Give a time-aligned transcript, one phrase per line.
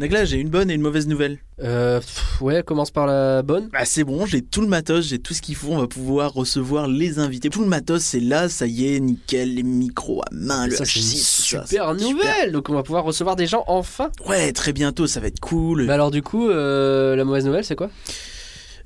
[0.00, 1.36] Nagla, j'ai une bonne et une mauvaise nouvelle.
[1.62, 3.68] Euh, pff, ouais, commence par la bonne.
[3.70, 6.32] Bah c'est bon, j'ai tout le matos, j'ai tout ce qu'il faut, on va pouvoir
[6.32, 7.50] recevoir les invités.
[7.50, 10.86] Tout le matos, c'est là, ça y est, nickel, les micros à main, le ça,
[10.86, 12.50] c'est une H6, tout ça, super nouvelle.
[12.50, 14.10] Donc, on va pouvoir recevoir des gens enfin.
[14.26, 15.84] Ouais, très bientôt, ça va être cool.
[15.84, 17.90] Mais alors, du coup, euh, la mauvaise nouvelle, c'est quoi?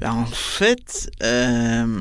[0.01, 2.01] Bah, en fait, euh,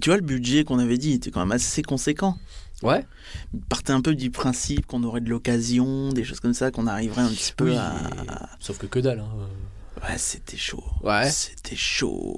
[0.00, 2.38] tu vois, le budget qu'on avait dit était quand même assez conséquent.
[2.84, 3.04] Ouais.
[3.54, 6.86] Il partait un peu du principe qu'on aurait de l'occasion, des choses comme ça, qu'on
[6.86, 7.76] arriverait un petit peu Oui.
[7.76, 7.94] à...
[8.60, 9.20] Sauf que que dalle.
[9.20, 9.48] Hein.
[10.02, 10.84] Ouais, c'était chaud.
[11.02, 11.30] Ouais.
[11.30, 12.36] C'était chaud.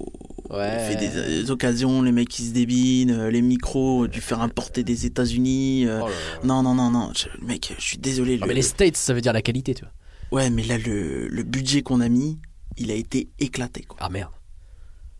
[0.50, 0.76] Ouais.
[0.78, 1.08] On fait des,
[1.42, 5.86] des occasions, les mecs qui se débinent, euh, les micros, du faire importer des États-Unis.
[5.86, 6.08] euh, Oh.
[6.46, 8.38] Non, non, non, non, je- mec, je suis désolé.
[8.40, 9.92] Ah, mais les States, ça veut dire la qualité, tu vois.
[10.38, 12.38] Ouais, mais là, le, le budget qu'on a mis,
[12.76, 13.96] il a été éclaté, quoi.
[14.00, 14.30] Ah merde.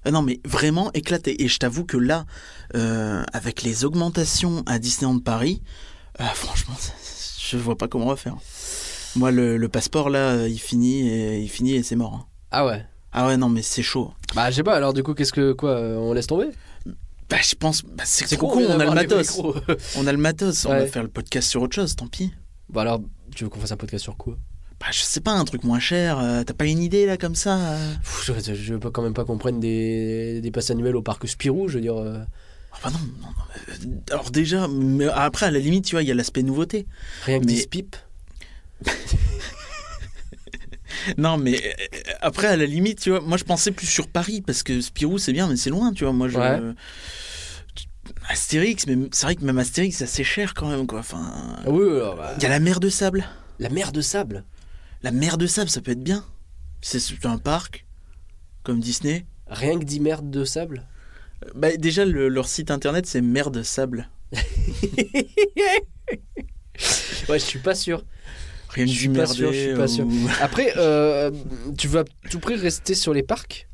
[0.06, 1.42] Ah non, mais vraiment éclaté.
[1.42, 2.27] Et je t'avoue que là,
[2.77, 5.62] euh, avec les augmentations à Disneyland Paris,
[6.20, 6.74] euh, franchement,
[7.41, 8.37] je vois pas comment on va faire.
[9.16, 12.14] Moi, le, le passeport, là, il finit et, il finit et c'est mort.
[12.14, 12.27] hein.
[12.52, 12.87] Ah ouais.
[13.12, 14.12] Ah ouais, non, mais c'est chaud.
[14.34, 15.53] Bah, je sais pas, alors du coup, qu'est-ce que.
[15.53, 16.50] Quoi euh, On laisse tomber?
[17.28, 19.41] Bah, je pense, bah, c'est trop con, on a le d'avoir les matos.
[19.97, 22.33] On a le matos, on va faire le podcast sur autre chose, tant pis.
[22.69, 23.00] bah, alors,
[23.34, 24.36] tu veux qu'on fasse un podcast sur quoi?
[24.80, 27.34] Bah, je sais pas, un truc moins cher, euh, t'as pas une idée là comme
[27.34, 30.96] ça euh Pff, je, je veux quand même pas qu'on prenne des, des passes annuelles
[30.96, 31.96] au parc Spirou, je veux dire.
[31.96, 32.18] euh,
[32.72, 33.28] Ah bah non, non,
[33.91, 36.86] non, Alors déjà, mais après à la limite, tu vois, il y a l'aspect nouveauté.
[37.24, 37.96] rien que Mais- 10 pipes.
[41.18, 41.74] Non, mais
[42.20, 45.18] après à la limite, tu vois, moi je pensais plus sur Paris parce que Spirou
[45.18, 46.12] c'est bien, mais c'est loin, tu vois.
[46.12, 46.36] Moi je.
[46.38, 46.61] Ouais.
[48.28, 51.00] Astérix, mais c'est vrai que même Astérix c'est assez cher quand même, quoi.
[51.00, 51.84] Enfin, Ah oui,
[52.16, 53.24] bah, il y a la mer de sable.
[53.61, 54.44] la mer de sable?
[55.02, 56.25] La mer de sable, ça peut être bien.
[56.80, 57.86] C'est un parc,
[58.62, 59.25] comme Disney.
[59.47, 60.84] Rien que 10 merdes de sable?
[61.44, 64.08] Euh, Bah, déjà, le- leur site internet c'est mer de sable.
[67.28, 68.05] Ouais, je suis pas sûr.
[68.69, 70.06] Rien que du sûr, je suis pas sûr.
[70.06, 71.30] ou- Après, euh,
[71.78, 73.67] tu vas à tout prix rester sur les parcs?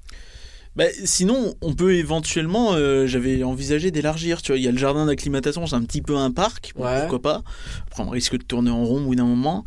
[0.75, 4.79] Bah, sinon, on peut éventuellement, euh, j'avais envisagé d'élargir, tu vois, il y a le
[4.79, 7.01] jardin d'acclimatation, c'est un petit peu un parc, bon, Ouais.
[7.01, 7.43] pourquoi pas.
[7.89, 9.65] Après, on risque de tourner en rond au bout d'un moment.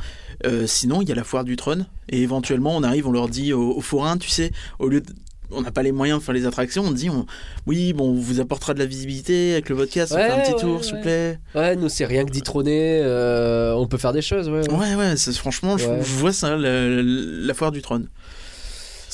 [0.47, 3.29] Euh, sinon, il y a la foire du trône, et éventuellement, on arrive, on leur
[3.29, 5.13] dit aux, aux forains, tu sais, au lieu de...
[5.51, 7.27] On n'a pas les moyens de faire les attractions, on dit, on...
[7.67, 10.39] oui, bon, on vous apportera de la visibilité avec le podcast, on Ouais, fait un
[10.39, 10.83] petit ouais, tour, ouais.
[10.83, 11.39] s'il vous plaît.
[11.53, 12.99] Ouais, nous, c'est rien que d'y trôner.
[13.03, 14.67] euh, on peut faire des choses, ouais.
[14.71, 14.95] ouais.
[14.95, 15.85] Ouais, franchement, je,
[16.17, 18.07] vois ça, la, la foire du trône.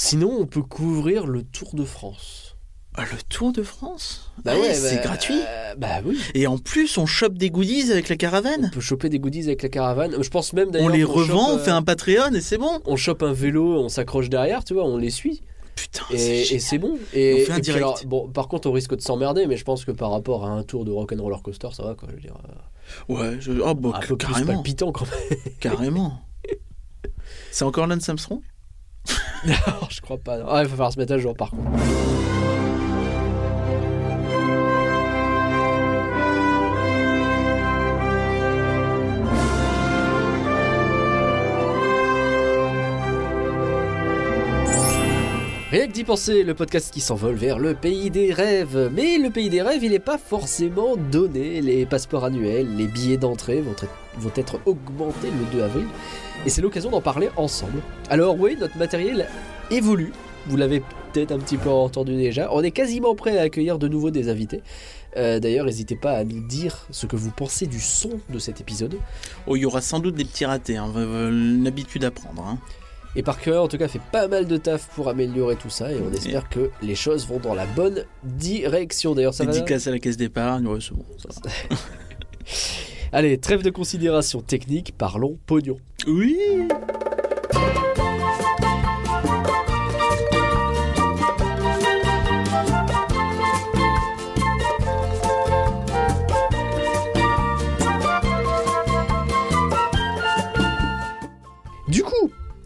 [0.04, 2.56] Sinon, on peut couvrir le Tour de France.
[2.96, 4.32] Ah, le Tour de France?
[4.44, 5.40] Bah Ouais, ouais, c'est bah, gratuit.
[5.48, 6.20] euh, bah oui.
[6.34, 8.72] Et en plus, on chope des goodies avec la On caravane.
[8.74, 10.16] peut choper des goodies avec la caravane.
[10.22, 10.90] Je pense même On d'ailleurs.
[10.90, 12.80] les qu'on revend, chope, on fait euh, un Patreon et c'est bon.
[12.86, 15.42] On chope un vélo, on s'accroche derrière, tu vois, on les suit.
[15.76, 16.98] Putain, Et, c'est et c'est bon.
[17.14, 17.84] Et, On fait un et direct.
[17.84, 20.50] alors, bon, par contre, on risque de s'emmerder, mais je pense que par rapport à
[20.50, 22.10] un tour de rock'n'roller coaster, ça va quoi.
[22.10, 22.36] Je veux dire,
[23.10, 23.52] euh, Ouais, je...
[23.54, 24.54] oh, bah, un peu plus carrément.
[24.56, 25.40] palpitant quand même.
[25.62, 26.20] carrément.
[27.52, 28.42] C'est encore Lance Armstrong?
[29.48, 30.38] Non, je crois pas.
[30.48, 31.70] Ah, il va falloir se mettre à jour par contre.
[45.72, 48.92] Rien que d'y penser, le podcast qui s'envole vers le pays des rêves.
[48.94, 51.62] Mais le pays des rêves, il n'est pas forcément donné.
[51.62, 53.88] Les passeports annuels, les billets d'entrée vont, être-
[54.18, 55.86] vont être augmentés le 2 avril.
[56.46, 57.80] Et c'est l'occasion d'en parler ensemble.
[58.10, 59.28] Alors oui, notre matériel
[59.70, 60.12] évolue.
[60.48, 60.82] Vous l'avez
[61.14, 62.50] peut-être un petit peu entendu déjà.
[62.52, 64.62] On est quasiment prêt à accueillir de nouveau des invités.
[65.16, 68.60] Euh, D'ailleurs, n'hésitez pas à nous dire ce que vous pensez du son de cet
[68.60, 68.98] épisode.
[69.48, 70.90] Oh, il y aura sans doute des petits ratés, hein.
[70.94, 72.44] va- va- une habitude à prendre.
[72.46, 72.58] Hein.
[73.16, 75.92] Et Parker, en tout cas, fait pas mal de taf pour améliorer tout ça.
[75.92, 79.14] Et on espère que les choses vont dans la bonne direction.
[79.16, 81.06] D'ailleurs, ça va Dédicace à la caisse d'épargne, ouais, c'est bon.
[81.18, 81.76] Ça va.
[83.14, 85.78] Allez, trêve de considération technique, parlons pognon.
[86.08, 86.38] Oui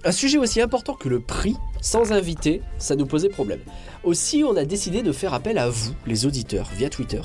[0.06, 3.60] un sujet aussi important que le prix, sans invité, ça nous posait problème.
[4.04, 7.22] Aussi, on a décidé de faire appel à vous, les auditeurs, via Twitter,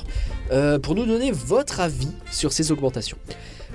[0.51, 3.17] euh, pour nous donner votre avis sur ces augmentations.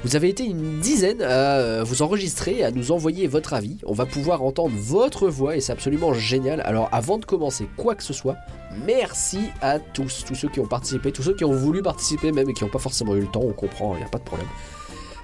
[0.03, 3.79] Vous avez été une dizaine à euh, vous enregistrer à nous envoyer votre avis.
[3.87, 6.61] On va pouvoir entendre votre voix et c'est absolument génial.
[6.63, 8.37] Alors avant de commencer quoi que ce soit,
[8.85, 12.51] merci à tous, tous ceux qui ont participé, tous ceux qui ont voulu participer même
[12.51, 14.25] et qui n'ont pas forcément eu le temps, on comprend, il n'y a pas de
[14.25, 14.49] problème.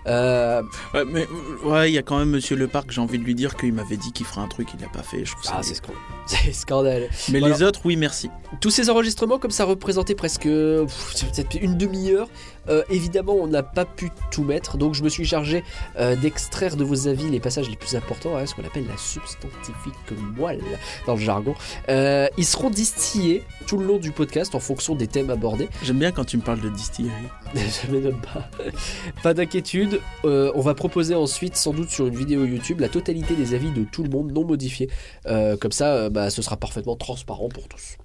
[0.06, 0.62] Euh,
[0.94, 1.26] Ouais, mais
[1.64, 3.72] ouais, il y a quand même Monsieur Le Parc, j'ai envie de lui dire qu'il
[3.72, 5.24] m'avait dit qu'il ferait un truc, il l'a pas fait.
[5.24, 5.54] Je trouve ça.
[5.56, 6.00] ah, c'est scandale.
[6.26, 7.08] C'est scandale.
[7.30, 7.54] mais Voilà.
[7.56, 8.30] les autres, oui, merci.
[8.60, 11.14] Tous ces enregistrements, comme ça représentait presque pff,
[11.60, 12.28] une demi-heure,
[12.68, 15.64] Euh, évidemment, on n'a pas pu tout mettre, donc je me suis chargé
[15.98, 18.96] euh, d'extraire de vos avis les passages les plus importants, hein, ce qu'on appelle la
[18.96, 19.94] substantifique
[20.36, 20.62] moelle
[21.06, 21.54] dans le jargon.
[21.88, 25.68] Euh, ils seront distillés tout le long du podcast en fonction des thèmes abordés.
[25.82, 27.12] J'aime bien quand tu me parles de distillerie.
[27.54, 28.48] Je m'étonne pas.
[29.22, 30.00] Pas d'inquiétude.
[30.24, 33.84] On va proposer ensuite, sans doute sur une vidéo YouTube, la totalité des avis de
[33.84, 34.88] tout le monde non modifiés.
[35.24, 37.96] Comme ça, bah, ce sera parfaitement transparent pour tous.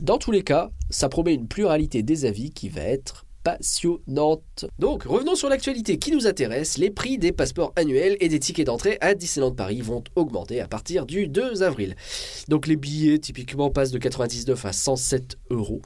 [0.00, 4.64] Dans tous les cas, ça promet une pluralité des avis qui va être passionnante.
[4.78, 6.78] Donc, revenons sur l'actualité qui nous intéresse.
[6.78, 10.66] Les prix des passeports annuels et des tickets d'entrée à Disneyland Paris vont augmenter à
[10.66, 11.94] partir du 2 avril.
[12.48, 15.82] Donc, les billets typiquement passent de 99 à 107 euros.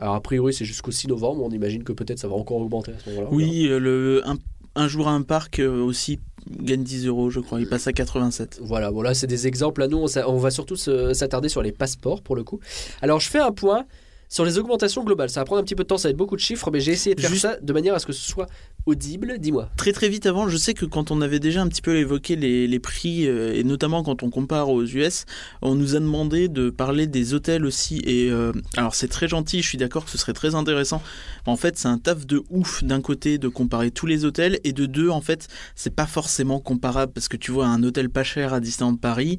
[0.00, 1.44] Alors, a priori, c'est jusqu'au 6 novembre.
[1.44, 3.28] On imagine que peut-être ça va encore augmenter à ce moment-là.
[3.30, 4.36] Oui, euh, le, un,
[4.74, 6.18] un jour à un parc euh, aussi
[6.50, 7.60] gagne 10 euros, je crois.
[7.60, 8.60] Il passe à 87.
[8.62, 9.80] Voilà, voilà, c'est des exemples.
[9.80, 12.60] Là, nous, on, va surtout s'attarder sur les passeports pour le coup.
[13.02, 13.86] Alors, je fais un point
[14.34, 15.30] sur les augmentations globales.
[15.30, 16.80] Ça va prendre un petit peu de temps, ça va être beaucoup de chiffres, mais
[16.80, 18.46] j'ai essayé de faire Juste- ça de manière à ce que ce soit
[18.86, 19.38] audible.
[19.38, 19.70] Dis-moi.
[19.76, 22.36] Très très vite avant, je sais que quand on avait déjà un petit peu évoqué
[22.36, 25.24] les, les prix, euh, et notamment quand on compare aux US,
[25.62, 28.02] on nous a demandé de parler des hôtels aussi.
[28.04, 31.02] Et euh, alors c'est très gentil, je suis d'accord que ce serait très intéressant.
[31.46, 34.72] En fait, c'est un taf de ouf d'un côté de comparer tous les hôtels, et
[34.72, 38.24] de deux, en fait, c'est pas forcément comparable parce que tu vois, un hôtel pas
[38.24, 39.38] cher à Disneyland Paris,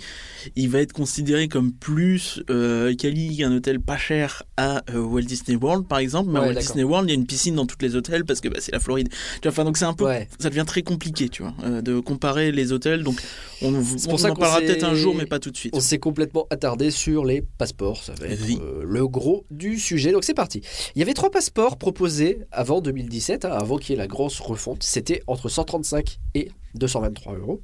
[0.56, 5.22] il va être considéré comme plus euh, quali qu'un hôtel pas cher à euh, Walt
[5.22, 6.30] Disney World par exemple.
[6.32, 6.54] Mais à Walt.
[6.56, 8.72] Disney World, il y a une piscine dans tous les hôtels parce que bah, c'est
[8.72, 9.10] la Floride.
[9.42, 10.28] Tu vois, donc c'est un peu Ouais.
[10.40, 13.04] ça devient très compliqué, tu vois, euh, de comparer les hôtels.
[13.04, 13.22] Donc,
[13.62, 15.74] on, on pour ça en parlera peut-être un jour, mais pas tout de suite.
[15.76, 18.04] On s'est complètement attardé sur les passeports.
[18.04, 18.60] Ça va être Oui.
[18.62, 20.12] euh, le gros du sujet.
[20.12, 20.62] Donc, c'est parti.
[20.96, 24.40] Il y avait trois passeports proposés avant 2017, hein, avant qu'il y ait la grosse
[24.40, 24.84] refonte.
[24.84, 27.62] C'était entre 135 et 223 euros.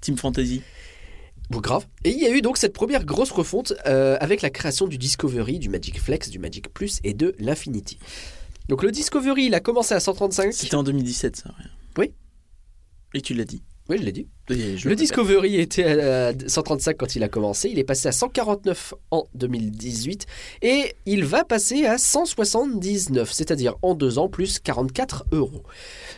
[0.00, 0.62] Team Fantasy.
[1.50, 1.86] Bon, grave.
[2.04, 4.96] Et il y a eu donc cette première grosse refonte euh, avec la création du
[4.96, 7.98] Discovery, du Magic Flex, du Magic Plus et de l'Infinity.
[8.68, 10.52] Donc le Discovery, il a commencé à 135.
[10.52, 11.50] C'était en 2017, ça.
[11.50, 11.64] ouais.
[11.98, 12.12] Oui.
[13.14, 13.62] Et tu l'as dit.
[13.90, 14.26] Oui, je l'ai dit.
[14.48, 14.96] Et je Le.
[14.96, 17.68] Discovery était à 135 quand il a commencé.
[17.70, 20.24] Il est passé à 149 en 2018.
[20.62, 25.62] Et il va passer à 179, c'est-à-dire en deux ans plus 44 euros.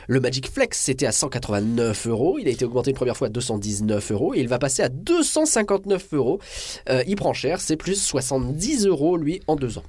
[0.06, 2.38] Le Magic Flex, c'était à 189 euros.
[2.38, 4.32] Il a été augmenté une première fois à 219 euros.
[4.34, 6.38] Et il va passer à 259 euros.
[6.88, 9.84] Euh, il prend cher, c'est plus 70 euros, lui, en deux ans.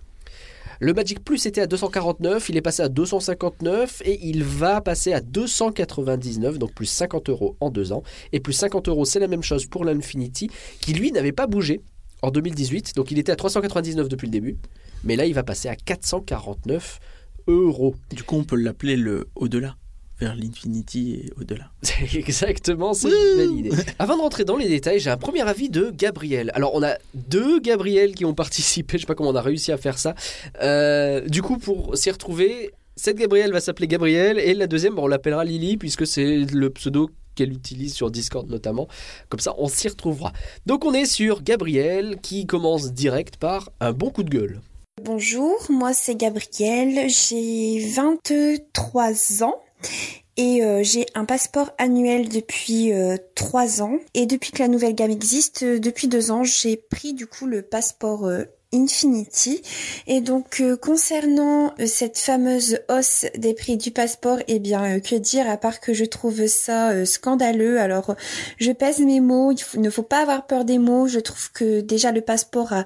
[0.79, 5.11] Le Magic Plus était à 249, il est passé à 259 et il va passer
[5.11, 8.03] à 299, donc plus 50 euros en deux ans.
[8.31, 11.81] Et plus 50 euros, c'est la même chose pour l'Infinity, qui lui n'avait pas bougé
[12.21, 14.57] en 2018, donc il était à 399 depuis le début,
[15.03, 16.99] mais là il va passer à 449
[17.47, 17.95] euros.
[18.11, 19.77] Du coup, on peut l'appeler le au-delà,
[20.19, 21.71] vers l'infinity et au-delà.
[21.81, 23.71] C'est Exactement, c'est une belle idée.
[23.99, 26.51] Avant de rentrer dans les détails, j'ai un premier avis de Gabriel.
[26.53, 29.71] Alors, on a deux Gabriel qui ont participé, je sais pas comment on a réussi
[29.71, 30.15] à faire ça.
[30.61, 35.03] Euh, du coup, pour s'y retrouver, cette Gabriel va s'appeler Gabriel et la deuxième, bon,
[35.03, 38.87] on l'appellera Lily puisque c'est le pseudo qu'elle utilise sur Discord notamment.
[39.29, 40.33] Comme ça, on s'y retrouvera.
[40.65, 44.61] Donc, on est sur Gabriel qui commence direct par un bon coup de gueule.
[45.03, 49.61] Bonjour, moi c'est Gabrielle, j'ai 23 ans
[50.37, 53.97] et euh, j'ai un passeport annuel depuis euh, 3 ans.
[54.13, 57.47] Et depuis que la nouvelle gamme existe, euh, depuis 2 ans, j'ai pris du coup
[57.47, 58.43] le passeport euh,
[58.73, 59.61] Infinity.
[60.07, 65.55] Et donc concernant cette fameuse hausse des prix du passeport, eh bien que dire à
[65.55, 67.79] part que je trouve ça scandaleux.
[67.79, 68.15] Alors
[68.57, 71.07] je pèse mes mots, il ne faut pas avoir peur des mots.
[71.07, 72.83] Je trouve que déjà le passeport a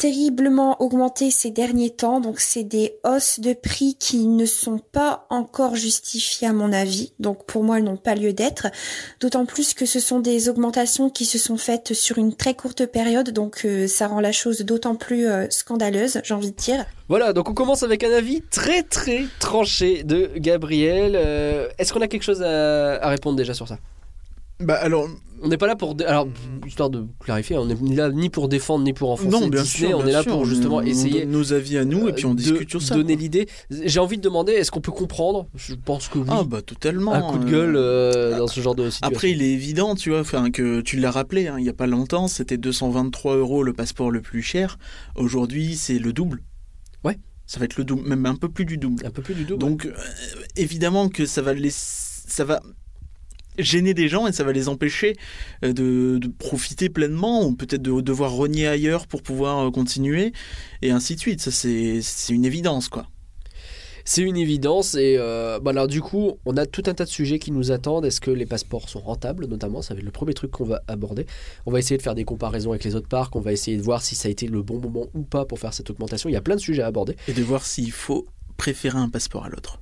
[0.00, 5.26] terriblement augmenté ces derniers temps, donc c'est des hausses de prix qui ne sont pas
[5.28, 8.68] encore justifiées à mon avis, donc pour moi elles n'ont pas lieu d'être,
[9.20, 12.86] d'autant plus que ce sont des augmentations qui se sont faites sur une très courte
[12.86, 16.86] période, donc euh, ça rend la chose d'autant plus euh, scandaleuse, j'ai envie de dire.
[17.08, 21.12] Voilà, donc on commence avec un avis très très tranché de Gabriel.
[21.14, 23.78] Euh, Est-ce qu'on a quelque chose à, à répondre déjà sur ça?
[24.60, 25.08] Bah alors,
[25.42, 25.96] On n'est pas là pour.
[26.06, 26.28] Alors,
[26.66, 29.88] histoire de clarifier, on n'est là ni pour défendre ni pour enfoncer non, bien Disney,
[29.90, 29.98] sûr.
[29.98, 31.20] on est là sûr, pour justement on- on essayer.
[31.20, 32.94] donne nos avis à nous et puis on euh, discute de sur ça.
[32.94, 33.48] Donner l'idée.
[33.70, 35.46] J'ai envie de demander, est-ce qu'on peut comprendre?
[35.54, 36.26] Je pense que oui.
[36.28, 37.12] Ah bah totalement.
[37.14, 39.06] un coup de euh, gueule euh, dans ce genre de situation.
[39.16, 41.86] Après, il est évident, tu vois, que tu l'as rappelé, hein, il n'y a pas
[41.86, 44.78] longtemps, c'était 223 euros le passeport le plus cher.
[45.16, 46.42] Aujourd'hui, c'est le double.
[47.04, 47.18] Ouais.
[47.46, 49.04] Ça va être le double, même un peu plus du double.
[49.06, 49.58] un peu plus du double.
[49.60, 49.92] Donc, euh,
[50.56, 52.60] évidemment que ça va les, ça va
[53.62, 55.16] gêner des gens et ça va les empêcher
[55.64, 60.32] euh, de, de profiter pleinement ou peut-être de devoir renier ailleurs pour pouvoir euh, continuer
[60.82, 61.40] et ainsi de suite.
[61.40, 63.06] Ça, c'est c'est une évidence, quoi.
[64.04, 67.10] C'est une évidence et euh, bah alors du coup on a tout un tas de
[67.10, 68.04] sujets qui nous attendent.
[68.04, 69.82] Est-ce que les passeports sont rentables notamment?
[69.82, 71.26] Ça va être le premier truc qu'on va aborder.
[71.66, 73.36] On va essayer de faire des comparaisons avec les autres parcs.
[73.36, 75.58] On va essayer de voir si ça a été le bon moment ou pas pour
[75.58, 76.28] faire cette augmentation.
[76.28, 77.14] Il y a plein de sujets à aborder.
[77.28, 78.26] Et de voir s'il faut
[78.56, 79.80] préférer un passeport à l'autre.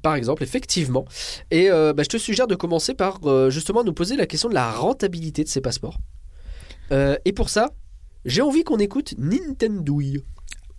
[0.00, 1.04] Par exemple, effectivement.
[1.50, 4.48] Et euh, bah, je te suggère de commencer par euh, justement nous poser la question
[4.48, 5.98] de la rentabilité de ces passeports.
[6.90, 7.70] Euh, et pour ça,
[8.24, 10.00] j'ai envie qu'on écoute Nintendo.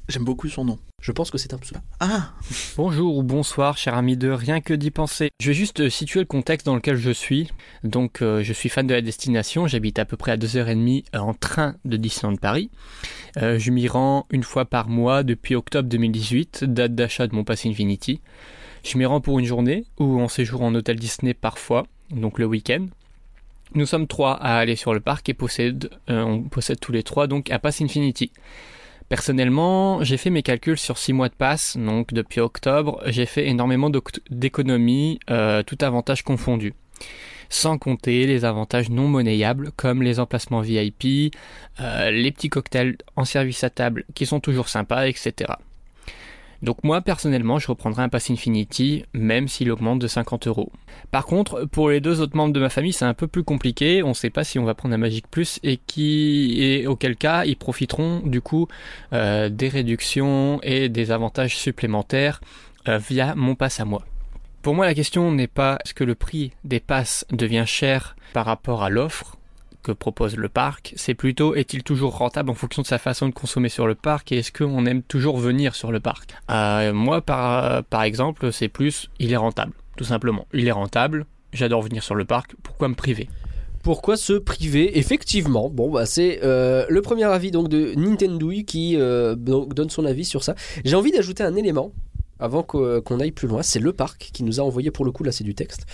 [0.10, 0.80] J'aime beaucoup son nom.
[1.02, 1.80] Je pense que c'est un pseudo.
[2.00, 2.34] Ah
[2.78, 5.30] Bonjour ou bonsoir, cher ami de Rien que d'y penser.
[5.42, 7.50] Je vais juste situer le contexte dans lequel je suis.
[7.84, 9.68] Donc, euh, je suis fan de la destination.
[9.68, 12.70] J'habite à peu près à 2h30 euh, en train de Disneyland Paris.
[13.38, 17.44] Euh, je m'y rends une fois par mois depuis octobre 2018, date d'achat de mon
[17.44, 18.22] pass Infinity.
[18.84, 22.46] Je m'y rends pour une journée ou en séjour en hôtel Disney parfois, donc le
[22.46, 22.88] week-end.
[23.76, 27.02] Nous sommes trois à aller sur le parc et possède, euh, on possède tous les
[27.02, 28.32] trois donc un pass Infinity.
[29.08, 33.48] Personnellement, j'ai fait mes calculs sur 6 mois de passe, donc depuis octobre, j'ai fait
[33.48, 33.90] énormément
[34.30, 36.74] d'économies, euh, tout avantage confondu.
[37.50, 41.34] Sans compter les avantages non monnayables comme les emplacements VIP,
[41.80, 45.54] euh, les petits cocktails en service à table qui sont toujours sympas, etc.
[46.64, 50.72] Donc moi personnellement je reprendrai un pass Infinity même s'il augmente de 50 euros.
[51.12, 54.02] Par contre pour les deux autres membres de ma famille c'est un peu plus compliqué,
[54.02, 57.18] on ne sait pas si on va prendre un Magic Plus et qui et auquel
[57.18, 58.70] cas ils profiteront du coup
[59.12, 62.40] euh, des réductions et des avantages supplémentaires
[62.88, 64.06] euh, via mon pass à moi.
[64.62, 68.46] Pour moi la question n'est pas est-ce que le prix des passes devient cher par
[68.46, 69.36] rapport à l'offre
[69.84, 73.34] que propose le parc, c'est plutôt est-il toujours rentable en fonction de sa façon de
[73.34, 76.32] consommer sur le parc et est-ce qu'on aime toujours venir sur le parc?
[76.50, 80.48] Euh, Moi, par, par exemple, c'est plus il est rentable, tout simplement.
[80.54, 83.30] Il est rentable, j'adore venir sur le parc, pourquoi me priver?
[83.84, 84.98] Pourquoi se priver?
[84.98, 90.06] Effectivement, bon, bah, c'est euh, le premier avis donc de Nintendo qui euh, donne son
[90.06, 90.56] avis sur ça.
[90.86, 91.92] J'ai envie d'ajouter un élément
[92.40, 93.62] avant qu'o- qu'on aille plus loin.
[93.62, 95.86] C'est le parc qui nous a envoyé, pour le coup, là c'est du texte,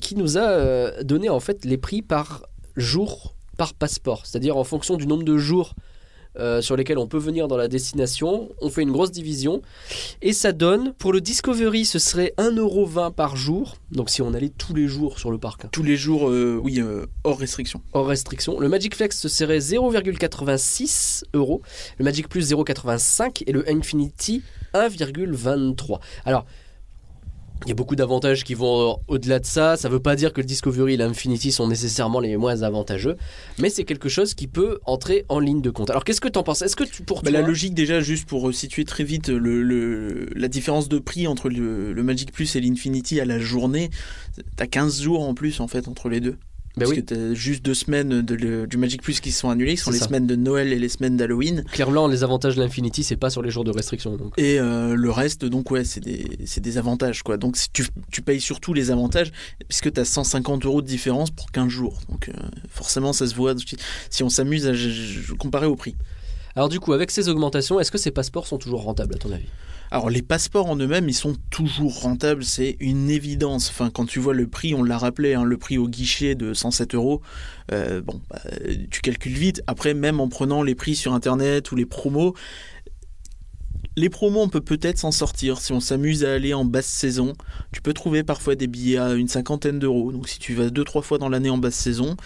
[0.00, 2.42] qui nous a donné en fait les prix par
[2.80, 5.74] jour par passeport, c'est-à-dire en fonction du nombre de jours.
[6.38, 9.62] euh, sur lesquels on peut venir dans la destination, on fait une grosse division
[10.22, 14.48] et ça donne pour le Discovery ce serait 1,20€ par jour, donc si on allait
[14.56, 15.64] tous les jours sur le parc.
[15.64, 17.82] hein Tous les jours, euh, oui, euh, hors restriction.
[17.94, 18.60] hors restriction.
[18.60, 21.62] Le Magic Flex ce serait 0,86 euros,
[21.98, 25.98] le Magic Plus 0,85 et le Infinity 1,23.
[26.24, 26.46] Alors,
[27.66, 29.76] il y a beaucoup d'avantages qui vont au-delà de ça.
[29.76, 33.16] Ça ne veut pas dire que le Discovery et l'Infinity sont nécessairement les moins avantageux,
[33.58, 35.90] mais c'est quelque chose qui peut entrer en ligne de compte.
[35.90, 36.62] Alors, qu'est-ce que tu en penses?
[36.62, 39.62] Est-ce que tu, pour Bah, toi, la logique déjà, juste pour situer très vite le,
[39.62, 43.90] le- la différence de prix entre le, le Magic Plus et l'Infinity à la journée,
[44.56, 46.36] t'as 15 jours en plus en fait entre les deux.
[46.76, 46.96] Bah Parce oui.
[47.04, 49.90] que t'as juste deux semaines de le- du Magic Plus qui sont annulées, qui sont
[49.90, 50.06] les ça.
[50.06, 51.64] semaines de Noël et les semaines d'Halloween.
[51.72, 54.16] clairement, les avantages de l'Infinity, c'est pas sur les jours de restriction.
[54.16, 54.34] Donc.
[54.36, 56.24] Et euh, le reste, donc ouais, c'est des,
[56.60, 57.36] des avantages quoi.
[57.38, 59.32] Donc si tu, tu payes surtout les avantages,
[59.68, 61.98] puisque tu as 150 euros de différence pour 15 jours.
[62.08, 62.32] Donc euh,
[62.68, 63.54] forcément, ça se voit
[64.08, 64.72] si on s'amuse à
[65.38, 65.96] comparer au prix.
[66.56, 69.32] Alors, du coup, avec ces augmentations, est-ce que ces passeports sont toujours rentables à ton
[69.32, 69.46] avis?
[69.92, 73.70] Alors les passeports en eux-mêmes, ils sont toujours rentables, c'est une évidence.
[73.70, 76.54] Enfin, quand tu vois le prix, on l'a rappelé, hein, le prix au guichet de
[76.54, 77.22] 107 euros,
[77.72, 78.40] euh, bon, bah,
[78.90, 79.62] tu calcules vite.
[79.66, 82.34] Après, même en prenant les prix sur Internet ou les promos,
[83.96, 85.58] les promos, on peut peut-être s'en sortir.
[85.58, 87.32] Si on s'amuse à aller en basse saison,
[87.72, 90.12] tu peux trouver parfois des billets à une cinquantaine d'euros.
[90.12, 92.16] Donc si tu vas deux, trois fois dans l'année en basse saison,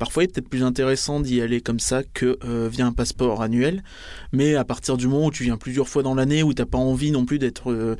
[0.00, 3.42] parfois il est peut-être plus intéressant d'y aller comme ça que euh, via un passeport
[3.42, 3.84] annuel.
[4.32, 6.78] Mais à partir du moment où tu viens plusieurs fois dans l'année, où t'as pas
[6.78, 7.96] envie non plus d'être euh,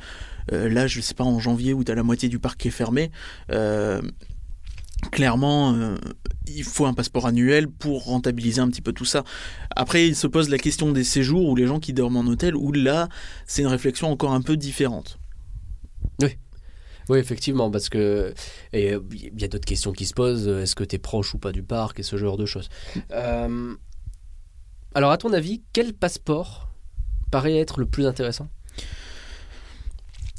[0.51, 2.71] euh, là, je sais pas, en janvier, où t'as la moitié du parc qui est
[2.71, 3.11] fermé,
[5.11, 5.95] clairement,
[6.47, 9.23] il faut un passeport annuel pour rentabiliser un petit peu tout ça.
[9.75, 12.55] Après, il se pose la question des séjours ou les gens qui dorment en hôtel,
[12.55, 13.09] où là,
[13.45, 15.20] c'est une réflexion encore un peu différente.
[17.09, 18.33] Oui, effectivement, parce que
[18.73, 20.47] et, euh, il y a d'autres questions qui se posent.
[20.47, 22.69] euh, Est-ce que tu es proche ou pas du parc et ce genre de choses.
[23.11, 23.73] Euh,
[24.93, 26.69] alors, à ton avis, quel passeport
[27.31, 28.47] paraît être le plus intéressant?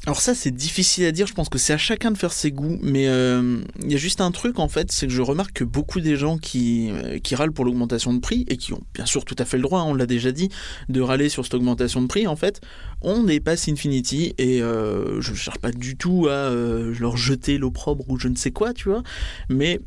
[0.05, 1.27] Alors ça, c'est difficile à dire.
[1.27, 2.77] Je pense que c'est à chacun de faire ses goûts.
[2.81, 5.63] Mais euh, il y a juste un truc, en fait, c'est que je remarque que
[5.63, 9.05] beaucoup des gens qui, euh, qui râlent pour l'augmentation de prix, et qui ont bien
[9.05, 10.49] sûr tout à fait le droit, hein, on l'a déjà dit,
[10.89, 12.59] de râler sur cette augmentation de prix, en fait,
[13.01, 14.33] ont des passes Infinity.
[14.37, 16.51] Et euh, je ne cherche pas du tout à
[16.99, 19.03] leur jeter l'opprobre ou je ne sais quoi, tu vois.
[19.47, 19.79] Mais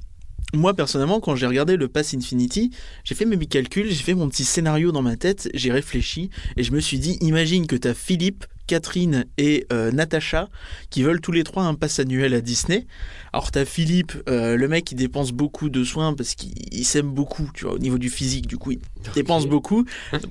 [0.55, 2.71] moi, personnellement, quand j'ai regardé le Pass Infinity,
[3.05, 6.63] j'ai fait mes calculs, j'ai fait mon petit scénario dans ma tête, j'ai réfléchi, et
[6.63, 10.49] je me suis dit, imagine que tu as Philippe, Catherine et euh, Natacha
[10.91, 12.87] qui veulent tous les trois un pass annuel à Disney.
[13.33, 17.11] Alors t'as Philippe, euh, le mec qui dépense beaucoup de soins parce qu'il il s'aime
[17.11, 18.81] beaucoup, tu vois, au niveau du physique, du coup il
[19.15, 19.85] dépense beaucoup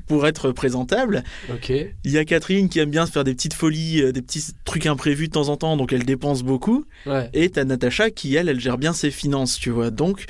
[0.08, 1.24] pour être présentable.
[1.51, 1.70] Ok.
[1.70, 4.44] Il y a Catherine qui aime bien se faire des petites folies, euh, des petits
[4.63, 6.86] trucs imprévus de temps en temps, donc elle dépense beaucoup.
[7.06, 7.30] Ouais.
[7.34, 9.92] Et t'as Natacha qui, elle, elle gère bien ses finances, tu vois.
[9.92, 10.25] Donc,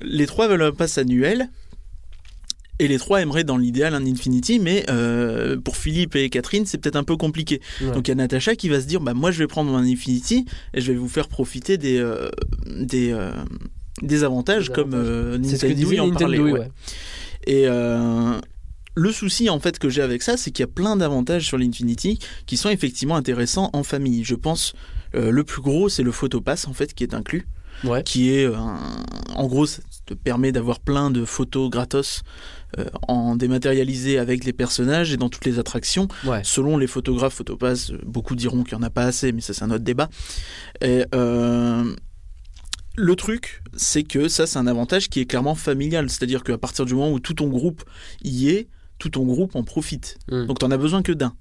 [0.00, 1.48] les trois veulent un pass annuel.
[2.80, 6.78] Et les trois aimeraient dans l'idéal un Infinity, mais euh, pour Philippe et Catherine, c'est
[6.78, 7.60] peut-être un peu compliqué.
[7.80, 7.92] Ouais.
[7.92, 9.78] Donc il y a Natacha qui va se dire bah, Moi, je vais prendre mon
[9.78, 12.28] Infinity et je vais vous faire profiter des, euh,
[12.66, 13.30] des, euh,
[14.02, 15.40] des avantages Des comme avantages.
[15.50, 16.52] C'est ce que Nintendo disait en Nintendo, parlait, ouais.
[16.52, 16.68] ouais.
[17.46, 17.66] Et
[18.96, 21.58] le souci en fait que j'ai avec ça, c'est qu'il y a plein d'avantages sur
[21.58, 24.24] l'Infinity qui sont effectivement intéressants en famille.
[24.24, 24.74] Je pense
[25.12, 27.46] le plus gros, c'est le photopass en fait qui est inclus,
[27.82, 28.02] Ouais.
[28.04, 28.54] qui est euh,
[29.34, 32.22] en gros ça te permet d'avoir plein de photos gratos
[32.78, 36.08] euh, en dématérialisé avec les personnages et dans toutes les attractions.
[36.24, 36.40] Ouais.
[36.42, 39.52] Selon les photographes Photopass, euh, beaucoup diront qu'il n'y en a pas assez, mais ça
[39.52, 40.08] c'est un autre débat.
[40.80, 41.94] Et, euh,
[42.96, 46.84] le truc, c'est que ça c'est un avantage qui est clairement familial, c'est-à-dire qu'à partir
[46.84, 47.82] du moment où tout ton groupe
[48.22, 50.18] y est, tout ton groupe en profite.
[50.30, 50.46] Mm.
[50.46, 51.34] Donc t'en as besoin que d'un.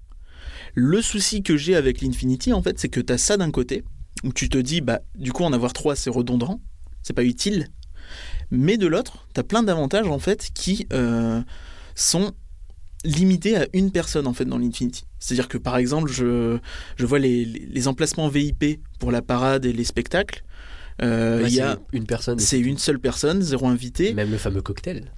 [0.76, 3.84] Le souci que j'ai avec l'Infinity, en fait, c'est que tu as ça d'un côté,
[4.24, 6.62] où tu te dis, bah, du coup, en avoir trois, c'est redondant,
[7.04, 7.68] c'est pas utile.
[8.54, 11.42] Mais de l'autre, tu as plein d'avantages, en fait, qui euh,
[11.96, 12.32] sont
[13.04, 15.04] limités à une personne, en fait, dans l'Infinity.
[15.20, 16.58] C'est-à-dire que, par exemple, je,
[16.96, 20.44] je vois les, les- emplacements VIP pour la parade et les spectacles.
[21.02, 22.38] Euh, Ouais, il y a, une personne.
[22.40, 24.14] c'est une seule personne, zéro invité.
[24.14, 25.12] Même le fameux cocktail.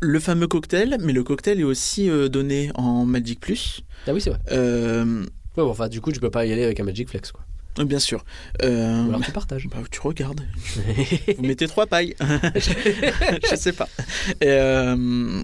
[0.00, 3.80] Le fameux cocktail, mais le cocktail est aussi euh, donné en Magic Plus.
[4.06, 4.38] Ah oui, c'est vrai.
[4.52, 5.24] Euh,
[5.56, 7.44] Ouais, bon, enfin, du coup, tu peux pas y aller avec un Magic Flex, quoi.
[7.78, 8.24] Bien sûr.
[8.62, 9.68] Euh, Ou alors tu partages.
[9.68, 10.42] bah, tu regardes.
[11.38, 12.14] Vous mettez trois pailles.
[13.50, 13.88] Je sais pas.
[14.40, 15.42] Et, euh,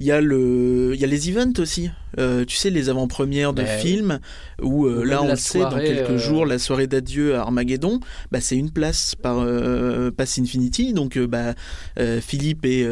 [0.00, 0.92] Il y, a le...
[0.94, 1.90] il y a les events aussi.
[2.18, 4.20] Euh, tu sais, les avant-premières de Bah films
[4.62, 8.00] où là, on le sait, dans quelques jours, la soirée d'adieu à Armageddon,
[8.32, 9.44] bah, c'est une place par
[10.16, 10.92] Pass Infinity.
[10.94, 11.54] Donc, bah,
[12.22, 12.86] Philippe et,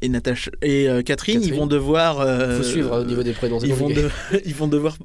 [0.00, 1.42] et, Natacha, et Catherine, Catherine.
[1.44, 2.26] ils vont devoir.
[2.56, 3.58] Faut suivre au niveau des prénoms.
[3.60, 4.10] ils vont, de-
[4.44, 4.96] ils vont devoir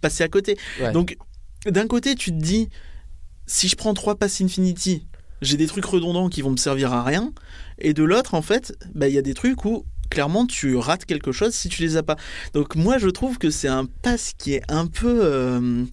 [0.00, 0.56] passer à côté.
[0.80, 0.92] Ouais.
[0.92, 1.16] Donc,
[1.70, 2.68] d'un côté, tu te dis,
[3.46, 5.06] si je prends trois passes Infinity,
[5.42, 7.32] j'ai des trucs redondants qui vont me servir à rien.
[7.78, 11.04] Et de l'autre, en fait, bah, il y a des trucs où clairement tu rates
[11.04, 12.16] quelque chose si tu les as pas.
[12.54, 15.20] Donc, moi, je trouve que c'est un pass qui est un peu.
[15.22, 15.84] euh,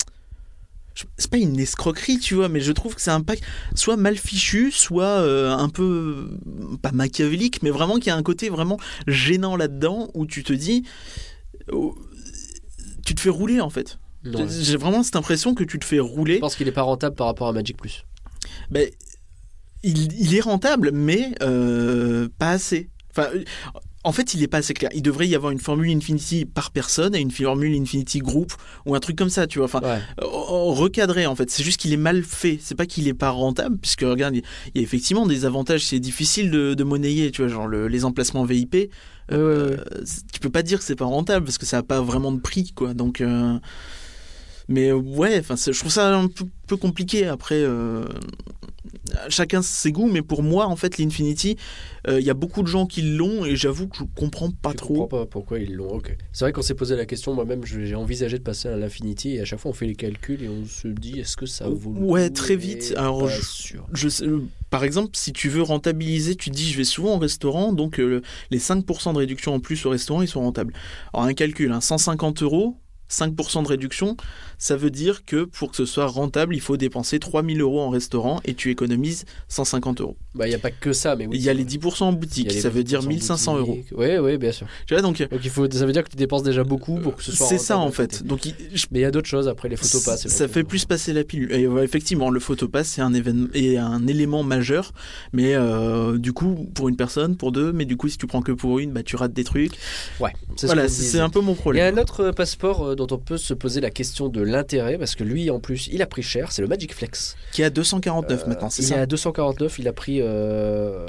[1.18, 3.42] c'est pas une escroquerie, tu vois, mais je trouve que c'est un pack
[3.74, 6.38] soit mal fichu, soit euh, un peu
[6.82, 8.77] pas machiavélique, mais vraiment qu'il y a un côté vraiment
[9.08, 10.84] gênant là-dedans où tu te dis,
[11.71, 11.95] oh,
[13.06, 13.98] tu te fais rouler en fait.
[14.26, 14.46] Ouais.
[14.62, 16.36] J'ai vraiment cette impression que tu te fais rouler.
[16.36, 18.06] Je pense qu'il est pas rentable par rapport à Magic Plus?
[18.72, 18.90] Ben,
[19.84, 22.90] il, il est rentable, mais euh, pas assez.
[23.12, 23.44] Enfin, euh,
[24.06, 24.90] en fait, il est pas assez clair.
[24.94, 28.54] Il devrait y avoir une formule Infinity par personne et une formule Infinity groupe
[28.86, 29.66] ou un truc comme ça, tu vois.
[29.66, 30.00] Enfin, Ouais.
[30.22, 31.50] euh, recadré en fait.
[31.50, 32.58] C'est juste qu'il est mal fait.
[32.62, 34.42] C'est pas qu'il est pas rentable, puisque regarde, il
[34.76, 35.86] y a effectivement des avantages.
[35.86, 38.90] C'est difficile de, de monnayer, tu vois, genre le- les emplacements VIP.
[39.32, 41.78] euh, Ouais, ouais, c'est- Tu peux pas dire que c'est pas rentable parce que ça
[41.78, 42.94] a pas vraiment de prix, quoi.
[42.94, 43.22] Donc.
[43.22, 43.58] euh,
[44.67, 47.28] mais ouais, enfin, je trouve ça un peu, peu compliqué.
[47.28, 48.06] Après, euh,
[49.30, 51.58] chacun ses goûts, mais pour moi, en fait, l'Infinity,
[52.08, 54.71] euh, il y a beaucoup de gens qui l'ont et j'avoue que je comprends pas
[54.71, 54.93] Je trop.
[54.93, 55.89] comprends pas pourquoi ils l'ont.
[55.89, 56.15] Ok.
[56.32, 57.34] C'est vrai qu'on s'est posé la question.
[57.34, 59.95] Moi-même, je- j'ai envisagé de passer à l'Infinity et à chaque fois on fait les
[59.95, 62.93] calculs et on se dit est-ce que ça vaut le Ouais, coup très vite.
[62.97, 63.88] Alors, je- sûr.
[63.93, 64.08] Je
[64.69, 67.99] par exemple, si tu veux rentabiliser, tu te dis je vais souvent au restaurant, donc
[67.99, 68.21] euh,
[68.52, 70.73] les 5% de réduction en plus au restaurant, ils sont rentables.
[71.13, 74.17] Alors un calcul, hein, 150 euros, 5% de réduction,
[74.63, 77.89] ça veut dire que pour que ce soit rentable, il faut dépenser 3000 euros en
[77.89, 80.15] restaurant et tu économises 150 euros.
[80.36, 81.36] Bah, il n'y a pas que ça, mais oui.
[81.38, 81.78] il y a les vrai.
[81.78, 83.78] 10% en boutique, ça veut dire 10% 1500 euros.
[83.93, 84.65] Ouais, ouais, bien sûr.
[84.88, 86.95] Tu vois, donc euh, Donc il faut, ça veut dire que tu dépenses déjà beaucoup
[86.99, 87.45] pour que ce soit.
[87.47, 88.26] c'est ça en fait.
[88.26, 90.15] Donc il- je Mais il y a d'autres choses après les photos pas.
[90.15, 91.52] ça fait plus passer la pilule.
[91.52, 94.93] Et ouais, effectivement, le photopass c'est un événement et un élément majeur,
[95.34, 98.41] mais euh, du coup pour une personne, pour deux, mais du coup si tu prends
[98.41, 99.73] que pour une, bah tu rates des trucs.
[100.21, 100.32] Ouais.
[100.56, 101.97] c'est ce Voilà, c'est un peu mon Il y a problème.
[101.97, 105.24] un autre passeport euh, dont on peut se poser la question de l'intérêt parce que
[105.26, 107.36] lui en plus il a pris cher, c'est le Magic Flex.
[107.52, 111.06] Qui est à 249 maintenant, c'est Il est ça à 249, il a pris euh,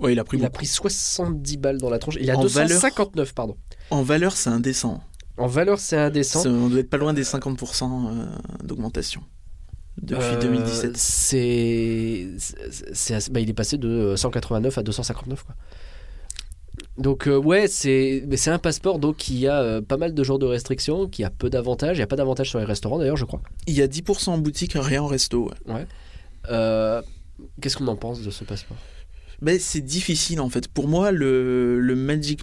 [0.00, 2.16] Ouais, il a pris il a pris 70 balles dans la tronche.
[2.20, 3.56] Il valeur 259 pardon.
[3.90, 5.02] En valeur, c'est indécent.
[5.36, 6.46] En valeur c'est indécent.
[6.46, 8.26] On doit être pas loin des 50% euh,
[8.64, 9.22] d'augmentation
[10.00, 10.96] depuis Euh, 2017.
[10.96, 12.54] C'est, c'est-
[12.94, 15.54] c'est assez- bah, il est passé de 189 à 259 quoi.
[16.98, 20.24] Donc euh, ouais, c'est mais c'est un passeport donc qui a euh, pas mal de
[20.24, 21.96] jours de restrictions, qui a peu d'avantages.
[21.96, 23.40] Il y a pas d'avantages sur les restaurants d'ailleurs, je crois.
[23.66, 25.50] Il y a 10% en boutique, rien en resto.
[25.66, 25.86] ouais.
[26.50, 27.00] Euh,
[27.60, 28.76] Qu'est-ce qu'on en pense de ce passeport?
[29.40, 30.66] Ben, c'est difficile en fait.
[30.66, 32.40] Pour moi, le, le Magic.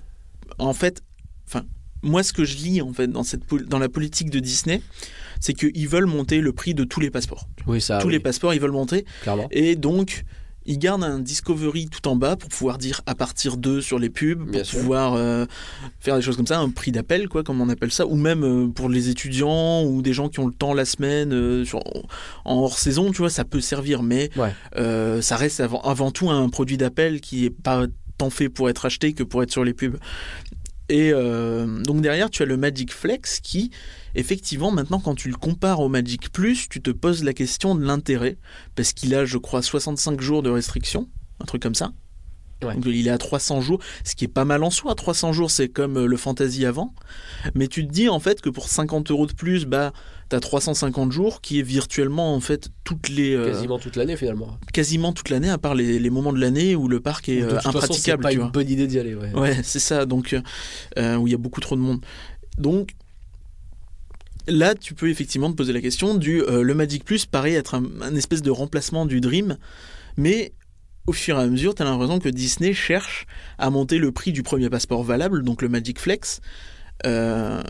[0.58, 1.02] En fait,
[1.48, 1.66] enfin,
[2.02, 4.82] moi, ce que je lis en fait dans, cette, dans la politique de Disney,
[5.42, 7.50] c'est qu'ils veulent monter le prix de tous les passeports.
[7.68, 7.98] Oui, ça.
[7.98, 9.04] tous oui, les passeports, ils veulent monter.
[9.24, 9.50] clairement.
[9.52, 10.24] Et donc,
[10.66, 14.10] ils gardent un Discovery tout en bas pour pouvoir dire à partir d'eux sur les
[14.10, 15.46] pubs, pour pouvoir euh,
[16.00, 18.44] faire des choses comme ça, un prix d'appel, quoi, comme on appelle ça, ou même
[18.44, 21.80] euh, pour les étudiants ou des gens qui ont le temps la semaine euh, sur,
[22.46, 25.22] en hors saison, tu vois, ça peut servir, mais Ouais.
[25.22, 27.86] ça reste avant, avant tout un produit d'appel qui est pas
[28.18, 29.98] tant fait pour être acheté que pour être sur les pubs.
[30.90, 33.72] Et donc derrière, tu as le Magic Flex qui,
[34.16, 37.84] effectivement, maintenant, quand tu le compares au Magic Plus, tu te poses la question de
[37.86, 38.38] l'intérêt.
[38.76, 41.08] Parce qu'il a, je crois, 65 jours de restriction,
[41.40, 41.92] un truc comme ça.
[42.64, 42.74] Ouais.
[42.76, 44.96] Donc il est à 300 jours, ce qui est pas mal en soi.
[44.96, 46.94] 300 jours, c'est comme euh, le Fantasy avant.
[47.54, 49.92] Mais tu te dis, en fait, que pour 50 euros de plus, bah,
[50.30, 53.36] t'as 350 jours, qui est virtuellement, en fait, toutes les...
[53.36, 54.58] euh, Quasiment toute l'année finalement.
[54.72, 57.46] quasiment toute l'année, à part les, les moments de l'année où le parc est de
[57.48, 57.78] euh, façon, c'est
[58.14, 58.24] impraticable.
[58.24, 58.52] pas tu une vois.
[58.52, 59.16] bonne idée d'y aller.
[59.16, 59.34] Ouais.
[59.34, 60.34] Ouais, c'est ça, donc
[60.98, 62.04] euh, où il y a beaucoup trop de monde.
[62.58, 62.92] Donc
[64.48, 67.76] là, tu peux effectivement te poser la question du euh, le Magic Plus paraît être
[67.76, 69.58] un, un espèce de remplacement du Dream,
[70.18, 70.54] mais
[71.08, 73.28] au fur et à mesure, tu as l'impression que Disney cherche
[73.58, 76.42] à monter le prix du premier passeport valable, donc le Magic Flex.
[77.06, 77.62] Euh,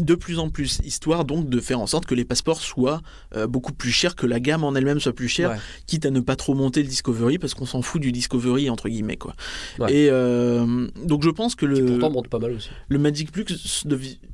[0.00, 3.00] de plus en plus, histoire donc de faire en sorte que les passeports soient
[3.36, 5.56] euh, beaucoup plus chers, que la gamme en elle-même soit plus chère, Ouais.
[5.86, 8.88] quitte à ne pas trop monter le Discovery parce qu'on s'en fout du Discovery entre
[8.88, 9.34] guillemets quoi.
[9.78, 9.92] Ouais.
[9.92, 12.70] Et euh, donc je pense que le, pourtant monte pas mal aussi.
[12.88, 13.84] le Magic Plus,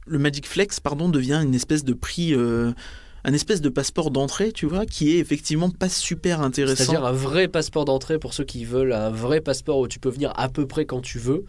[0.06, 4.66] le Magic Flex pardon devient une espèce de prix, un espèce de passeport d'entrée, tu
[4.66, 6.84] vois, qui est effectivement pas super intéressant.
[6.84, 10.10] C'est-à-dire un vrai passeport d'entrée pour ceux qui veulent un vrai passeport où tu peux
[10.10, 11.44] venir à peu près quand tu veux,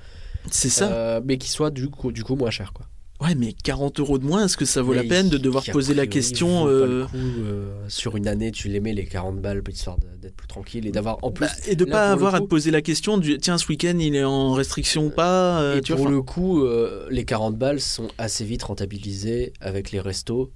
[0.51, 0.91] C'est ça.
[0.91, 2.73] euh, mais qui soit du coup, du coup moins cher.
[2.73, 2.85] Quoi.
[3.21, 5.93] Ouais, mais 40 euros de moins, est-ce que ça vaut la peine de devoir poser
[5.93, 9.97] la question euh, coup, euh, Sur une année, tu les mets les 40 balles histoire
[10.21, 11.45] d'être plus tranquille et d'avoir en plus.
[11.45, 13.97] bah, et de là, pas avoir à te poser la question du tiens ce week-end
[13.99, 16.65] il est en restriction ou pas et tu pour vois, le coup,
[17.09, 20.51] les 40 balles sont assez vite rentabilisées avec les restos.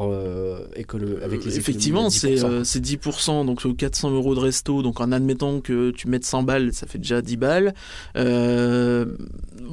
[0.00, 2.50] Euh, écono- avec les Effectivement, économies de c'est 10%.
[2.50, 4.82] euh, c'est 10%, donc euh, 400 euros de resto.
[4.82, 7.74] Donc en admettant que tu mettes 100 balles, ça fait déjà 10 balles.
[8.16, 9.06] Euh,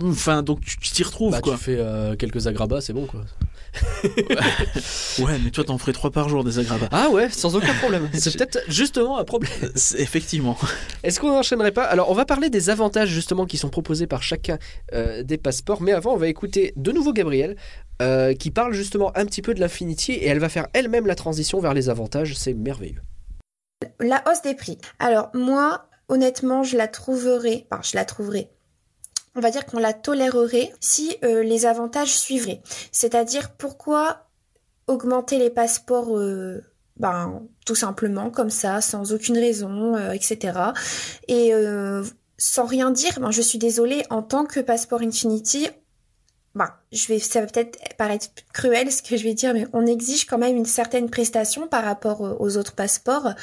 [0.02, 1.56] Enfin, donc tu t'y retrouves Bah, quoi.
[1.56, 3.22] tu fais euh, quelques agrabats, c'est bon quoi.
[5.20, 6.88] Ouais, mais toi t'en ferais 3 par jour des agrabats.
[6.92, 8.10] Ah ouais, sans aucun problème.
[8.14, 9.52] C'est peut-être justement un problème.
[9.98, 10.58] Effectivement.
[11.04, 11.84] Est-ce qu'on n'enchaînerait pas?
[11.84, 14.58] Alors, on va parler des avantages justement qui sont proposés par chacun
[14.94, 15.82] euh, des passeports.
[15.82, 17.56] Mais avant, on va écouter de nouveau Gabriel
[18.02, 21.16] euh, qui parle justement un petit peu de l'Infinity et elle va faire elle-même la
[21.16, 22.36] transition vers les avantages.
[22.38, 23.02] C'est merveilleux.
[24.00, 24.78] La hausse des prix.
[25.00, 28.52] Alors moi, honnêtement, je la trouverais, enfin je la trouverais.
[29.36, 32.62] On va dire qu'on la tolérerait si euh, les avantages suivraient.
[32.92, 34.28] C'est-à-dire pourquoi
[34.88, 36.64] augmenter les passeports euh,
[36.98, 40.58] ben, tout simplement comme ça, sans aucune raison, etc.
[41.28, 41.54] Et
[42.38, 45.68] sans rien dire, ben, je suis désolée, en tant que passeport Infinity,
[46.56, 49.86] ben, je vais, ça va peut-être paraître cruel ce que je vais dire, mais on
[49.86, 53.34] exige quand même une certaine prestation par rapport euh, aux autres passeports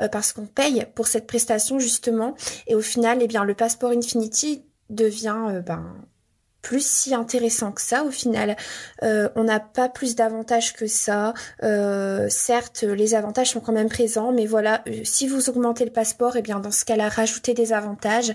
[0.00, 2.34] euh, parce qu'on paye pour cette prestation justement.
[2.66, 5.94] Et au final, eh bien, le passeport Infinity devient euh, ben,
[6.66, 8.56] plus si intéressant que ça au final.
[9.04, 11.32] Euh, on n'a pas plus d'avantages que ça.
[11.62, 15.92] Euh, certes, les avantages sont quand même présents, mais voilà, euh, si vous augmentez le
[15.92, 18.34] passeport, eh bien dans ce cas-là, rajoutez des avantages.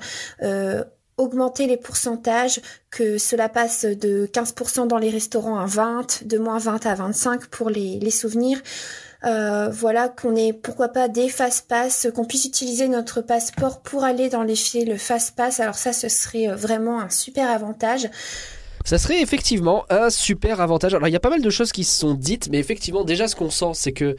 [1.17, 6.57] Augmenter les pourcentages, que cela passe de 15% dans les restaurants à 20, de moins
[6.57, 8.59] 20 à 25 pour les, les souvenirs.
[9.23, 14.29] Euh, voilà, qu'on ait pourquoi pas des fast-pass, qu'on puisse utiliser notre passeport pour aller
[14.29, 15.59] dans les fils fast-pass.
[15.59, 18.09] Alors ça, ce serait euh, vraiment un super avantage.
[18.83, 20.95] Ça serait effectivement un super avantage.
[20.95, 23.27] Alors, il y a pas mal de choses qui se sont dites, mais effectivement, déjà,
[23.27, 24.15] ce qu'on sent, c'est que.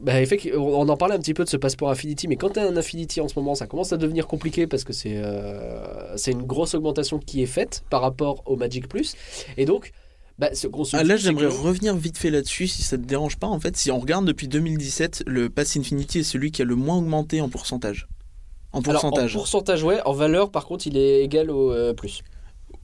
[0.00, 0.12] Bah,
[0.56, 2.76] on en parlait un petit peu de ce passeport Infinity, mais quand tu as un
[2.76, 6.74] Infinity en ce moment, ça commence à devenir compliqué parce que c'est euh, une grosse
[6.74, 9.14] augmentation qui est faite par rapport au Magic Plus.
[9.56, 9.92] Et donc,
[10.38, 13.46] bah, ce Ah, là, j'aimerais que- revenir vite fait là-dessus, si ça te dérange pas.
[13.46, 16.74] En fait, si on regarde depuis 2017, le Pass Infinity est celui qui a le
[16.74, 18.08] moins augmenté en pourcentage.
[18.72, 19.36] En Alors, pourcentage.
[19.36, 20.00] en pourcentage, ouais.
[20.06, 22.22] En valeur, par contre, il est égal au euh, plus.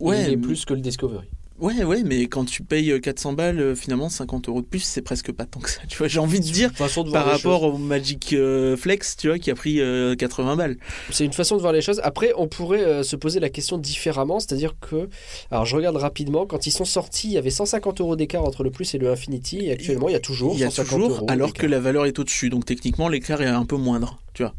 [0.00, 1.26] ouais, il est mais- plus que le Discovery.
[1.60, 4.80] Ouais, ouais, mais quand tu payes euh, 400 balles, euh, finalement, 50 euros de plus,
[4.80, 5.80] c'est presque pas tant que ça.
[5.88, 6.70] Tu vois, j'ai envie de dire.
[6.74, 10.14] Façon de voir Par rapport au Magic euh, Flex, tu vois, qui a pris euh,
[10.16, 10.76] 80 balles.
[11.10, 12.00] C'est une façon de voir les choses.
[12.04, 15.08] Après, on pourrait euh, se poser la question différemment, c'est-à-dire que,
[15.50, 18.64] alors je regarde rapidement, quand ils sont sortis, il y avait 150 euros d'écart entre
[18.64, 20.90] le Plus et le Infinity, et actuellement il y a toujours Il y a 150
[20.90, 22.50] toujours, euros alors que la valeur est au-dessus.
[22.50, 24.54] Donc techniquement, l'écart est un peu moindre, tu vois.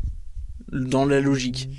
[0.72, 1.70] Dans la logique.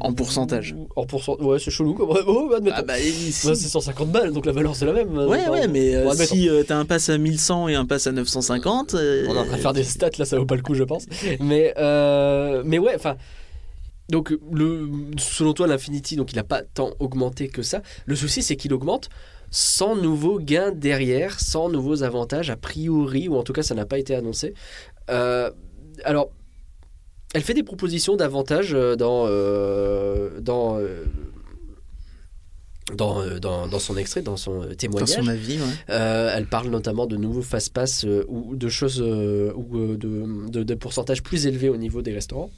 [0.00, 0.74] En pourcentage.
[0.96, 1.94] En pourcentage, ouais, c'est chelou.
[1.94, 2.10] Comme...
[2.26, 2.76] Oh, admettons.
[2.78, 5.16] Ah bah, si- Ouais, c'est 150 balles, donc la valeur c'est la même.
[5.16, 6.34] Ouais, Enfin, ouais, mais euh, bon, admettons.
[6.34, 8.94] si euh, t'as un pass à 1100 et un pass à 950.
[8.94, 10.74] euh, On est en train de faire des stats là, ça vaut pas le coup,
[10.74, 11.06] je pense.
[11.40, 13.16] Mais, euh, mais ouais, enfin.
[14.08, 17.80] Donc, le, selon toi, l'Infinity, donc il n'a pas tant augmenté que ça.
[18.04, 19.08] Le souci, c'est qu'il augmente
[19.50, 23.86] sans nouveaux gains derrière, sans nouveaux avantages, a priori, ou en tout cas, ça n'a
[23.86, 24.54] pas été annoncé.
[25.10, 25.50] Euh,
[26.04, 26.30] alors,
[27.34, 31.04] elle fait des propositions d'avantages euh, dans, euh, dans, euh,
[32.94, 35.08] dans, dans, dans son extrait, dans son euh, Dans témoignage.
[35.10, 35.64] son avis, ouais.
[35.90, 41.22] Euh, elle parle notamment de nouveaux fast-pass ou de choses ou de, de, de pourcentages
[41.22, 42.50] plus élevés au niveau des restaurants.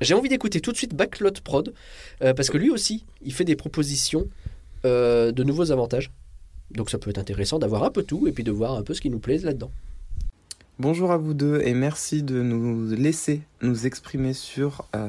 [0.00, 1.72] J'ai envie d'écouter tout de suite Backlot Prod,
[2.18, 4.26] parce que lui aussi, il fait des propositions
[4.82, 6.10] de nouveaux avantages.
[6.72, 8.92] Donc ça peut être intéressant d'avoir un peu tout et puis de voir un peu
[8.94, 9.70] ce qui nous plaît là-dedans.
[10.80, 15.08] Bonjour à vous deux et merci de nous laisser nous exprimer sur euh,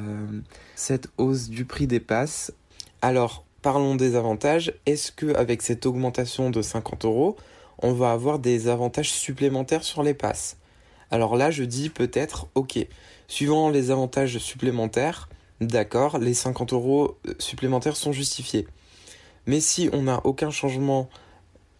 [0.75, 2.53] cette hausse du prix des passes.
[3.01, 4.75] Alors, parlons des avantages.
[4.85, 7.35] Est-ce que avec cette augmentation de 50 euros,
[7.79, 10.57] on va avoir des avantages supplémentaires sur les passes?
[11.09, 12.77] Alors là, je dis peut-être, ok,
[13.27, 15.29] suivant les avantages supplémentaires,
[15.61, 18.67] d'accord, les 50 euros supplémentaires sont justifiés.
[19.47, 21.09] Mais si on n'a aucun changement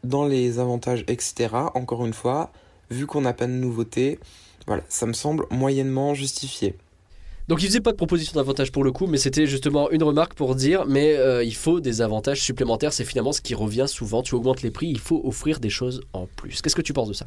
[0.04, 2.52] dans les avantages, etc., encore une fois,
[2.90, 4.20] vu qu'on n'a pas de nouveauté,
[4.68, 6.76] voilà, ça me semble moyennement justifié.
[7.48, 10.34] Donc il faisait pas de proposition d'avantage pour le coup, mais c'était justement une remarque
[10.34, 14.24] pour dire, mais euh, il faut des avantages supplémentaires, c'est finalement ce qui revient souvent,
[14.24, 16.62] tu augmentes les prix, il faut offrir des choses en plus.
[16.62, 17.26] Qu'est-ce que tu penses de ça?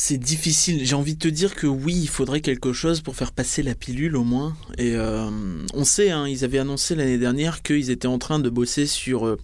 [0.00, 0.86] C'est difficile.
[0.86, 3.74] J'ai envie de te dire que oui, il faudrait quelque chose pour faire passer la
[3.74, 4.56] pilule au moins.
[4.78, 5.28] Et euh,
[5.74, 9.26] on sait, hein, ils avaient annoncé l'année dernière qu'ils étaient en train de bosser sur
[9.26, 9.36] euh,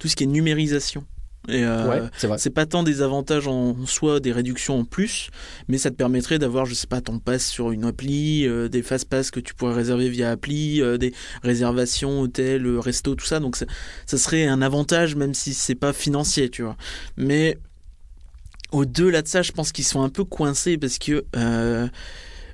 [0.00, 1.04] tout ce qui est numérisation.
[1.48, 5.30] Et euh, Ouais, c'est pas tant des avantages en soi, des réductions en plus,
[5.66, 8.82] mais ça te permettrait d'avoir, je sais pas, ton pass sur une appli, euh, des
[8.82, 13.26] fast pass que tu pourrais réserver via appli, euh, des réservations, hôtel, euh, resto, tout
[13.26, 13.40] ça.
[13.40, 13.66] Donc ça,
[14.06, 16.76] ça serait un avantage, même si c'est pas financier, tu vois.
[17.16, 17.58] Mais
[18.70, 21.24] au-delà de ça, je pense qu'ils sont un peu coincés parce que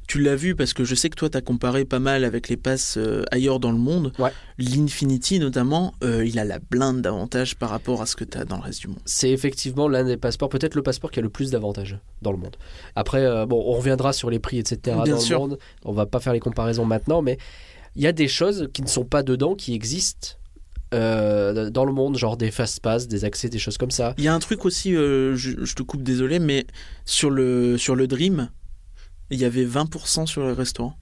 [0.08, 2.48] tu l'as vu, parce que je sais que toi, tu as comparé pas mal avec
[2.48, 4.12] les passes euh, ailleurs dans le monde.
[4.18, 4.30] Ouais.
[4.56, 8.46] L'Infinity, notamment, euh, il a la blinde d'avantages par rapport à ce que tu as
[8.46, 9.00] dans le reste du monde.
[9.04, 12.38] C'est effectivement l'un des passeports, peut-être le passeport qui a le plus d'avantages dans le
[12.38, 12.56] monde.
[12.96, 14.96] Après, euh, bon, on reviendra sur les prix, etc.
[15.04, 15.40] Bien dans sûr.
[15.40, 15.58] le monde.
[15.84, 17.36] On va pas faire les comparaisons maintenant, mais
[17.94, 20.38] il y a des choses qui ne sont pas dedans, qui existent
[20.94, 24.14] euh, dans le monde, genre des fast pass, des accès, des choses comme ça.
[24.16, 26.66] Il y a un truc aussi, euh, je, je te coupe, désolé, mais
[27.04, 28.48] sur le, sur le Dream,
[29.30, 30.96] il y avait 20% sur les restaurants.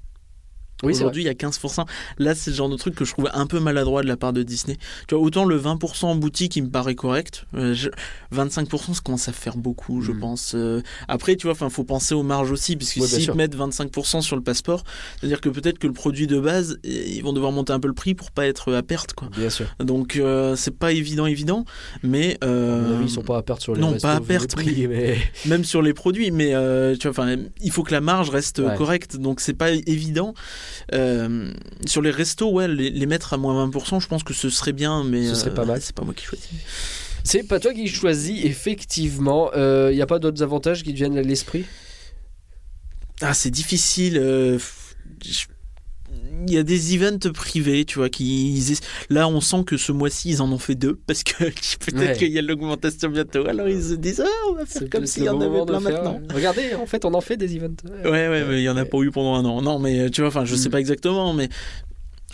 [0.83, 0.93] Oui.
[0.93, 1.87] Aujourd'hui, il y a 15%.
[2.19, 4.33] Là, c'est le genre de truc que je trouve un peu maladroit de la part
[4.33, 4.77] de Disney.
[5.09, 7.45] Tu vois, autant le 20% en boutique, il me paraît correct.
[7.55, 7.89] euh, je-
[8.33, 10.21] 25%, ça commence à faire beaucoup, je Mm.
[10.21, 10.53] pense.
[10.55, 13.55] Euh, après, tu vois, enfin, faut penser aux marges aussi, puisque Ouais, s'ils te mettent
[13.55, 14.85] 25% sur le passeport,
[15.19, 17.89] c'est-à-dire que peut-être que le produit de base, eh, ils vont devoir monter un peu
[17.89, 19.29] le prix pour pas être à perte, quoi.
[19.37, 19.67] Bien sûr.
[19.81, 21.65] Donc, euh, c'est pas évident, évident,
[22.03, 24.87] mais euh, avis, ils sont pas à perte sur les non, pas à perte, prix,
[24.89, 25.17] mais...
[25.47, 27.27] même sur les produits, mais euh, tu vois,
[27.63, 28.75] il faut que la marge reste Ouais.
[28.77, 30.35] correcte, donc c'est pas évident.
[30.95, 31.53] Euh,
[31.87, 34.73] sur les restos, ouais, les, les mettre à moins 20%, je pense que ce serait
[34.73, 35.81] bien, mais Ce serait euh, pas mal.
[35.83, 36.49] C'est pas moi qui choisis.
[37.25, 39.51] C'est pas toi qui choisis, effectivement.
[39.55, 41.65] Il n'y a pas d'autres avantages qui te viennent à l'esprit?
[43.21, 44.19] Ah, c'est difficile.
[44.19, 44.59] euh,
[45.25, 45.47] je-
[46.49, 48.63] Il y a des events privés, tu vois, qui
[49.11, 51.33] là on sent que ce mois-ci ils en ont fait deux parce que
[51.81, 52.13] peut-être Ouais.
[52.17, 53.47] qu'il y a l'augmentation bientôt.
[53.49, 55.93] Alors ils se disent ah on va faire comme s'il y en avait plein faire-
[56.05, 56.21] maintenant.
[56.33, 57.75] Regardez, en fait, on en fait des events.
[58.05, 59.63] Ouais, ouais, mais il y en a pas eu pendant un an.
[59.63, 60.73] Non, mais tu vois, enfin, je sais Mm.
[60.73, 61.49] pas exactement, mais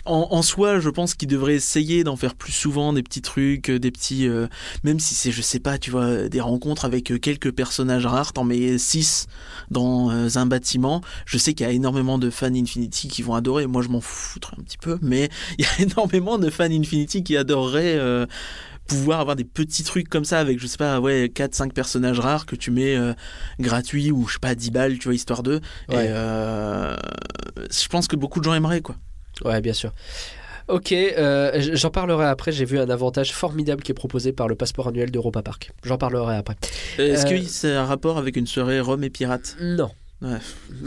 [0.05, 3.69] en, en soi, je pense qu'ils devraient essayer d'en faire plus souvent des petits trucs,
[3.69, 4.47] euh, des petits, euh,
[4.83, 8.33] même si c'est, je sais pas, tu vois, des rencontres avec euh, quelques personnages rares.
[8.33, 9.27] T'en mets six
[9.71, 11.01] dans euh, un bâtiment.
[11.25, 13.65] Je sais qu'il y a énormément de fans Infinity qui vont adorer.
[13.65, 17.23] Moi, je m'en foutre un petit peu, mais il y a énormément de fans Infinity
[17.23, 17.95] qui adoreraient.
[17.97, 18.25] euh,
[18.85, 22.19] pouvoir avoir des petits trucs comme ça avec je sais pas ouais 4 5 personnages
[22.19, 23.13] rares que tu mets euh,
[23.57, 26.07] gratuits ou je sais pas 10 balles tu vois histoire d'eux Ouais.
[26.07, 26.93] et euh,
[27.71, 28.97] je pense que beaucoup de gens aimeraient quoi.
[29.43, 29.91] Ouais, bien sûr.
[30.69, 32.51] Ok, euh, j'en parlerai après.
[32.53, 35.71] J'ai vu un avantage formidable qui est proposé par le passeport annuel d'Europa Park.
[35.83, 36.55] J'en parlerai après.
[36.97, 39.57] Est-ce Euh, que c'est un rapport avec une soirée Rome et pirates?
[39.59, 39.91] Non.
[40.21, 40.37] Ouais.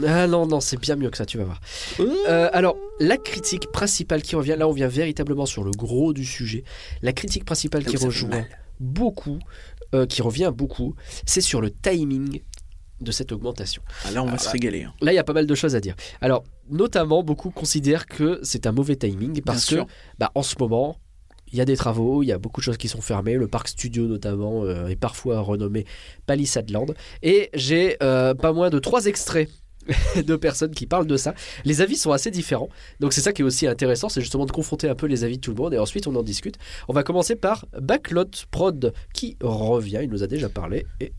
[0.07, 1.61] Ah non, non, c'est bien mieux que ça, tu vas voir.
[1.99, 6.25] Euh, alors, la critique principale qui revient, là on vient véritablement sur le gros du
[6.25, 6.63] sujet.
[7.03, 8.45] La critique principale où qui rejoint
[8.79, 9.37] beaucoup,
[9.93, 10.95] euh, qui revient beaucoup,
[11.27, 12.41] c'est sur le timing
[12.99, 13.83] de cette augmentation.
[14.05, 14.85] Ah, là on va Ah, se régaler.
[14.85, 14.93] hein.
[15.01, 15.93] Là, il y a pas mal de choses à dire.
[16.19, 19.81] Alors, notamment, beaucoup considèrent que c'est un mauvais timing parce que,
[20.17, 20.97] bah, en ce moment,
[21.51, 23.35] il y a des travaux, il y a beaucoup de choses qui sont fermées.
[23.35, 25.85] Le parc studio, notamment, euh, est parfois renommé
[26.25, 26.87] Palisade Land.
[27.23, 29.49] Et j'ai euh, pas moins de trois extraits
[30.25, 31.33] de personnes qui parlent de ça.
[31.63, 32.69] Les avis sont assez différents.
[32.99, 35.37] Donc, c'est ça qui est aussi intéressant, c'est justement de confronter un peu les avis
[35.37, 36.57] de tout le monde et ensuite on en discute.
[36.87, 40.01] On va commencer par Backlot Prod qui revient.
[40.03, 41.13] Il nous a déjà parlé et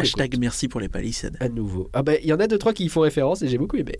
[0.00, 1.36] Hashtag merci pour les palissades.
[1.40, 1.90] à nouveau.
[1.92, 3.76] Ah ben, il y en a deux trois qui y font référence et j'ai beaucoup
[3.76, 3.98] aimé.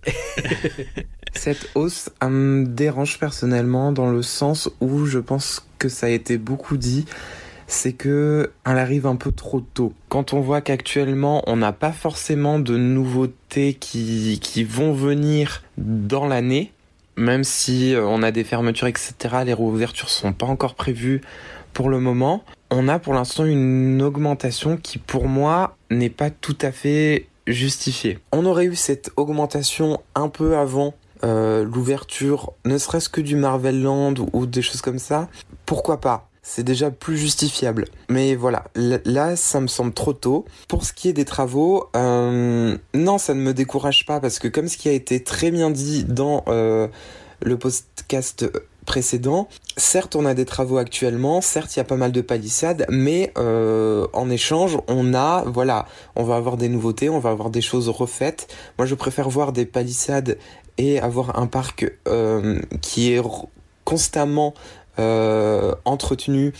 [1.34, 6.10] Cette hausse elle me dérange personnellement dans le sens où je pense que ça a
[6.10, 7.06] été beaucoup dit,
[7.66, 9.92] c'est que elle arrive un peu trop tôt.
[10.08, 16.26] Quand on voit qu'actuellement on n'a pas forcément de nouveautés qui, qui vont venir dans
[16.26, 16.72] l'année,
[17.16, 21.20] même si euh, on a des fermetures etc, les réouvertures sont pas encore prévues
[21.72, 26.56] pour le moment, on a pour l'instant une augmentation qui pour moi n'est pas tout
[26.61, 28.18] à fait justifiée.
[28.33, 33.83] On aurait eu cette augmentation un peu avant euh, l'ouverture, ne serait-ce que du Marvel
[33.83, 35.28] Land ou, des choses comme ça,
[35.66, 36.28] pourquoi pas?
[36.42, 37.85] C'est déjà plus justifiable.
[38.09, 40.46] Mais voilà, là, ça me semble trop tôt.
[40.68, 44.48] Pour ce qui est des travaux, euh, non, ça ne me décourage pas parce que
[44.48, 46.88] comme ce qui a été très bien dit dans euh,
[47.42, 48.50] le podcast
[49.76, 53.33] certes, on a des travaux actuellement, certes, il y a pas mal de palissades, mais
[53.38, 57.61] euh, en échange, on a, voilà, on va avoir des nouveautés, on va avoir des
[57.61, 58.48] choses refaites.
[58.79, 60.38] Moi, je préfère voir des palissades
[60.79, 63.22] et avoir un parc euh, qui est
[63.85, 64.55] constamment
[64.98, 66.53] euh, entretenu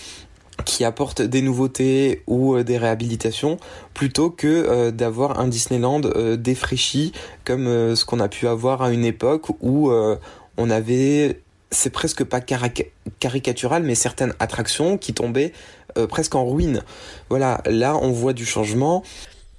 [0.67, 3.57] qui apporte des nouveautés ou des réhabilitations
[3.95, 6.01] plutôt que d'avoir un Disneyland
[6.37, 7.13] défraîchi
[7.47, 7.65] comme
[7.97, 11.41] ce qu'on a pu avoir à une époque où on avait
[11.71, 15.53] c'est presque pas caricatural mais certaines attractions qui tombaient
[15.99, 16.83] euh, presque en ruine.
[17.29, 19.03] Voilà, là on voit du changement.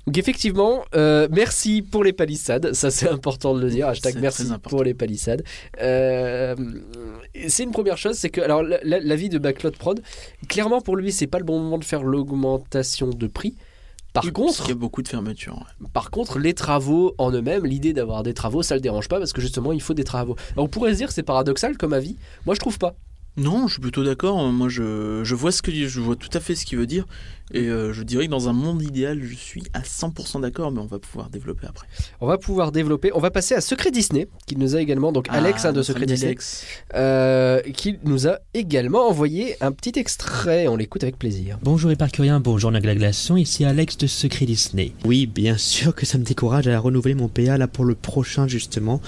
[0.08, 4.20] Donc effectivement, euh, merci pour les palissades, ça c'est important de le dire, hashtag C'est
[4.20, 5.44] merci pour les palissades.
[5.80, 6.56] Euh,
[7.48, 10.02] c'est une première chose, c'est que alors la- la- l'avis de Backlot Prod,
[10.50, 13.56] clairement pour lui c'est pas le bon moment de faire l'augmentation de prix.
[14.14, 15.56] Par contre, y a beaucoup de fermetures.
[15.56, 15.88] ouais.
[15.94, 19.32] par contre, les travaux en eux-mêmes, l'idée d'avoir des travaux, ça le dérange pas parce
[19.32, 20.36] que justement il faut des travaux.
[20.54, 22.96] Alors, on pourrait se dire que c'est paradoxal comme avis, moi je trouve pas.
[23.38, 24.52] Non, je suis plutôt d'accord.
[24.52, 27.06] Moi, je, je vois ce que je vois tout à fait ce qu'il veut dire,
[27.54, 30.80] et euh, je dirais que dans un monde idéal, je suis à 100% d'accord, mais
[30.80, 31.88] on va pouvoir développer après.
[32.20, 35.28] On va pouvoir développer, on va passer à Secret Disney, qui nous a également, donc
[35.30, 36.66] Alex Ah, hein, de Secret Disney, Alex.
[36.94, 41.58] euh, qui nous a également envoyé un petit extrait, on l'écoute avec plaisir.
[41.64, 44.92] Bonjour Éparcurien, bonjour Nagla Glaçon, ici Alex de Secret Disney.
[45.06, 48.48] Oui, bien sûr que ça me décourage à renouveler mon PA là pour le prochain
[48.48, 49.02] justement,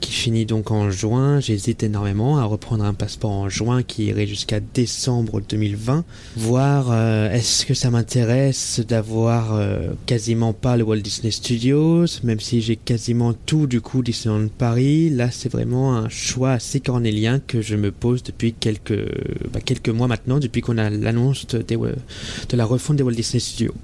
[0.00, 1.40] qui finit donc en juin.
[1.40, 6.04] J'hésite énormément à reprendre un passeport en juin qui irait jusqu'à décembre 2020.
[6.36, 12.40] Voir euh, est-ce que ça m'intéresse d'avoir euh, quasiment pas le Walt Disney Studios, même
[12.40, 15.10] si j'ai quasiment tout du coup Disneyland Paris.
[15.10, 19.08] Là, c'est vraiment un choix assez cornélien que je me pose depuis quelques,
[19.52, 23.40] bah, quelques mois maintenant, depuis qu'on a l'annonce de, de la refonte des Walt Disney
[23.40, 23.74] Studios.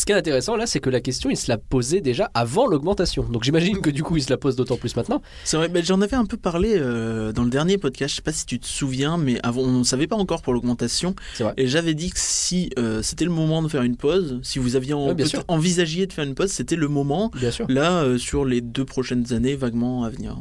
[0.00, 2.66] Ce qui est intéressant là, c'est que la question, il se la posait déjà avant
[2.66, 3.22] l'augmentation.
[3.22, 5.20] Donc j'imagine que du coup, il se la pose d'autant plus maintenant.
[5.44, 8.12] C'est vrai, mais j'en avais un peu parlé euh, dans le dernier podcast.
[8.12, 10.54] Je sais pas si tu te souviens, mais avant, on ne savait pas encore pour
[10.54, 11.14] l'augmentation.
[11.34, 11.52] C'est vrai.
[11.58, 14.74] Et j'avais dit que si euh, c'était le moment de faire une pause, si vous
[14.74, 15.14] aviez en- Ouais,
[15.48, 17.30] envisagé de faire une pause, c'était le moment.
[17.34, 17.66] Bien sûr.
[17.68, 20.34] Là, euh, sur les deux prochaines années, vaguement à venir.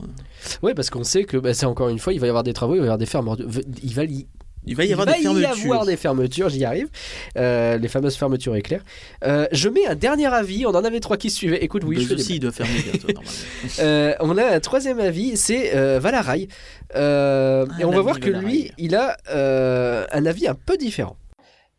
[0.63, 2.53] Ouais, parce qu'on sait que bah, c'est encore une fois, il va y avoir des
[2.53, 3.45] travaux, il va y avoir des fermetures.
[3.83, 4.25] Il va y
[4.65, 5.57] Il va y avoir il des fermetures.
[5.57, 6.89] y avoir des fermetures, j'y arrive.
[7.37, 8.83] Euh, les fameuses fermetures éclairs.
[9.23, 11.63] Euh, je mets un dernier avis, on en avait trois qui suivaient.
[11.63, 13.31] Écoute, oui, je fais aussi, il doit fermer bientôt, normalement.
[13.79, 16.47] Euh, on a un troisième avis, c'est euh, Valarai.
[16.95, 20.75] Euh, Ah, et on va voir que lui, il a euh, un avis un peu
[20.77, 21.15] différent.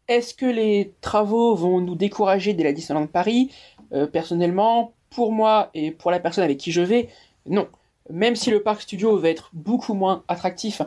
[0.08, 3.50] Est-ce que les travaux vont nous décourager dès la Disneyland Paris?
[3.92, 7.08] Euh, Personnellement, pour moi et pour la personne avec qui je vais,
[7.46, 7.68] non.
[8.08, 10.82] Même si le parc studio va être beaucoup moins attractif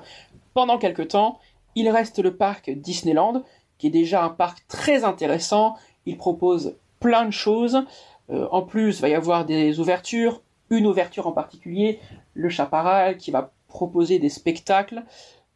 [0.53, 1.39] pendant quelques temps,
[1.75, 3.43] il reste le parc Disneyland,
[3.77, 5.75] qui est déjà un parc très intéressant.
[6.05, 7.83] Il propose plein de choses.
[8.29, 11.99] Euh, en plus, il va y avoir des ouvertures, une ouverture en particulier,
[12.33, 15.03] le Chaparral, qui va proposer des spectacles.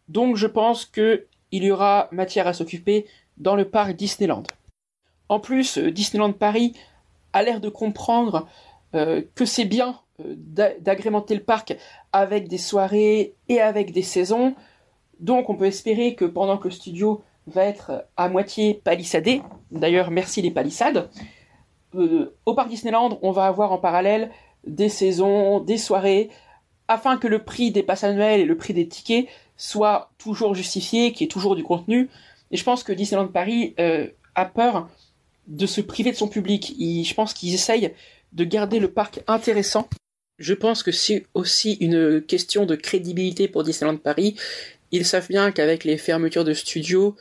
[0.10, 3.06] Donc je pense que il y aura matière à s'occuper
[3.38, 4.44] dans le parc Disneyland.
[5.30, 6.74] En plus, euh, Disneyland Paris
[7.34, 8.48] a l'air de comprendre
[8.96, 11.76] euh, que c'est bien d'a- d'agrémenter le parc
[12.12, 14.56] avec des soirées et avec des saisons.
[15.20, 20.12] Donc on peut espérer que pendant que le studio va être à moitié palissadé, d'ailleurs
[20.12, 21.10] merci les palissades,
[21.96, 24.32] euh, au parc Disneyland on va avoir en parallèle
[24.66, 26.30] des saisons, des soirées,
[26.88, 29.28] afin que le prix des passes annuelles et le prix des tickets
[29.58, 32.10] soit toujours justifié, qu'il y ait toujours du contenu.
[32.52, 34.90] Et je pense que Disneyland Paris euh, a peur
[35.48, 36.76] de se priver de son public.
[36.78, 37.94] Je pense qu'ils essayent
[38.34, 39.88] de garder le parc intéressant.
[40.38, 44.36] Je pense que c'est aussi une question de crédibilité pour Disneyland Paris.
[44.92, 47.16] Ils savent bien qu'avec les fermetures de studios,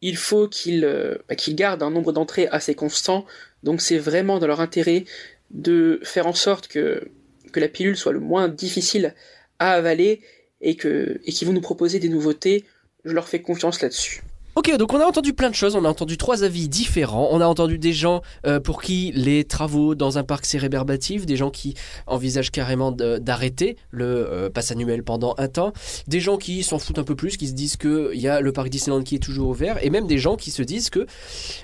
[0.00, 3.24] il faut qu'ils euh, bah, qu'ils gardent un nombre d'entrées assez constant.
[3.62, 5.04] Donc c'est vraiment dans leur intérêt
[5.50, 7.08] de faire en sorte que,
[7.52, 9.14] que la pilule soit le moins difficile
[9.58, 10.20] à avaler
[10.60, 12.64] et que et qu'ils vont nous proposer des nouveautés.
[13.04, 14.22] Je leur fais confiance là-dessus.
[14.54, 17.40] Ok, donc on a entendu plein de choses, on a entendu trois avis différents, on
[17.40, 21.36] a entendu des gens euh, pour qui les travaux dans un parc c'est rébarbatif, des
[21.36, 21.72] gens qui
[22.06, 25.72] envisagent carrément d'arrêter le euh, pass annuel pendant un temps,
[26.06, 28.52] des gens qui s'en foutent un peu plus, qui se disent qu'il y a le
[28.52, 31.06] parc Disneyland qui est toujours ouvert, et même des gens qui se disent que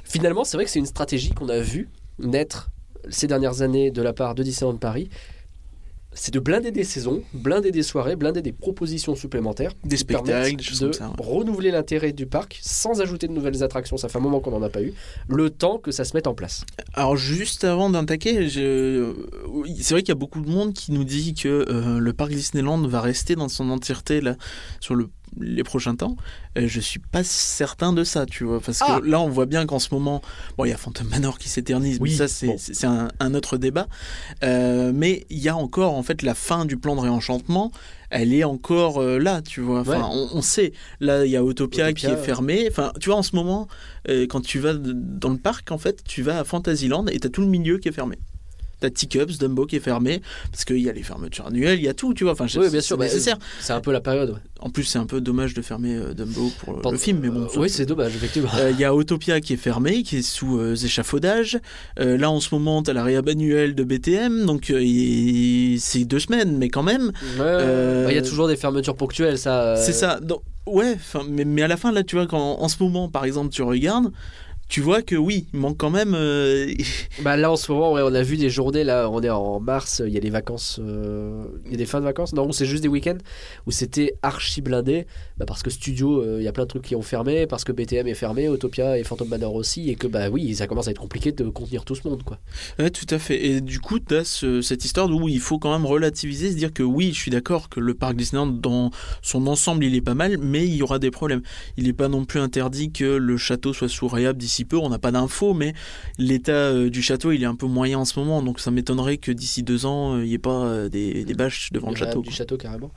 [0.03, 2.71] finalement c'est vrai que c'est une stratégie qu'on a vue naître
[3.11, 5.11] ces dernières années de la part de Disneyland Paris.
[6.21, 9.73] C'est de blinder des saisons, blinder des soirées, blinder des propositions supplémentaires.
[9.85, 11.09] Des spectacles, des choses de comme ça.
[11.09, 11.15] ouais.
[11.19, 13.97] renouveler l'intérêt du parc sans ajouter de nouvelles attractions.
[13.97, 14.93] Ça fait un moment qu'on n'en a pas eu.
[15.29, 16.65] Le temps que ça se mette en place.
[16.95, 19.15] Alors juste avant d'attaquer, je-
[19.81, 22.31] c'est vrai qu'il y a beaucoup de monde qui nous dit que euh, le parc
[22.33, 24.37] Disneyland va rester dans son entièreté là
[24.81, 25.09] sur le
[25.41, 26.17] les prochains temps.
[26.57, 29.47] Euh, je suis pas certain de ça, tu vois, parce que Ah là on voit
[29.47, 30.23] bien qu'en ce moment,
[30.57, 32.57] bon, il y a Phantom Manor qui s'éternise, Oui, mais ça c'est bon.
[32.93, 33.87] un, un autre débat.
[34.43, 37.73] Euh, mais il y a encore en fait la fin du plan de réenchantement.
[38.11, 39.81] Elle est encore euh, là, tu vois.
[39.81, 40.07] Enfin, Ouais.
[40.33, 40.73] on, on sait.
[41.01, 42.17] Là, il y a Autopia, qui est ouais.
[42.17, 42.67] fermé.
[42.71, 43.69] Enfin, tu vois, en ce moment,
[44.09, 47.29] euh, quand tu vas dans le parc, en fait, tu vas à Fantasyland et t'as
[47.29, 48.17] tout le milieu qui est fermé.
[48.81, 50.23] T'as Teacups, Dumbo qui est fermé,
[50.53, 52.35] parce qu'il y a les fermetures annuelles, il y a tout, tu vois.
[52.35, 53.37] Enfin, Oui, bien sûr, bah, nécessaire.
[53.61, 54.31] C'est un peu la période.
[54.31, 54.37] ouais.
[54.61, 56.51] En plus, c'est un peu dommage de fermer euh, Dumbo
[56.81, 57.43] pour le- film, mais bon.
[57.45, 58.51] Euh, oui, c'est dommage, effectivement.
[58.57, 61.59] Euh, Il y a Autopia qui est fermé, qui est sous échafaudage.
[61.97, 64.73] Là, en ce moment, t'as la réhab annuelle de BTM, donc
[65.79, 67.13] c'est deux semaines, mais quand même.
[67.39, 67.45] Ouais,
[68.05, 69.77] bah, Il y a toujours des fermetures ponctuelles, ça.
[69.77, 70.21] C'est ça.
[70.21, 70.97] Donc, ouais,
[71.29, 73.63] mais, mais à la fin, là, tu vois, quand en ce moment, par exemple, tu
[73.63, 74.11] regardes,
[74.69, 76.15] tu vois que oui, il manque quand même.
[76.15, 76.73] euh,
[77.23, 79.61] Bah là en ce moment, ouais, on a vu des journées, là on est en
[79.61, 82.53] mars, il y a des vacances, euh, il y a des fins de vacances, non,
[82.53, 83.19] c'est juste des week-ends
[83.67, 85.07] où c'était archi blindé,
[85.39, 87.65] bah, parce que Studio, euh, il y a plein de trucs qui ont fermé, parce
[87.65, 90.89] que BTM est fermé, Autopia et Phantom Manor aussi, et que bah oui, ça commence
[90.89, 92.39] à être compliqué de contenir tout ce monde quoi.
[92.79, 93.45] Ouais, tout à fait.
[93.45, 94.25] Et du coup, tu as
[94.63, 97.69] cette histoire où il faut quand même relativiser, se dire que oui, je suis d'accord
[97.69, 98.91] que le parc Disneyland, dans
[99.23, 101.43] son ensemble, il est pas mal, mais il y aura des problèmes.
[101.77, 104.77] Il n'est pas non plus interdit que le château soit sous réhab peu.
[104.77, 105.75] On n'a pas d'infos, mais
[106.19, 108.43] l'état euh, du château, il est un peu moyen en ce moment.
[108.43, 111.35] Donc ça m'étonnerait que d'ici deux ans, euh, il n'y ait pas euh, des, des
[111.35, 112.21] bâches devant le château.
[112.21, 112.37] Du quoi.
[112.37, 112.91] château carrément.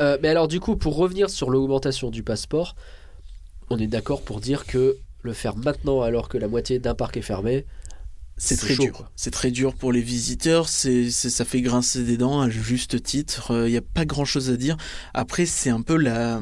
[0.00, 2.74] Euh, mais alors du coup, pour revenir sur l'augmentation du passeport,
[3.70, 7.16] on est d'accord pour dire que le faire maintenant alors que la moitié d'un parc
[7.16, 7.66] est fermé,
[8.38, 9.10] C'est très chaud, dur.
[9.16, 10.68] C'est très dur pour les visiteurs.
[10.68, 13.64] C'est, ça fait grincer des dents à juste titre.
[13.66, 14.76] Il n'y a pas grand chose à dire.
[15.14, 16.40] Après, c'est un peu la,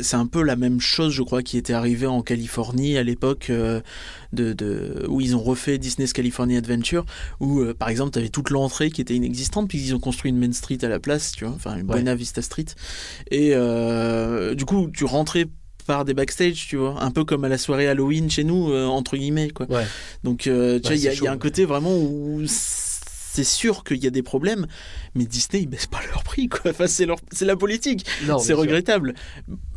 [0.00, 3.48] c'est un peu la même chose, je crois, qui était arrivée en Californie à l'époque
[3.50, 3.80] euh,
[4.32, 7.04] de, de, où ils ont refait Disney's California Adventure,
[7.40, 10.30] où euh, par exemple, tu avais toute l'entrée qui était inexistante, puis ils ont construit
[10.30, 11.96] une Main Street à la place, tu vois, enfin une Ouais.
[11.96, 12.64] Buena Vista Street.
[13.30, 15.46] Et euh, du coup, tu rentrais
[15.86, 18.86] par des backstage, tu vois, un peu comme à la soirée Halloween chez nous, euh,
[18.86, 19.66] entre guillemets, quoi.
[19.70, 19.84] Ouais.
[20.22, 21.64] Donc, euh, tu vois, Ouais, il y, a- c'est il y a chaud, un côté
[21.64, 24.66] vraiment où c'est sûr qu'il y a des problèmes,
[25.16, 26.70] mais Disney, ils baissent pas leur prix, quoi.
[26.70, 28.06] Enfin, c'est leur, c'est la politique.
[28.28, 29.14] Non, c'est regrettable.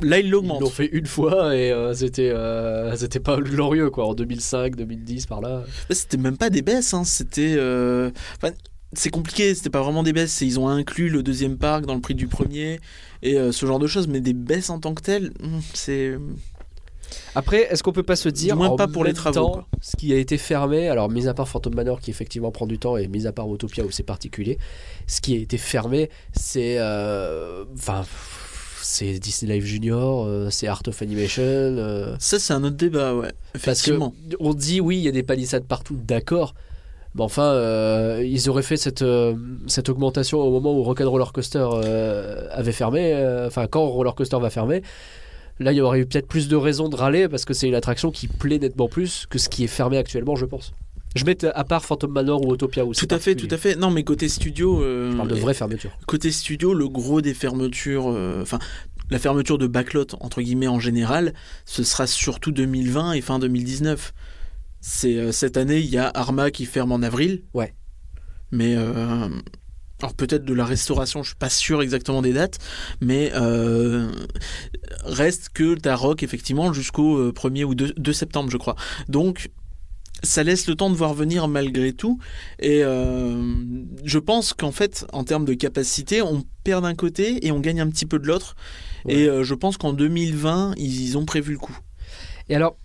[0.02, 0.62] Là, ils Ils l'augmentent.
[0.62, 5.26] l'ont fait une fois et euh, c'était euh, c'était pas glorieux quoi en 2005 2010
[5.26, 5.64] par là.
[5.90, 7.04] Là, C'était même pas des baisses, hein.
[7.04, 7.56] C'était.
[7.58, 8.54] euh, enfin,
[8.94, 10.42] c'est compliqué, c'était pas vraiment des baisses.
[10.42, 12.80] Ils ont inclus le deuxième parc dans le prix du premier
[13.22, 16.18] et euh, ce genre de choses, mais des baisses en tant que telles, hmm, c'est.
[17.36, 19.52] Après, est-ce qu'on peut pas se dire Du moins en pas pour les travaux, temps,
[19.54, 19.68] quoi.
[19.82, 22.80] ce qui a été fermé, alors mis à part Phantom Manor qui effectivement prend du
[22.80, 24.58] temps et mis à part Utopia où c'est particulier,
[25.08, 28.04] ce qui a été fermé, c'est euh, enfin
[28.82, 31.44] c'est Disney Life Junior, euh, c'est Art of Animation.
[31.44, 33.32] euh, Ça, c'est un autre débat, ouais.
[33.54, 34.14] Parce que Effectivement.
[34.40, 36.56] on dit oui, il y a des palissades partout, d'accord.
[37.26, 39.36] Enfin, euh, ils auraient fait cette, euh,
[39.68, 43.16] cette augmentation au moment où Rock'n'Roller Roller Coaster euh, avait fermé.
[43.46, 44.82] Enfin, quand Roller Coaster va fermer.
[45.60, 47.74] Là, il y aurait eu peut-être plus de raisons de râler parce que c'est une
[47.74, 50.72] attraction qui plaît nettement plus que ce qui est fermé actuellement, je pense.
[51.16, 53.76] Je mets à part Phantom Manor ou Utopia où Tout à fait, tout à fait.
[53.76, 54.84] Non, mais côté studio.
[54.84, 55.98] Je parle de vraies fermetures.
[56.06, 58.06] Côté studio, le gros des fermetures,
[58.40, 58.60] enfin,
[59.10, 61.34] la fermeture de backlot, entre guillemets, en général,
[61.66, 64.14] ce sera surtout 2020 et fin 2019.
[64.82, 67.44] C'est euh, cette année, il y a Arma qui ferme en avril.
[67.54, 67.74] Ouais.
[68.52, 69.30] Mais euh,
[70.00, 72.60] alors peut-être de la restauration, je suis pas sûr exactement des dates,
[73.02, 74.12] mais euh,
[75.04, 78.76] reste que t'as Rock effectivement jusqu'au euh, 1er ou 2, 2 septembre, je crois.
[79.10, 79.50] Donc
[80.24, 82.20] ça laisse le temps de voir venir malgré tout.
[82.60, 83.54] Et euh,
[84.04, 87.82] je pense qu'en fait, en termes de capacité, on perd d'un côté et on gagne
[87.82, 88.56] un petit peu de l'autre.
[89.06, 89.16] Ouais.
[89.16, 91.78] Et euh, je pense qu'en 2020, ils ont prévu le coup.
[92.50, 92.78] Et alors,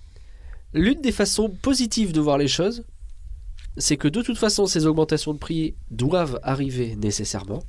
[0.75, 2.85] l'une des façons positives de voir les choses,
[3.77, 7.63] c'est que de toute façon, ces augmentations de prix doivent arriver nécessairement.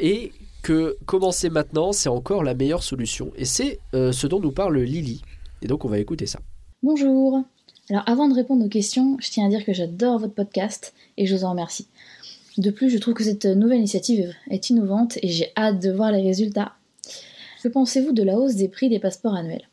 [0.00, 3.32] Et que commencer maintenant, c'est encore la meilleure solution.
[3.36, 5.22] Et c'est euh, ce dont nous parle Lily.
[5.62, 6.40] Et donc, on va écouter ça.
[6.82, 7.44] Bonjour.
[7.90, 11.26] Alors avant de répondre aux questions, je tiens à dire que j'adore votre podcast et
[11.26, 11.86] je vous en remercie.
[12.56, 16.10] De plus, je trouve que cette nouvelle initiative est innovante et j'ai hâte de voir
[16.10, 16.72] les résultats.
[17.62, 19.68] Que pensez-vous de la hausse des prix des passeports annuels?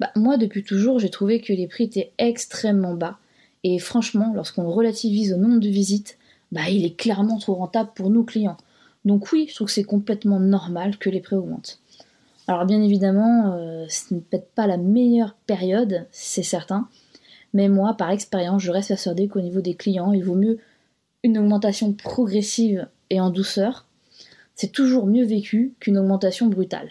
[0.00, 3.18] Bah, Moi, depuis toujours, j'ai trouvé que les prix étaient extrêmement bas.
[3.62, 6.18] Et franchement, lorsqu'on relativise au nombre de visites,
[6.52, 8.58] bah, il est clairement trop rentable pour nous clients.
[9.04, 11.80] Donc oui, je trouve que c'est complètement normal que les prix augmentent.
[12.46, 16.88] Alors bien évidemment, euh, ce n'est peut-être pas la meilleure période, c'est certain,
[17.54, 20.58] mais moi, par expérience, je reste persuadée qu'au niveau des clients, il vaut mieux
[21.22, 23.86] une augmentation progressive et en douceur,
[24.54, 26.90] c'est toujours mieux vécu qu'une augmentation brutale.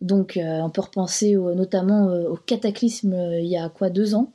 [0.00, 4.14] Donc euh, on peut repenser notamment euh, au cataclysme euh, il y a quoi deux
[4.14, 4.32] ans,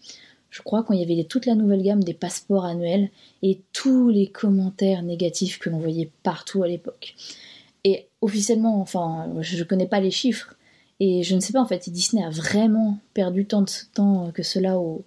[0.52, 3.10] je crois, quand il y avait toute la nouvelle gamme des passeports annuels
[3.42, 7.16] et tous les commentaires négatifs que l'on voyait partout à l'époque.
[7.84, 10.56] Et officiellement, enfin, je ne connais pas les chiffres
[11.00, 14.32] et je ne sais pas en fait si Disney a vraiment perdu tant de temps
[14.34, 15.04] que cela au,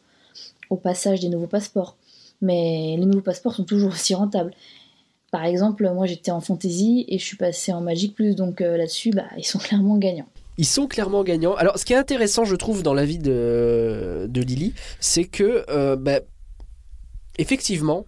[0.82, 1.96] passage des nouveaux passeports.
[2.42, 4.52] Mais les nouveaux passeports sont toujours aussi rentables.
[5.30, 9.10] Par exemple, moi j'étais en fantasy et je suis passé en Magic Plus, donc là-dessus,
[9.10, 10.28] bah, ils sont clairement gagnants.
[10.58, 11.54] Ils sont clairement gagnants.
[11.54, 15.64] Alors, ce qui est intéressant, je trouve, dans la vie de, de Lily, c'est que,
[15.70, 16.20] euh, bah,
[17.38, 18.04] effectivement,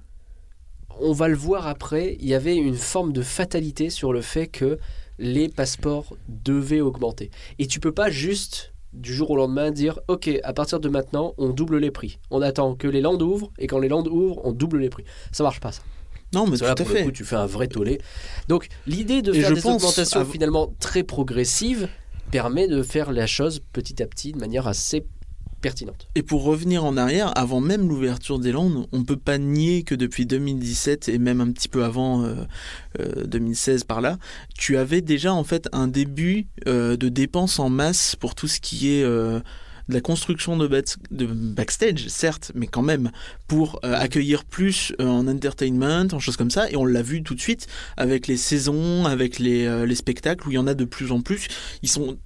[1.00, 4.48] on va le voir après, il y avait une forme de fatalité sur le fait
[4.48, 4.78] que
[5.18, 7.30] les passeports devaient augmenter.
[7.58, 11.34] Et tu peux pas juste, du jour au lendemain, dire Ok, à partir de maintenant,
[11.38, 12.18] on double les prix.
[12.30, 15.04] On attend que les landes ouvrent, et quand les landes ouvrent, on double les prix.
[15.30, 15.82] Ça marche pas, ça.
[16.32, 17.04] Non, mais que là, tout à pour le fait.
[17.04, 18.00] coup, tu fais un vrai tollé.
[18.48, 21.88] Donc, l'idée de Et faire je des pense augmentations finalement très progressives
[22.30, 25.04] permet de faire la chose petit à petit de manière assez
[25.60, 26.08] pertinente.
[26.14, 29.94] Et pour revenir en arrière, avant même l'ouverture des Landes, on peut pas nier que
[29.94, 32.34] depuis 2017 et même un petit peu avant euh,
[32.98, 34.18] euh, 2016 par là,
[34.56, 38.60] tu avais déjà en fait un début euh, de dépenses en masse pour tout ce
[38.60, 39.40] qui est euh,
[39.90, 43.10] de la construction de, backstage, certes, mais quand même
[43.46, 46.70] pour euh, accueillir plus euh, en entertainment, en choses comme ça.
[46.70, 47.66] Et on l'a vu tout de suite
[47.96, 51.12] avec les saisons, avec les, euh, les spectacles où il y en a de plus
[51.12, 51.48] en plus.
[51.82, 52.16] Ils sont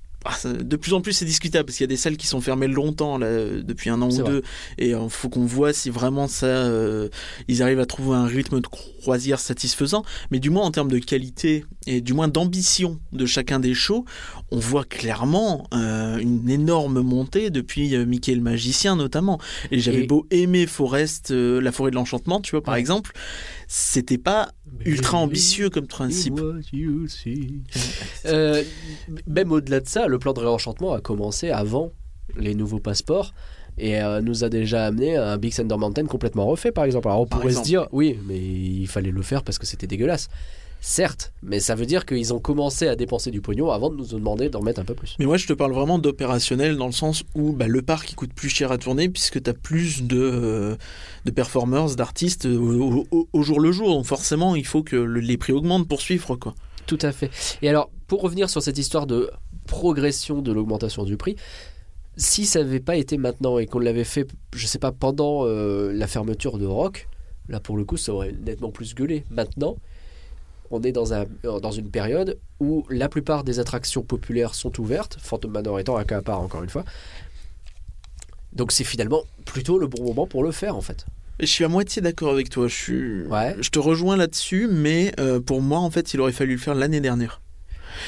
[0.44, 2.66] de plus en plus c'est discutable parce qu'il y a des salles qui sont fermées
[2.68, 4.30] longtemps là, euh, depuis un an ou vrai.
[4.30, 4.42] deux
[4.78, 7.08] et il faut qu'on voit si vraiment ça euh,
[7.48, 10.98] ils arrivent à trouver un rythme de croisière satisfaisant mais du moins en termes de
[10.98, 14.04] qualité et du moins d'ambition de chacun des shows
[14.50, 19.38] on voit clairement euh, une énorme montée depuis euh, Mickey le magicien notamment
[19.70, 22.80] et j'avais Et- beau aimer Forest euh, la forêt de l'enchantement tu vois par Ouais.
[22.80, 23.12] exemple
[23.76, 24.52] c'était pas
[24.84, 26.38] ultra ambitieux comme principe
[28.26, 28.62] Euh,
[29.26, 31.90] même au-delà de ça, le plan de réenchantement a commencé avant
[32.36, 33.34] les nouveaux passeports
[33.76, 37.08] et euh, nous a déjà amené à un Big Thunder Mountain complètement refait, par exemple.
[37.08, 37.66] Alors on Par pourrait exemple.
[37.66, 40.28] se dire, oui, mais il fallait le faire parce que c'était dégueulasse.
[40.86, 44.04] Certes, mais ça veut dire qu'ils ont commencé à dépenser du pognon avant de nous
[44.06, 45.16] demander d'en mettre un peu plus.
[45.18, 48.16] Mais moi, je te parle vraiment d'opérationnel dans le sens où bah, le parc il
[48.16, 50.76] coûte plus cher à tourner puisque tu as plus de, euh,
[51.24, 53.88] de performers, d'artistes au, au- au jour le jour.
[53.88, 56.36] Donc forcément, il faut que le- les prix augmentent pour suivre.
[56.36, 56.54] Quoi.
[56.86, 57.30] Tout à fait.
[57.62, 59.30] Et alors, pour revenir sur cette histoire de
[59.66, 61.36] progression de l'augmentation du prix,
[62.18, 65.94] si ça n'avait pas été maintenant et qu'on l'avait fait, je sais pas, pendant euh,
[65.94, 67.08] la fermeture de Rock,
[67.48, 69.24] là pour le coup, ça aurait nettement plus gueulé.
[69.30, 69.78] Maintenant,
[70.74, 74.80] on est dans, un, euh, dans une période où la plupart des attractions populaires sont
[74.80, 76.84] ouvertes, Phantom Manor étant un cas à part encore une fois.
[78.52, 81.06] Donc c'est finalement plutôt le bon moment pour le faire en fait.
[81.40, 82.68] Je suis à moitié d'accord avec toi.
[82.68, 83.22] Je, suis...
[83.22, 83.56] Ouais.
[83.60, 86.76] je te rejoins là-dessus, mais euh, pour moi, en fait, il aurait fallu le faire
[86.76, 87.40] l'année dernière.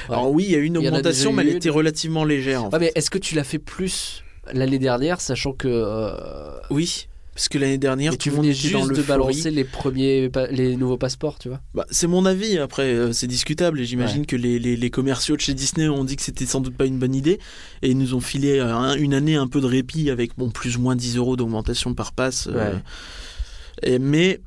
[0.08, 0.14] Ouais.
[0.14, 1.56] Alors oui, il y a eu une augmentation, mais elle une.
[1.56, 2.64] était relativement légère.
[2.64, 6.74] en Ouais, mais est-ce que tu l'as fait plus l'année dernière, sachant que euh, fait.
[6.74, 10.30] Oui, parce que l'année dernière, Et tout le monde juste dans de balancer les premiers,
[10.50, 11.60] les nouveaux passeports, tu vois.
[11.74, 15.36] Bah, c'est mon avis, après euh, c'est discutable et j'imagine que les, les, les commerciaux
[15.36, 17.38] de chez Disney ont dit que c'était sans doute pas une bonne idée
[17.82, 20.48] et ils nous ont filé euh, un- une année un peu de répit avec bon,
[20.48, 22.46] plus ou moins 10 euros d'augmentation par passe.
[22.46, 22.72] euh,
[23.82, 24.40] et- mais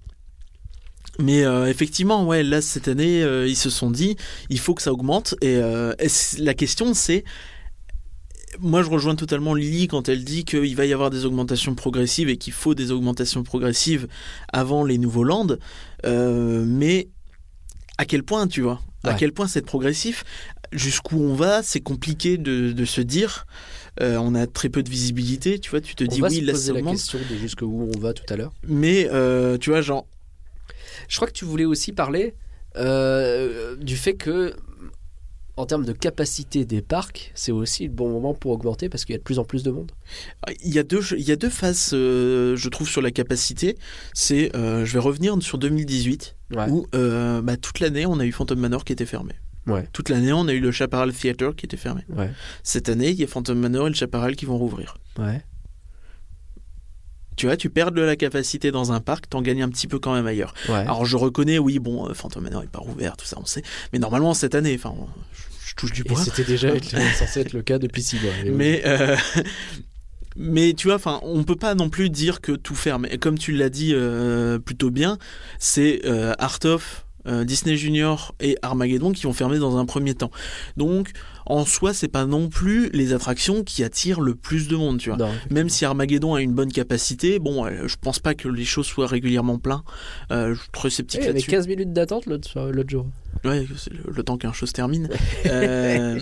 [1.20, 4.16] mais euh, effectivement, ouais, là cette année, euh, ils se sont dit,
[4.50, 5.94] il faut que ça augmente et, euh,
[6.40, 7.24] la question c'est
[8.62, 12.30] moi, je rejoins totalement Lily quand elle dit qu'il va y avoir des augmentations progressives
[12.30, 14.08] et qu'il faut des augmentations progressives
[14.52, 15.48] avant les nouveaux lands.
[16.06, 17.10] Euh, mais
[17.98, 18.82] à quel point, tu vois?
[19.04, 20.24] À quel point c'est progressif?
[20.72, 21.64] Jusqu'où on va?
[21.64, 23.48] C'est compliqué de, de se dire.
[24.02, 25.82] Euh, on a très peu de visibilité, tu vois.
[25.82, 26.96] Tu te On dis va oui, se là poser la augmente.
[26.96, 28.54] question de jusqu'où on va tout à l'heure.
[28.68, 30.06] Mais euh, tu vois, genre,
[31.08, 32.36] Je crois que tu voulais aussi parler
[32.78, 34.54] euh, du fait que,
[35.60, 39.12] en termes de capacité des parcs, c'est aussi le bon moment pour augmenter parce qu'il
[39.14, 39.92] y a de plus en plus de monde.
[40.64, 43.78] il y a deux, il y a deux phases, euh, je trouve, sur la capacité.
[44.14, 46.70] C'est, euh, je vais revenir sur 2018, Ouais.
[46.70, 49.34] où euh, bah, toute l'année, on a eu Phantom Manor qui était fermé.
[49.68, 49.86] Ouais.
[49.92, 52.04] Toute l'année, on a eu le Chaparral Theater qui était fermé.
[52.08, 52.32] Ouais.
[52.64, 54.98] Cette année, il y a Phantom Manor et le Chaparral qui vont rouvrir.
[55.20, 55.44] Ouais.
[57.40, 59.98] Tu vois, tu perds de la capacité dans un parc, t'en gagnes un petit peu
[59.98, 60.54] quand même ailleurs.
[60.68, 60.76] Ouais.
[60.76, 63.64] Alors je reconnais, oui, bon, euh, Phantom Manor n'est pas rouvert, tout ça, on sait.
[63.94, 64.94] Mais normalement, cette année, enfin,
[65.32, 66.22] je, je touche du bois.
[66.22, 66.68] c'était déjà
[67.18, 68.34] censé être le cas depuis six mois.
[68.52, 69.16] Mais, euh,
[70.36, 73.08] mais tu vois, enfin, on peut pas non plus dire que tout ferme.
[73.10, 75.18] Et comme tu l'as dit euh, plutôt bien,
[75.60, 80.16] c'est euh, Art of, euh, Disney Junior et Armageddon qui vont fermer dans un premier
[80.16, 80.32] temps.
[80.78, 81.12] Donc,
[81.50, 85.10] en soi, c'est pas non plus les attractions qui attirent le plus de monde, tu
[85.10, 85.18] vois.
[85.18, 88.66] Non, Même si Armageddon a une bonne capacité, bon, euh, je pense pas que les
[88.66, 89.84] choses soient régulièrement pleins.
[90.32, 91.52] Euh, je suis très sceptique il y avait là-dessus.
[91.52, 92.50] 15 minutes d'attente l'autre
[92.88, 93.08] jour.
[93.44, 95.10] Ouais, c'est le, le temps qu'un show se termine.
[95.46, 96.20] Euh,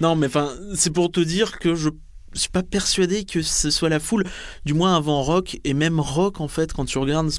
[0.00, 1.88] non, mais enfin, c'est pour te dire que je
[2.34, 4.24] suis pas persuadé que ce soit la foule,
[4.64, 7.30] du moins avant Rock, et même Rock, en fait, quand tu regardes.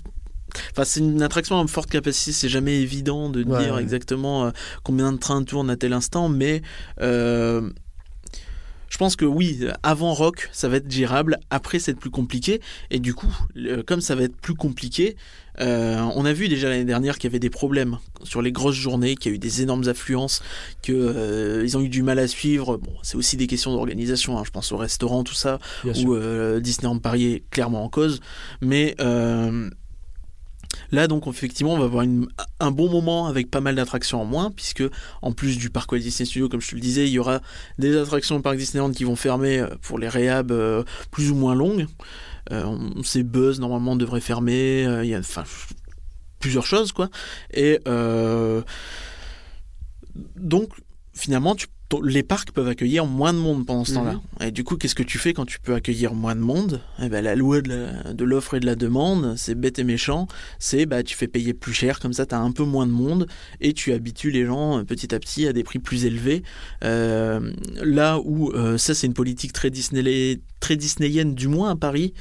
[0.58, 3.82] C'est- Enfin, c'est une attraction à forte capacité, c'est jamais évident de Ouais, dire ouais.
[3.82, 4.52] exactement euh,
[4.84, 6.62] combien de trains tournent à tel instant, mais
[7.02, 7.70] euh,
[8.90, 13.00] je pense que oui, avant Rock, ça va être gérable, après, c'est plus compliqué, et
[13.00, 13.28] du coup,
[13.86, 15.18] comme ça va être plus compliqué,
[15.60, 18.76] euh, on a vu déjà l'année dernière qu'il y avait des problèmes sur les grosses
[18.76, 20.42] journées, qu'il y a eu des énormes affluences,
[20.84, 22.78] que euh, ils ont eu du mal à suivre.
[22.78, 24.38] Bon, c'est aussi des questions d'organisation.
[24.40, 27.90] hein, je pense au restaurant, tout ça, Bien où euh, Disneyland Paris est clairement en
[27.90, 28.22] cause.
[28.62, 28.96] Mais
[30.92, 32.06] là, donc effectivement, on va avoir
[32.60, 34.84] un bon moment avec pas mal d'attractions en moins, puisque
[35.22, 37.42] en plus du parc Walt Disney Studios, comme je te le disais, il y aura
[37.80, 41.36] des attractions au parc Disneyland qui vont fermer euh, pour les réhab euh, plus ou
[41.36, 41.88] moins longues.
[42.52, 44.86] Euh, on sait Buzz normalement devrait fermer.
[44.86, 45.22] euh, Il y a
[46.40, 47.10] plusieurs choses quoi.
[47.54, 47.80] Et
[50.36, 50.70] donc
[51.14, 51.68] finalement tu
[52.04, 53.98] les parcs peuvent accueillir moins de monde pendant ce Mhm.
[53.98, 54.22] temps-là.
[54.46, 56.82] Et du coup, qu'est-ce que tu fais quand tu peux accueillir moins de monde?
[57.02, 60.28] Eh ben, La loi de l'offre et de la demande, c'est bête et méchant.
[60.60, 62.92] C'est bah, tu fais payer plus cher, comme ça tu as un peu moins de
[62.92, 63.28] monde
[63.62, 66.44] et tu habitues les gens euh, petit à petit à des prix plus élevés.
[66.84, 71.76] Euh, là où euh, ça, c'est une politique très, Disney, très disneyienne, du moins à
[71.76, 72.14] Paris,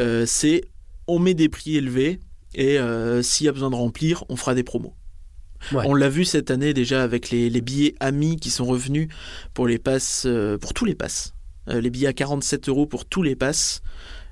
[0.00, 0.62] euh, c'est
[1.06, 2.18] on met des prix élevés
[2.56, 2.78] et
[3.22, 4.94] s'il y a besoin de remplir, on fera des promos.
[5.72, 9.08] On l'a vu cette année déjà avec les, les billets amis qui sont revenus
[9.54, 11.34] pour les passes, euh, pour tous les passes.
[11.68, 13.82] Euh, les billets à 47 euros pour tous les passes.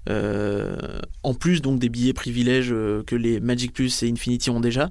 [0.09, 0.77] Euh,
[1.23, 4.91] en plus donc des billets privilèges euh, que les Magic Plus et Infinity ont déjà.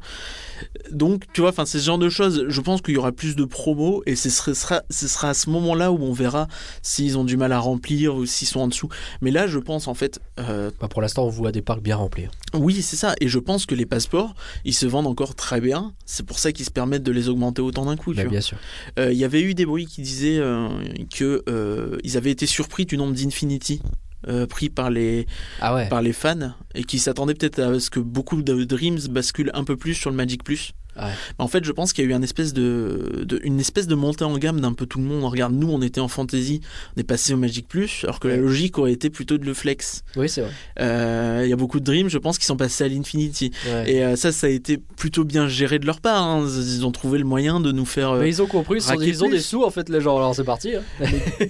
[0.92, 2.46] Donc tu vois, enfin c'est ce genre de choses.
[2.48, 5.50] Je pense qu'il y aura plus de promos et ce sera, ce sera à ce
[5.50, 6.48] moment-là où on verra
[6.82, 8.88] s'ils ont du mal à remplir ou s'ils sont en dessous.
[9.22, 11.96] Mais là, je pense en fait, euh, Bah, pour l'instant, on voit des parcs bien
[11.98, 12.28] remplis.
[12.54, 13.14] oui, c'est ça.
[13.20, 14.34] Et je pense que les passeports,
[14.66, 15.94] ils se vendent encore très bien.
[16.06, 18.12] C'est pour ça qu'ils se permettent de les augmenter autant d'un coup.
[18.12, 18.32] tu Bah, vois.
[18.32, 18.58] bien sûr.
[19.00, 20.70] Euh, Il y avait eu des bruits qui disaient euh,
[21.14, 23.82] que euh, ils avaient été surpris du nombre d'Infinity
[24.28, 25.26] euh, pris par les,
[25.62, 25.90] Ah ouais.
[25.90, 29.64] par les fans et qui s'attendaient peut-être à ce que beaucoup de Dreams basculent un
[29.64, 30.74] peu plus sur le Magic Plus.
[30.98, 31.04] Ouais.
[31.38, 33.96] En fait, je pense qu'il y a eu une espèce de, de- une espèce de
[33.96, 35.24] montée en gamme d'un peu tout le monde.
[35.24, 36.62] Regarde, nous, on était en fantasy,
[36.96, 39.54] on est passé au Magic Plus, alors que la logique aurait été plutôt de le
[39.54, 40.04] flex.
[40.18, 40.52] Oui, c'est vrai.
[40.80, 43.52] Euh, Il y a beaucoup de Dreams, je pense, qui sont passés à l'Infinity.
[43.68, 43.92] Ouais.
[43.94, 46.22] Et euh, ça, ça a été plutôt bien géré de leur part.
[46.24, 46.46] hein.
[46.46, 48.12] Ils ont trouvé le moyen de nous faire.
[48.12, 50.18] euh, Mais ils ont compris, ils, sont ont des sous en fait, les gens.
[50.18, 50.76] Alors c'est parti.
[50.76, 50.82] hein.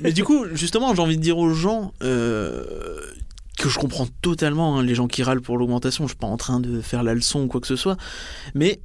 [0.02, 1.94] Mais du coup, justement, j'ai envie de dire aux gens
[3.58, 6.06] que je comprends totalement hein, les gens qui râlent pour l'augmentation.
[6.06, 7.98] Je suis pas en train de faire la leçon ou quoi que ce soit.
[8.56, 8.80] Mais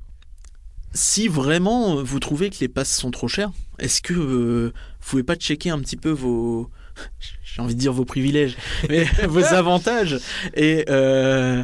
[0.97, 5.22] si vraiment vous trouvez que les passes sont trop chères, est-ce que euh, vous pouvez
[5.22, 6.70] pas checker un petit peu vos
[7.44, 8.57] j'ai envie de dire vos privilèges,
[8.88, 10.18] mais vos avantages
[10.55, 11.62] et euh,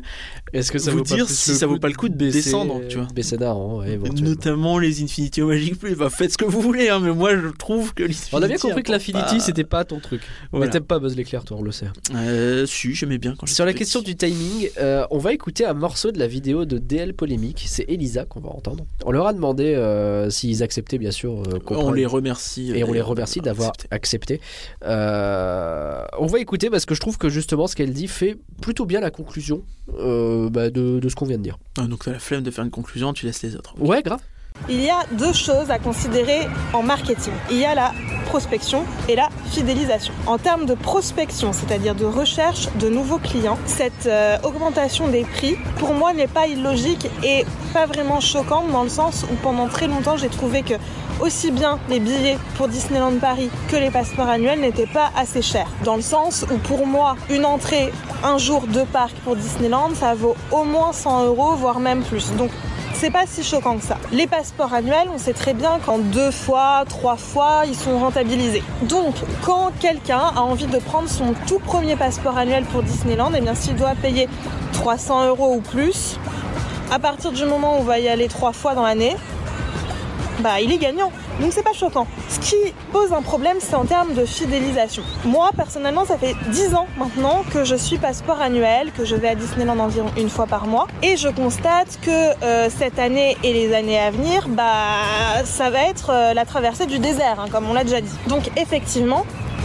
[0.52, 2.42] Est-ce que ça Vous vaut pas dire si ça vaut pas le coup de baisser-
[2.42, 3.08] descendre, tu vois?
[3.14, 4.28] Baisser ouais, éventuellement.
[4.30, 5.94] notamment les Infinity au Magic Plus.
[5.94, 8.30] Bah, faites ce que vous voulez, hein, mais moi je trouve que l'Infinity.
[8.34, 10.20] On a bien compris que l'Infinity pas- c'était pas ton truc.
[10.50, 10.66] Voilà.
[10.66, 11.86] Mais t'aimes pas Buzz l'éclair, toi, on le sait.
[12.14, 15.74] Euh, si, j'aimais bien quand Sur la question du timing, euh, on va écouter un
[15.74, 17.64] morceau de la vidéo de DL Polémique.
[17.66, 18.84] C'est Elisa qu'on va entendre.
[19.06, 22.72] On leur a demandé euh, s'ils acceptaient, bien sûr, euh, On prenne- les remercie.
[22.74, 24.36] et on les remercie d'avoir accepté.
[24.36, 24.40] accepté.
[24.84, 28.84] Euh, on va écouter parce que je trouve que justement ce qu'elle dit fait plutôt
[28.86, 29.62] bien la conclusion
[29.98, 31.58] euh, bah, de, de ce qu'on vient de dire.
[31.78, 33.74] Ah, donc t'as la flemme de faire une conclusion, tu laisses les autres.
[33.78, 34.20] Ouais, grave.
[34.68, 37.32] Il y a deux choses à considérer en marketing.
[37.50, 37.92] Il y a la
[38.26, 40.14] prospection et la fidélisation.
[40.26, 45.56] En termes de prospection, c'est-à-dire de recherche de nouveaux clients, cette euh, augmentation des prix,
[45.78, 47.44] pour moi, n'est pas illogique et
[47.74, 50.74] pas vraiment choquante dans le sens où pendant très longtemps, j'ai trouvé que
[51.20, 55.68] aussi bien les billets pour Disneyland Paris que les passeports annuels n'étaient pas assez chers.
[55.84, 57.92] Dans le sens où pour moi, une entrée
[58.24, 62.32] un jour de parc pour Disneyland, ça vaut au moins 100 euros, voire même plus.
[62.36, 62.50] Donc
[62.94, 63.96] c'est pas si choquant que ça.
[64.12, 68.62] Les passeports annuels, on sait très bien qu'en deux fois, trois fois, ils sont rentabilisés.
[68.82, 73.40] Donc, quand quelqu'un a envie de prendre son tout premier passeport annuel pour Disneyland, eh
[73.40, 74.28] bien, s'il doit payer
[74.72, 76.18] 300 euros ou plus,
[76.90, 79.16] à partir du moment où on va y aller trois fois dans l'année,
[80.40, 81.10] bah, il est gagnant.
[81.40, 82.06] Donc c'est pas choquant.
[82.28, 82.56] Ce qui
[82.92, 85.02] pose un problème, c'est en termes de fidélisation.
[85.24, 89.28] Moi, personnellement, ça fait 10 ans maintenant que je suis passeport annuel, que je vais
[89.28, 90.86] à Disneyland environ une fois par mois.
[91.02, 95.82] Et je constate que euh, cette année et les années à venir, bah, ça va
[95.88, 98.14] être euh, la traversée du désert, hein, comme on l'a déjà dit.
[98.28, 99.24] Donc effectivement,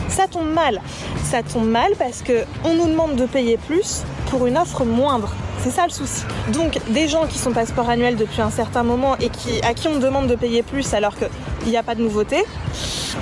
[0.09, 0.81] ça tombe mal.
[1.23, 5.29] Ça tombe mal parce que on nous demande de payer plus pour une offre moindre.
[5.59, 6.23] C'est ça le souci.
[6.53, 9.87] Donc des gens qui sont passeport annuel depuis un certain moment et qui, à qui
[9.87, 12.43] on demande de payer plus alors qu'il n'y a pas de nouveauté,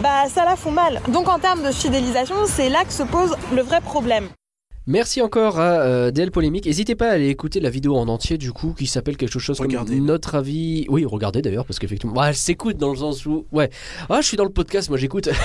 [0.01, 1.01] bah ça la font mal.
[1.08, 4.30] Donc en termes de fidélisation, c'est là que se pose le vrai problème.
[4.88, 6.67] Merci encore à euh, DL Polémique.
[6.67, 9.59] N'hésitez pas à aller écouter la vidéo en entier du coup qui s'appelle quelque chose
[9.59, 9.95] Regardez.
[9.95, 10.86] comme notre avis.
[10.89, 13.71] Oui, regardez d'ailleurs parce qu'effectivement, bah, elle s'écoute dans le sens où ouais.
[14.09, 15.29] Ah, je suis dans le podcast, moi j'écoute.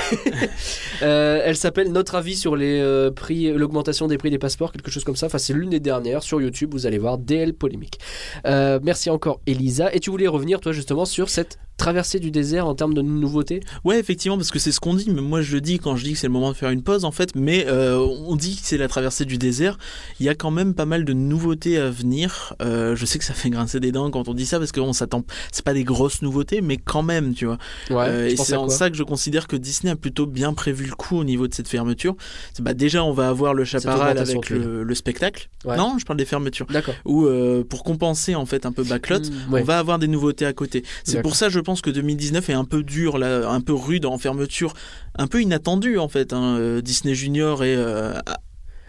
[1.03, 4.91] Euh, elle s'appelle Notre avis sur les euh, prix, l'augmentation des prix des passeports, quelque
[4.91, 5.27] chose comme ça.
[5.27, 6.71] Enfin, c'est l'une des dernières sur YouTube.
[6.73, 7.99] Vous allez voir DL Polémique.
[8.45, 9.95] Merci encore Elisa.
[9.95, 13.61] Et tu voulais revenir toi justement sur cette traversée du désert en termes de nouveautés.
[13.85, 16.05] Ouais, effectivement, parce que c'est ce qu'on dit, mais moi je le dis quand je
[16.05, 18.57] dis que c'est le moment de faire une pause, en fait, mais euh, on dit
[18.57, 19.79] que c'est la traversée du désert.
[20.21, 22.55] Il y a quand même pas mal de nouveautés à venir.
[22.63, 24.93] Euh, je sais que ça fait grincer des dents quand on dit ça, parce qu'on
[24.93, 25.25] s'attend.
[25.53, 27.59] C'est pas des grosses nouveautés, mais quand même, tu vois.
[27.91, 30.85] Euh, tu et c'est en ça que je considère que Disney a plutôt bien prévu
[30.87, 32.15] le coup au niveau de cette fermeture.
[32.61, 35.49] Bah, déjà, on va avoir le chaparral avec le, le spectacle.
[35.65, 35.77] Ouais.
[35.77, 36.67] Non, je parle des fermetures.
[36.71, 36.95] D'accord.
[37.05, 39.61] Ou euh, pour compenser en fait un peu backlot, Mm, ouais.
[39.61, 40.83] on va avoir des nouveautés à côté.
[41.05, 44.05] C'est pour ça, je pense que 2019 est un peu dur, là, un peu rude
[44.07, 44.75] en fermeture,
[45.17, 46.33] un peu inattendu en fait.
[46.33, 46.57] hein.
[46.59, 48.15] Euh, Disney Junior et euh,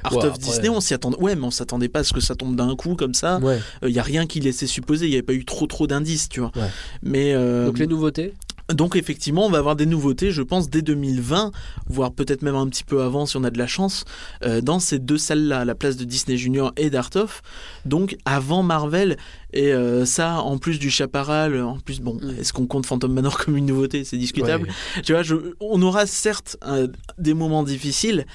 [0.04, 1.18] Art of Disney, on s'y attendait.
[1.18, 3.38] Ouais, mais on s'attendait pas à ce que ça tombe d'un coup comme ça.
[3.40, 3.60] Ouais.
[3.84, 5.06] Il y a rien qui laissait supposer.
[5.06, 6.52] Il y avait pas eu trop trop d'indices, tu vois.
[6.56, 6.70] Ouais.
[7.04, 8.34] Mais euh, Donc les nouveautés.
[8.74, 11.52] donc effectivement, on va avoir des nouveautés, je pense, dès 2020,
[11.88, 14.06] voire peut-être même un petit peu avant si on a de la chance,
[14.44, 17.44] euh, dans ces deux salles-là, la place de Disney Junior et d'Art of.
[17.86, 19.18] Donc avant Marvel,
[19.54, 22.39] et euh, ça, en plus du Chaparral, en plus, bon, Mm.
[22.39, 24.04] est-ce qu'on compte Phantom Manor comme une nouveauté?
[24.04, 24.68] C'est discutable.
[24.95, 25.02] Ouais.
[25.04, 26.88] Tu vois, je- on aura certes euh,
[27.18, 28.26] des moments difficiles,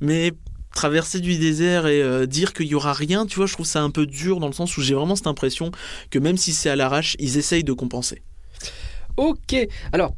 [0.00, 0.32] mais
[0.74, 3.82] traverser du désert et euh, dire qu'il y aura rien, tu vois, je trouve ça
[3.82, 5.70] un peu dur dans le sens où j'ai vraiment cette impression
[6.10, 8.22] que même si c'est à l'arrache, ils essayent de compenser.
[9.18, 9.54] Ok,
[9.92, 10.14] alors,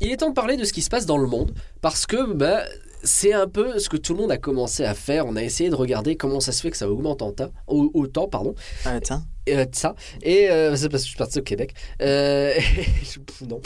[0.00, 2.32] il est temps de parler de ce qui se passe dans le monde, parce que
[2.32, 2.64] bah,
[3.04, 5.26] c'est un peu ce que tout le monde a commencé à faire.
[5.26, 7.90] On a essayé de regarder comment ça se fait que ça augmente en ta- au-
[7.94, 9.22] autant, pardon, Ah, tiens.
[9.50, 9.94] euh, ça.
[10.22, 11.74] Et euh, c'est parce que je suis parti au Québec.
[12.02, 12.52] Euh,
[13.48, 13.60] non.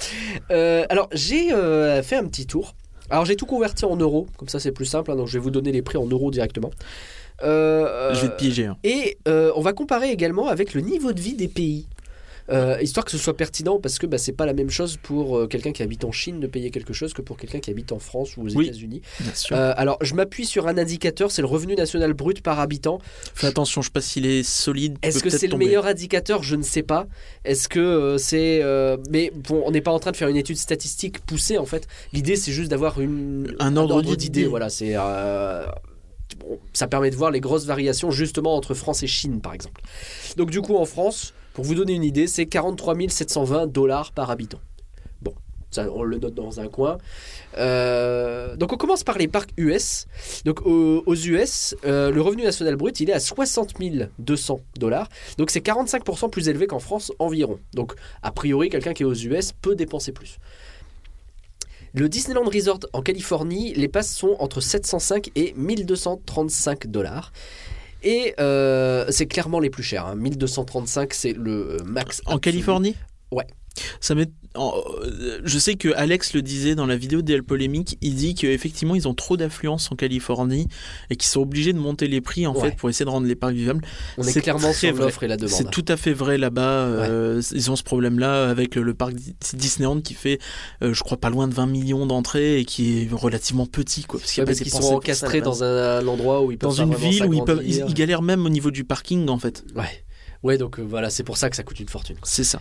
[0.50, 2.74] Euh, alors, j'ai euh, fait un petit tour.
[3.10, 5.38] Alors, j'ai tout converti en euros, comme ça c'est plus simple, hein, donc je vais
[5.42, 6.70] vous donner les prix en euros directement.
[7.40, 8.66] Je vais te piéger.
[8.66, 8.76] hein.
[8.84, 11.86] et on va comparer également avec le niveau de vie des pays.
[12.50, 15.36] Euh, histoire que ce soit pertinent parce que bah, c'est pas la même chose pour
[15.36, 17.92] euh, quelqu'un qui habite en Chine de payer quelque chose que pour quelqu'un qui habite
[17.92, 18.66] en France ou aux Oui.
[18.66, 19.02] États-Unis.
[19.52, 23.00] Euh, alors je m'appuie sur un indicateur, c'est le revenu national brut par habitant.
[23.34, 24.96] Fais attention, je sais pas s'il est solide.
[25.02, 26.42] Est-ce que c'est le meilleur indicateur?
[26.42, 27.06] Je ne sais pas.
[27.44, 28.62] Est-ce que c'est
[29.10, 31.86] mais bon, on n'est pas en train de faire une étude statistique poussée en fait.
[32.12, 34.16] L'idée c'est juste d'avoir une Un ordre d'idée.
[34.16, 34.44] d'idée.
[34.46, 34.94] Voilà, c'est
[36.72, 39.80] ça permet de voir les grosses variations justement entre France et Chine par exemple.
[40.36, 44.30] Donc du coup en France, pour vous donner une idée, c'est 43 720 dollars par
[44.30, 44.60] habitant.
[45.22, 45.34] Bon,
[45.70, 46.98] ça on le note dans un coin.
[47.56, 50.06] Euh, donc on commence par les parcs US.
[50.44, 53.74] Donc aux, US, euh, le revenu national brut, il est à 60
[54.18, 55.08] 200 dollars.
[55.36, 57.58] Donc c'est 45% plus élevé qu'en France environ.
[57.74, 60.38] Donc a priori, quelqu'un qui est aux US peut dépenser plus.
[61.94, 67.32] Le Disneyland Resort en Californie, les passes sont entre 705 et 1235 dollars.
[68.02, 70.06] Et euh, c'est clairement les plus chers.
[70.06, 70.14] hein.
[70.14, 72.20] 1235, c'est le euh, max.
[72.26, 72.40] En absolu.
[72.40, 72.96] Californie?
[73.32, 73.46] Ouais.
[74.00, 74.14] Ça
[74.56, 78.94] euh, Je sais que Alex le disait dans la vidéo d'El Polémique, il dit qu'effectivement
[78.94, 80.68] ils ont trop d'affluence en Californie
[81.10, 82.70] et qu'ils sont obligés de monter les prix en Ouais.
[82.70, 83.84] fait pour essayer de rendre les parcs vivables.
[84.16, 85.50] On est clairement très sur l'offre et la demande.
[85.54, 86.62] C'est tout à fait vrai là-bas.
[86.86, 90.38] euh, Ils ont ce problème-là avec le, le parc Di- Disneyland qui fait,
[90.82, 94.04] euh, je crois, pas loin de 20 millions d'entrées et qui est relativement petit.
[94.04, 96.70] Quoi, parce Ouais, parce été qu'ils sont encastrés dans un, un endroit où ils peuvent
[96.70, 97.86] dans une ville où ils, peuvent, ils, s'agrandir.
[97.88, 99.64] ils galèrent même au niveau du parking en fait.
[99.76, 100.04] Ouais.
[100.44, 102.14] Ouais, donc euh, voilà, c'est pour ça que ça coûte une fortune.
[102.22, 102.60] C'est ça.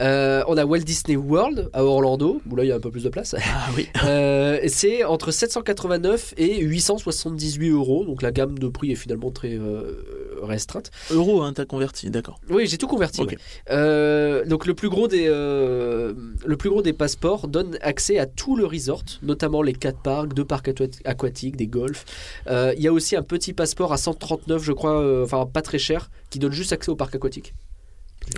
[0.00, 2.90] Euh, on a Walt Disney World à Orlando, où là il y a un peu
[2.90, 3.34] plus de place.
[3.38, 3.88] Ah oui.
[4.04, 9.52] Euh, c'est entre 789 et 878 euros, donc la gamme de prix est finalement très
[9.54, 10.90] euh, restreinte.
[11.10, 12.40] Euro, hein, t'as converti, d'accord.
[12.48, 13.20] Oui, j'ai tout converti.
[13.22, 14.44] Ouais.
[14.46, 18.64] Donc le plus gros des le plus gros des passeports donne accès à tout le
[18.66, 22.04] resort, notamment les quatre parcs, deux parcs aquat- aquatiques, des golfs.
[22.48, 26.10] Il y a aussi un petit passeport à 139, je crois, enfin pas très cher,
[26.30, 27.54] qui donne juste accès au parc aquatique.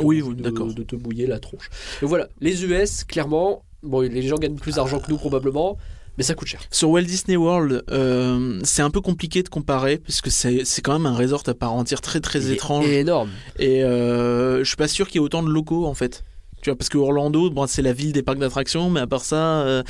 [0.01, 0.73] Oui, oui, de, d'accord.
[0.73, 1.69] De te mouiller la tronche.
[2.01, 5.77] Donc voilà, les US, clairement, bon, les gens gagnent plus d'argent que nous probablement,
[6.19, 6.61] mais ça coûte cher.
[6.71, 10.93] Sur Walt Disney World, euh, c'est un peu compliqué de comparer parce que c'est quand
[10.93, 12.87] même un resort à part entière très très Il est étrange.
[12.87, 13.31] énorme.
[13.59, 16.25] Et euh, je suis pas sûr qu'il y ait autant de locaux en fait.
[16.63, 19.25] Tu vois, parce que Orlando, bon, c'est la ville des parcs d'attractions, mais à part
[19.25, 19.83] ça, euh,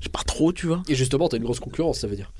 [0.00, 0.80] j'ai pas trop, tu vois.
[0.88, 2.30] Et justement, t'as une grosse concurrence, ça veut dire.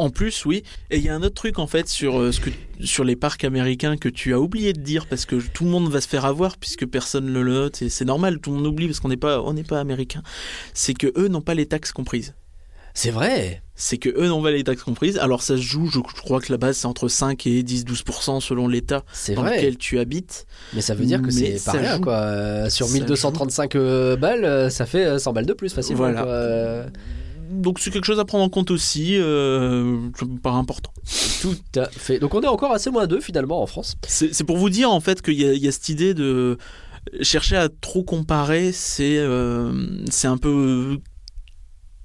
[0.00, 0.62] En plus, oui.
[0.90, 2.48] Et il y a un autre truc en fait sur euh, ce que
[2.82, 5.90] sur les parcs américains que tu as oublié de dire parce que tout le monde
[5.90, 8.66] va se faire avoir puisque personne ne le note et c'est normal, tout le monde
[8.66, 10.22] oublie parce qu'on n'est pas on n'est pas américain.
[10.72, 12.34] C'est que eux n'ont pas les taxes comprises.
[12.94, 13.62] C'est vrai.
[13.74, 15.18] c'est que eux n'ont pas les taxes comprises.
[15.18, 18.68] Alors ça se joue, je crois que la base c'est entre 5 et 10-12% selon
[18.68, 19.56] l'état dans vrai.
[19.56, 20.46] lequel tu habites.
[20.72, 22.14] Mais ça veut dire que c'est pas rien, quoi.
[22.14, 26.10] Euh, sur Ça 1235 euh, balles, ça fait euh, 100 balles de plus facilement.
[26.10, 26.22] Voilà.
[26.22, 26.86] quoi.
[27.50, 30.92] Donc c'est quelque chose à prendre en compte aussi, euh, ça me paraît important.
[31.42, 32.18] Tout à fait.
[32.18, 33.96] Donc on est encore assez moins deux finalement en France.
[34.06, 36.58] C'est pour vous dire en fait qu'il y, a- il y a cette idée de
[37.22, 39.72] chercher à trop comparer, c'est euh,
[40.10, 40.98] c'est un peu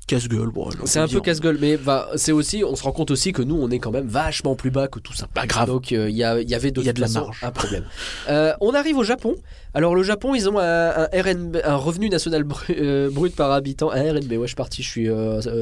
[0.07, 0.49] casse-gueule.
[0.49, 3.33] Bon, on C'est un peu casse-gueule, mais bah, c'est aussi, on se rend compte aussi
[3.33, 5.27] que nous, on est quand même vachement plus bas que tout ça.
[5.33, 5.67] Pas grave.
[5.67, 7.21] Donc euh, il y, a- il y avait de, Il y a de la façon
[7.21, 7.39] marge.
[7.43, 7.83] un problème.
[8.29, 9.35] Euh, on arrive au Japon.
[9.73, 13.91] Alors le Japon, ils ont un, un RNB, un revenu national euh, brut par habitant,
[13.91, 14.31] un RNB.
[14.33, 15.09] Ouais, je suis parti, je suis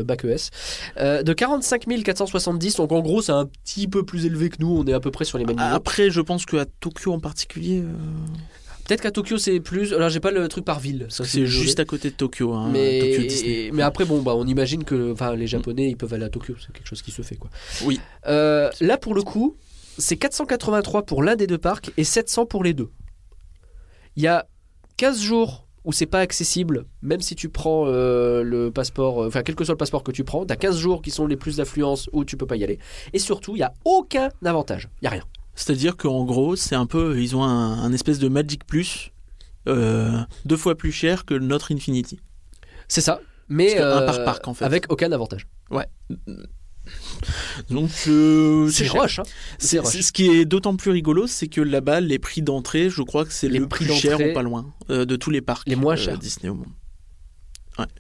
[0.04, 0.50] bac ES,
[0.98, 2.76] euh, de 45 470.
[2.76, 4.78] Donc en gros, c'est un petit peu plus élevé que nous.
[4.78, 5.74] On est à peu près sur les mêmes niveaux.
[5.76, 7.88] Après, je pense qu'à Tokyo en particulier, euh,
[8.88, 9.94] Peut-être qu'à Tokyo, c'est plus.
[9.94, 11.06] Alors j'ai pas le truc par ville.
[11.10, 12.54] Ça, c'est juste à côté de Tokyo.
[12.54, 13.70] hein, Mais, Tokyo Disney.
[13.74, 16.56] mais après, bon, bah, on imagine que enfin, les Japonais, ils peuvent aller à Tokyo.
[16.60, 17.50] C'est quelque chose qui se fait, quoi.
[17.86, 18.00] Oui.
[18.28, 19.56] Euh, là, pour le coup,
[19.98, 22.90] c'est 483 pour l'un des deux parcs et 700 pour les deux.
[24.16, 24.48] Il y a
[24.98, 29.44] 15 jours où c'est pas accessible, même si tu prends euh, le passeport, euh, enfin,
[29.44, 31.58] quel que soit le passeport que tu prends, t'as 15 jours qui sont les plus
[31.58, 32.80] d'affluence où tu peux pas y aller.
[33.12, 34.88] Et surtout, il y a aucun avantage.
[35.02, 35.24] Il y a rien.
[35.56, 39.12] C'est-à-dire qu'en gros, c'est un peu, ils ont un, un espèce de Magic Plus
[39.68, 42.20] euh, deux fois plus cher que notre Infinity.
[42.88, 43.22] C'est ça.
[43.50, 44.66] Mais euh, par parc, en fait.
[44.66, 45.48] avec aucun avantage.
[47.70, 49.02] Donc euh, C'est cher.
[49.02, 49.20] rush.
[49.20, 49.24] Hein.
[49.58, 50.02] C'est rush.
[50.02, 53.32] ce qui est d'autant plus rigolo, c'est que là-bas, les prix d'entrée, je crois que
[53.32, 55.68] c'est le prix plus cher ou pas loin euh, de tous les parcs.
[55.68, 56.18] Les moins chers.
[56.18, 56.68] Disney au monde.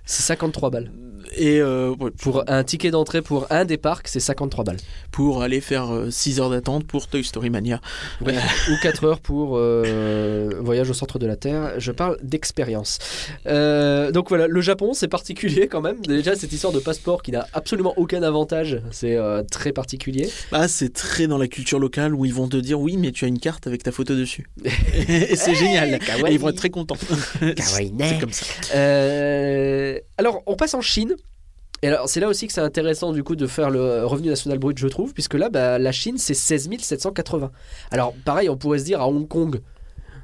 [0.05, 0.91] C'est 53 balles.
[1.35, 4.77] Et euh, Pour un ticket d'entrée pour un des parcs, c'est 53 balles.
[5.11, 7.79] pour aller faire 6 heures d'attente pour Toy Story Mania.
[8.21, 11.73] Ou 4 heures pour euh, Voyage au centre de la Terre.
[11.77, 12.99] Je parle d'expérience.
[13.47, 15.99] Euh, donc voilà, le Japon, c'est particulier quand même.
[16.01, 20.29] Déjà, cette histoire de passeport qui n'a absolument aucun avantage, c'est euh, très particulier.
[20.51, 23.25] Bah, c'est très dans la culture locale où ils vont te dire oui, mais tu
[23.25, 24.49] as une carte avec ta photo dessus.
[25.07, 25.99] Et c'est génial.
[26.27, 26.97] Et ils vont être très contents.
[27.39, 28.45] c'est comme ça.
[28.75, 31.15] Euh, alors, on passe en Chine.
[31.81, 34.57] Et alors, c'est là aussi que c'est intéressant du coup de faire le revenu national
[34.57, 37.51] brut, je trouve, puisque là, bah, la Chine, c'est 16 780.
[37.91, 39.59] Alors, pareil, on pourrait se dire à Hong Kong,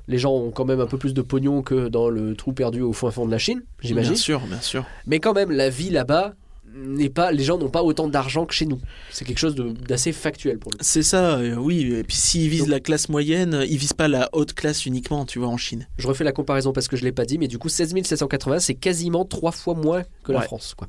[0.08, 2.82] les gens ont quand même un peu plus de pognon que dans le trou perdu
[2.82, 4.14] au fond fond de la Chine, j'imagine.
[4.14, 4.86] Bien sûr, bien sûr.
[5.06, 6.34] Mais quand même, la vie là-bas
[6.76, 8.80] n'est pas, les gens n'ont pas autant d'argent que chez nous.
[9.12, 10.78] C'est quelque chose d'assez factuel pour coup.
[10.82, 11.94] C'est ça, euh, oui.
[11.94, 15.26] Et puis s'ils visent Donc- la classe moyenne, ils visent pas la haute classe uniquement,
[15.26, 15.88] tu vois, en Chine.
[15.98, 18.60] Je refais la comparaison parce que je l'ai pas dit, mais du coup 16 780,
[18.60, 20.46] c'est quasiment trois fois moins que la Ouais.
[20.46, 20.74] France.
[20.76, 20.88] Quoi.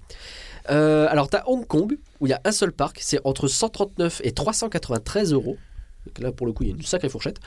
[0.70, 3.48] Euh, alors tu as Hong Kong, où il y a un seul parc, c'est entre
[3.48, 5.56] 139 et 393 euros.
[6.06, 7.38] Donc là pour le coup il y a une sacrée fourchette.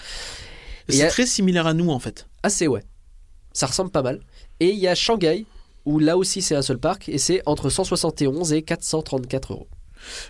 [0.90, 2.28] C'est a- très similaire à nous en fait.
[2.42, 2.84] Assez ouais,
[3.54, 4.20] ça ressemble pas mal.
[4.60, 5.46] Et il y a Shanghai,
[5.86, 9.68] où là aussi c'est un seul parc, et c'est entre 171 et 434 euros.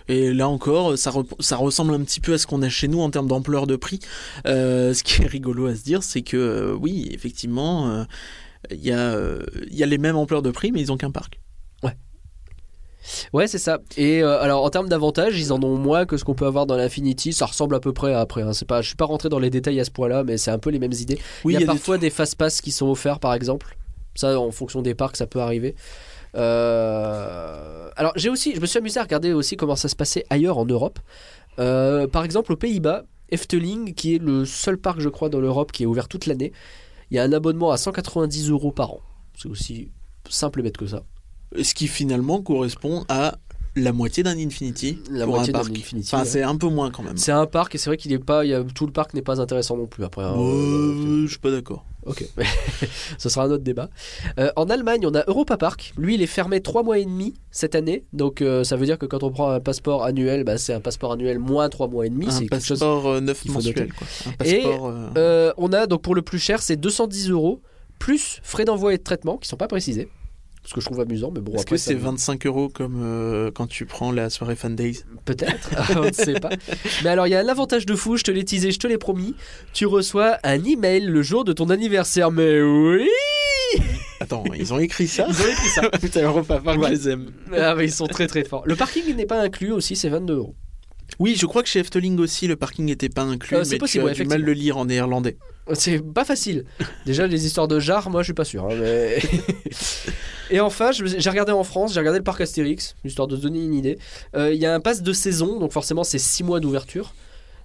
[0.08, 3.00] Et là encore, ça, ça ressemble un petit peu à ce qu'on a chez nous
[3.00, 4.00] en termes d'ampleur de prix.
[4.46, 8.04] Euh, ce qui est rigolo à se dire, c'est que euh, oui, effectivement, euh,
[8.70, 11.40] il y, euh, y a les mêmes ampleurs de prix, mais ils ont qu'un parc.
[13.34, 13.80] Ouais, c'est ça.
[13.98, 16.74] Et alors en termes d'avantages, ils en ont moins que ce qu'on peut avoir dans
[16.74, 17.34] l'Infinity.
[17.34, 18.40] Ça ressemble à peu près à après.
[18.40, 18.54] Hein.
[18.54, 20.58] C'est pas, je suis pas rentré dans les détails à ce point-là, mais c'est un
[20.58, 21.18] peu les mêmes idées.
[21.44, 23.76] Oui, il y a, des parfois des, fast pass qui sont offerts, par exemple.
[24.14, 25.74] Ça, en fonction des parcs, ça peut arriver.
[26.36, 30.24] Euh, Alors j'ai aussi, je me suis amusé à regarder aussi comment ça se passait
[30.30, 30.98] ailleurs en Europe.
[31.58, 35.72] Euh, par exemple, aux Pays-Bas, Efteling, qui est le seul parc, je crois, dans l'Europe
[35.72, 36.52] qui est ouvert toute l'année,
[37.10, 39.00] il y a un abonnement à 190 euros par an.
[39.36, 39.90] C'est aussi
[40.28, 41.02] simple et bête que ça.
[41.60, 43.36] Ce qui finalement correspond à
[43.76, 44.98] la moitié d'un Infinity.
[45.10, 45.76] La pour moitié un d'un parc.
[45.76, 46.28] Infinity, Enfin, ouais.
[46.28, 47.16] c'est un peu moins quand même.
[47.16, 49.14] C'est un parc et c'est vrai qu'il est pas, il y a, tout le parc
[49.14, 50.22] n'est pas intéressant non plus après.
[50.24, 51.84] Euh, je suis pas d'accord.
[52.06, 52.22] Ok,
[53.18, 53.88] ce sera un autre débat.
[54.38, 55.94] Euh, en Allemagne, on a Europa Park.
[55.96, 58.04] Lui, il est fermé 3 mois et demi cette année.
[58.12, 60.80] Donc euh, ça veut dire que quand on prend un passeport annuel, bah, c'est un
[60.80, 62.26] passeport annuel moins 3 mois et demi.
[62.26, 62.80] Un C'est quelque chose.
[62.80, 63.74] passeport euh, neuf qu'il faut mensuel.
[63.74, 63.88] noter.
[63.96, 64.06] Quoi.
[64.26, 64.92] Un Et, passeport.
[65.16, 67.62] Euh, on a donc pour le plus cher, c'est 210 euros
[67.98, 70.08] plus frais d'envoi et de traitement qui sont pas précisés.
[70.66, 73.50] Ce que je trouve amusant, mais bon, Est-ce que c'est me- 25 euros comme euh,
[73.50, 76.50] quand tu prends la soirée Fan Days Peut-être, on ne sait pas.
[77.02, 78.86] Mais alors, il y a un avantage de fou, je te l'ai teasé, je te
[78.86, 79.34] l'ai promis.
[79.74, 83.08] Tu reçois un email le jour de ton anniversaire, mais oui
[84.20, 85.90] Attends, ils ont écrit ça Ils ont écrit ça.
[86.00, 86.88] Putain, Europa Park, Ouais.
[86.88, 87.26] je les aime.
[87.54, 88.62] Ah, mais ils sont très très forts.
[88.64, 90.54] Le parking n'est pas inclus aussi, c'est 22 euros.
[91.18, 93.78] Oui, je crois que chez Efteling aussi, le parking n'était pas inclus, Euh, c'est mais
[93.78, 95.36] possible, tu as ouais, du mal le lire en néerlandais.
[95.72, 96.64] C'est pas facile.
[97.06, 98.64] Déjà, les histoires de jarres, moi je suis pas sûr.
[98.64, 99.18] hein, mais-
[100.50, 103.60] Et enfin, j'ai regardé en France, j'ai regardé le parc Astérix, histoire de se donner
[103.64, 103.98] une idée.
[104.36, 107.14] Euh, Il y a un pass de saison, donc forcément c'est 6 mois d'ouverture.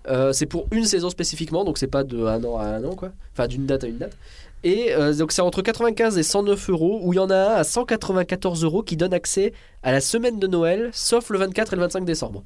[0.08, 2.96] Euh, c'est pour une saison spécifiquement, donc c'est pas de un an à un an,
[2.96, 3.12] quoi.
[3.34, 4.16] Enfin, d'une date à une date.
[4.64, 7.56] Et euh, donc c'est entre 95 et 109 euros, où il y en a un
[7.56, 9.52] à 194 euros qui donne accès
[9.84, 12.44] à la semaine de Noël, sauf le 24 et le 25 décembre.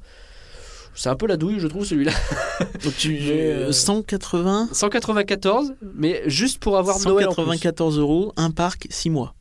[0.94, 2.12] C'est un peu la douille, je trouve, celui-là.
[2.84, 7.42] Donc tu Mais, euh, 180 194, mais juste pour avoir Noël en plus.
[7.42, 9.34] 194 euros, un parc, 6 mois.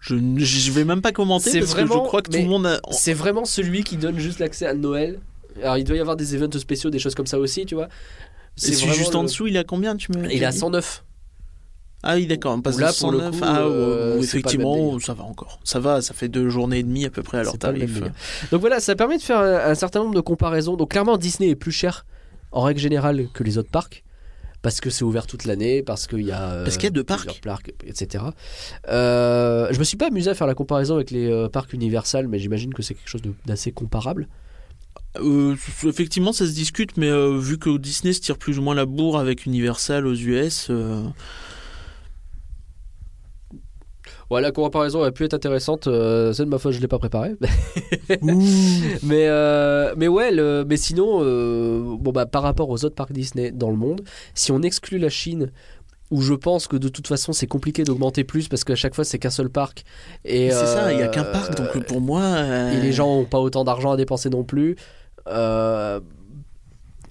[0.00, 2.38] Je ne je vais même pas commenter C'est parce que vraiment- je crois que tout
[2.38, 2.80] le monde a.
[2.90, 5.20] C'est vraiment celui qui donne juste l'accès à Noël.
[5.62, 7.88] Alors il doit y avoir des events spéciaux, des choses comme ça aussi, tu vois.
[8.56, 11.04] C'est juste en dessous, il a combien tu me Il est à dit 109.
[12.02, 14.22] Ah oui, d'accord, on passe là, de pour le 109 coup, ah, euh, où- où
[14.24, 15.60] effectivement, ça va encore.
[15.64, 18.00] Ça va, ça fait deux journées et demie à peu près à leur tarif.
[18.50, 20.76] Donc voilà, ça permet de faire un, un certain nombre de comparaisons.
[20.76, 22.06] Donc clairement, Disney est plus cher
[22.52, 24.02] en règle générale que les autres parcs.
[24.62, 26.50] Parce que c'est ouvert toute l'année, parce qu'il y a.
[26.50, 27.40] euh, Parce qu'il y a deux parcs.
[27.42, 28.24] parcs, etc.
[28.88, 32.28] Euh, je me suis pas amusé à faire la comparaison avec les euh, parcs Universal,
[32.28, 34.28] mais j'imagine que c'est quelque chose d'assez comparable.
[35.18, 35.54] Euh,
[35.86, 39.18] effectivement, ça se discute, mais vu que Disney se tire plus ou moins la bourre
[39.18, 40.70] avec Universal aux US,
[44.30, 45.86] Ouais, la comparaison aurait pu être intéressante.
[45.88, 47.34] euh, c'est de ma faute, je l'ai pas préparé.
[48.22, 53.12] mais, euh, mais ouais, le- mais sinon, euh, bon bah, par rapport aux autres parcs
[53.12, 54.02] Disney dans le monde,
[54.34, 55.50] si on exclut la Chine,
[56.10, 59.04] où je pense que de toute façon c'est compliqué d'augmenter plus parce qu'à chaque fois
[59.04, 59.84] c'est qu'un seul parc.
[60.24, 62.22] Et c'est ça, il n'y a euh, qu'un parc, donc pour moi.
[62.22, 64.76] euh, Et les gens n'ont pas autant d'argent à dépenser non plus.
[65.28, 66.00] euh,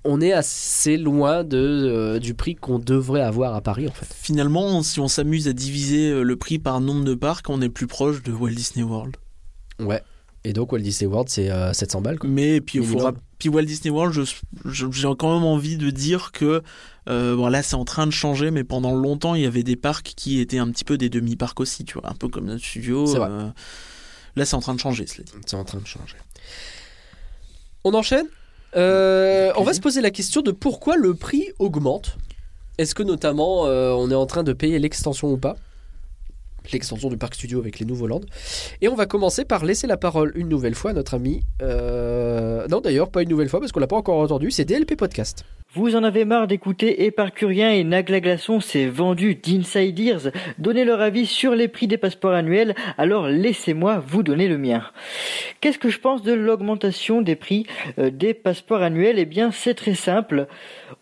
[0.06, 4.08] on est assez loin de, euh, du prix qu'on devrait avoir à Paris en fait.
[4.14, 7.70] Finalement, si on s'amuse à diviser euh, le prix par nombre de parcs, on est
[7.70, 9.18] plus proche de Walt Disney World.
[9.80, 10.02] Ouais.
[10.46, 12.30] Et donc Walt Disney World c'est euh, 700 balles quoi.
[12.30, 13.14] Mais puis, il faudra...
[13.40, 14.14] puis Walt Disney World,
[14.66, 16.64] j'ai quand même envie de dire que
[17.10, 19.76] euh, bon, là c'est en train de changer, mais pendant longtemps il y avait des
[19.76, 22.64] parcs qui étaient un petit peu des demi-parcs aussi, tu vois, un peu comme notre
[22.64, 23.06] studio.
[23.06, 23.28] Vrai.
[23.30, 23.50] euh,
[24.38, 25.06] Là c'est en train de changer.
[25.08, 26.16] C'est en train de changer.
[27.84, 28.28] On enchaîne?
[28.76, 32.18] Euh, On va se poser la question de pourquoi le prix augmente.
[32.78, 35.56] Est-ce que notamment euh, on est en train de payer l'extension ou pas?
[36.72, 38.22] L'extension du parc studio avec les nouveaux lands.
[38.82, 41.42] Et on va commencer par laisser la parole une nouvelle fois à notre ami.
[41.62, 44.96] euh, Non d'ailleurs pas une nouvelle fois parce qu'on l'a pas encore entendu, c'est DLP
[44.96, 45.46] Podcast.
[45.76, 51.00] Vous en avez marre d'écouter Éparcurien et Nagla Glaçon s'est vendu d'Inside Ears donner leur
[51.00, 54.84] avis sur les prix des passeports annuels, alors laissez-moi vous donner le mien.
[55.62, 57.68] Qu'est-ce que je pense de l'augmentation des prix
[58.00, 59.20] euh, des passeports annuels?
[59.20, 60.48] Eh bien c'est très simple.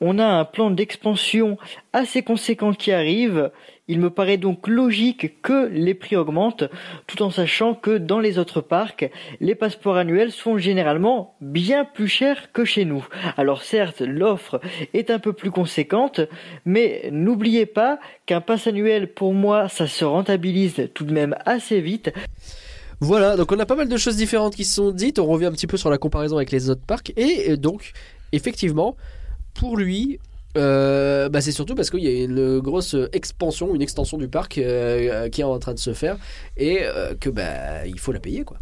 [0.01, 1.57] On a un plan d'expansion
[1.93, 3.51] assez conséquent qui arrive.
[3.89, 6.65] Il me paraît donc logique que les prix augmentent,
[7.07, 9.09] tout en sachant que dans les autres parcs,
[9.39, 13.07] les passeports annuels sont généralement bien plus chers que chez nous.
[13.38, 14.57] Alors certes, l'offre
[14.93, 16.22] est un peu plus conséquente,
[16.66, 21.82] mais n'oubliez pas qu'un pass annuel, pour moi, ça se rentabilise tout de même assez
[21.82, 22.12] vite.
[22.99, 25.20] Voilà, donc on a pas mal de choses différentes qui se sont dites.
[25.20, 27.14] On revient un petit peu sur la comparaison avec les autres parcs.
[27.16, 27.91] Et euh, donc,
[28.32, 28.95] effectivement,
[29.53, 30.20] pour lui,
[30.58, 34.58] euh, bah, c'est surtout parce qu'il y a une grosse expansion, une extension du parc
[34.58, 36.18] euh, euh, qui est en train de se faire
[36.55, 38.58] et euh, que bah, il faut la payer quoi.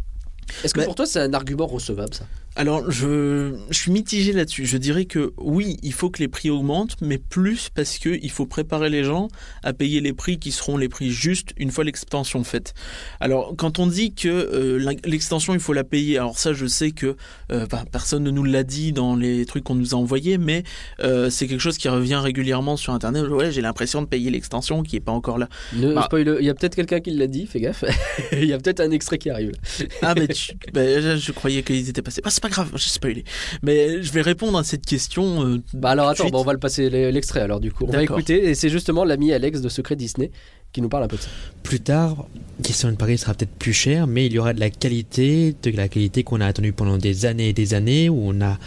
[0.62, 2.26] Est-ce que Bah- pour toi c'est un argument recevable ça?
[2.58, 4.64] Alors, je, je suis mitigé là-dessus.
[4.64, 8.30] Je dirais que oui, il faut que les prix augmentent, mais plus parce que il
[8.30, 9.28] faut préparer les gens
[9.62, 12.72] à payer les prix qui seront les prix justes une fois l'extension faite.
[13.20, 16.92] Alors, quand on dit que euh, l'extension, il faut la payer, alors ça, je sais
[16.92, 17.16] que
[17.52, 20.62] euh, bah, personne ne nous l'a dit dans les trucs qu'on nous a envoyés, mais
[21.00, 23.24] euh, c'est quelque chose qui revient régulièrement sur Internet.
[23.28, 25.48] Ouais, j'ai l'impression de payer l'extension qui est pas encore là.
[25.74, 26.04] Ne Bah.
[26.10, 27.84] spoil- Il y a peut-être quelqu'un qui l'a dit, fais gaffe.
[28.32, 29.86] il y a peut-être un extrait qui arrive là.
[30.00, 32.22] Ah, mais tu- bah, je, je croyais qu'ils étaient passés.
[32.24, 33.24] Ah, c'est pas grave, j'ai spoilé.
[33.62, 35.44] Mais je vais répondre à cette question.
[35.46, 37.84] euh, Bah alors de attends, bah, on va le passer l'e- l'extrait alors du coup.
[37.84, 38.18] On va D'accord.
[38.18, 40.30] écouter et c'est justement l'ami Alex de Secret Disney
[40.72, 41.28] qui nous parle un peu de ça.
[41.62, 42.26] Plus tard,
[42.58, 45.88] Disneyland Paris sera peut-être plus cher, mais il y aura de la qualité, de la
[45.88, 48.58] qualité qu'on a attendue pendant des années et des années, où on a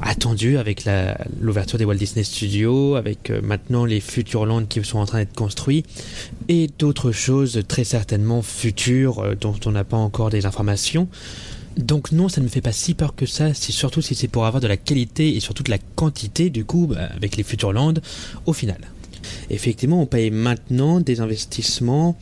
[0.00, 0.84] attendu avec
[1.40, 5.18] l'ouverture des Walt Disney Studios, avec euh, maintenant les futurs lands qui sont en train
[5.18, 5.82] d'être construits,
[6.48, 11.08] et d'autres choses très certainement futures euh, dont on n'a pas encore des informations.
[11.76, 14.46] Donc non, ça ne me fait pas si peur que ça, surtout si c'est pour
[14.46, 17.72] avoir de la qualité et surtout de la quantité du coup bah, avec les futurs
[17.72, 17.94] lands
[18.46, 18.78] au final.
[19.50, 22.16] Effectivement, on paye maintenant des investissements.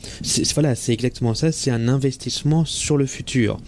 [0.55, 1.53] Voilà, c'est exactement ça.
[1.53, 3.59] C'est un investissement sur le futur.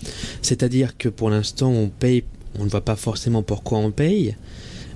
[0.43, 2.25] C'est-à-dire que pour l'instant, on paye.
[2.59, 4.35] On ne voit pas forcément pourquoi on paye,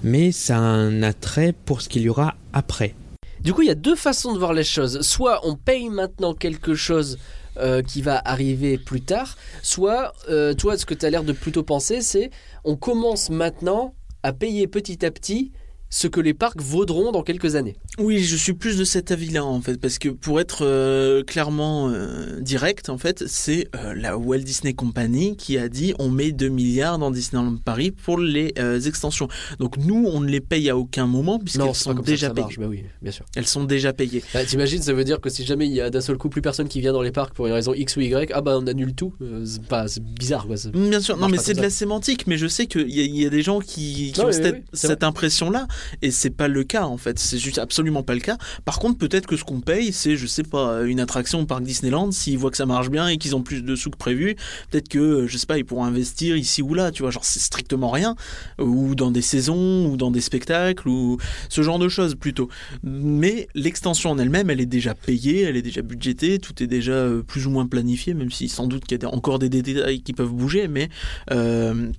[0.03, 2.95] mais ça a un attrait pour ce qu'il y aura après.
[3.43, 5.03] Du coup, il y a deux façons de voir les choses.
[5.03, 7.19] Soit on paye maintenant quelque chose
[7.57, 11.33] euh, qui va arriver plus tard, soit euh, toi, ce que tu as l'air de
[11.33, 12.31] plutôt penser, c'est
[12.65, 15.53] on commence maintenant à payer petit à petit
[15.89, 17.77] ce que les parcs vaudront dans quelques années.
[17.99, 21.89] Oui, je suis plus de cet avis-là en fait, parce que pour être euh, clairement
[21.91, 26.31] euh, direct, en fait, c'est euh, la Walt Disney Company qui a dit on met
[26.33, 28.55] 2 milliards dans Disneyland Paris pour les
[28.87, 29.29] extensions.
[29.59, 32.29] Donc nous, on ne les paye à aucun moment puisqu'elles pas sont comme ça déjà
[32.29, 32.45] ça payées.
[32.45, 32.59] marche.
[32.61, 33.27] Bah oui, bien sûr.
[33.37, 34.23] Elles sont déjà payées.
[34.33, 36.43] Bah, T'imagines, ça veut dire que si jamais il y a d'un seul coup plus
[36.43, 38.67] personne qui vient dans les parcs pour une raison X ou Y, ah bah on
[38.69, 39.13] annule tout.
[39.45, 40.55] C'est pas, bizarre quoi.
[40.73, 43.05] Mm, Bien sûr, non mais c'est de la sémantique, mais je sais qu'il y, a-
[43.05, 45.67] il y a des gens qui, qui Non, ont oui, cette, oui, cette impression-là,
[46.03, 47.19] et c'est pas le cas en fait.
[47.19, 48.39] C'est juste absolument pas le cas.
[48.65, 51.63] Par contre, peut-être que ce qu'on paye, c'est, je sais pas, une attraction au parc
[51.63, 52.11] Disneyland.
[52.13, 54.37] S'ils voient que ça marche bien et qu'ils ont plus de sous que prévu,
[54.71, 57.41] peut-être que, je sais pas, ils pourront investir ici ou là, tu vois, genre c'est
[57.41, 58.17] strictement rien,
[58.59, 61.19] ou dans des saisons, ou dans des spectacles, ou
[61.49, 62.49] ce genre de choses plutôt.
[62.83, 66.93] Mais l'extension en elle-même, elle est déjà payée, elle est déjà budgétée, tout est déjà
[66.93, 70.03] euh, plus ou moins planifié, même si sans doute qu'il y a encore des détails
[70.03, 70.89] qui peuvent bouger, mais
[71.31, 71.91] euh,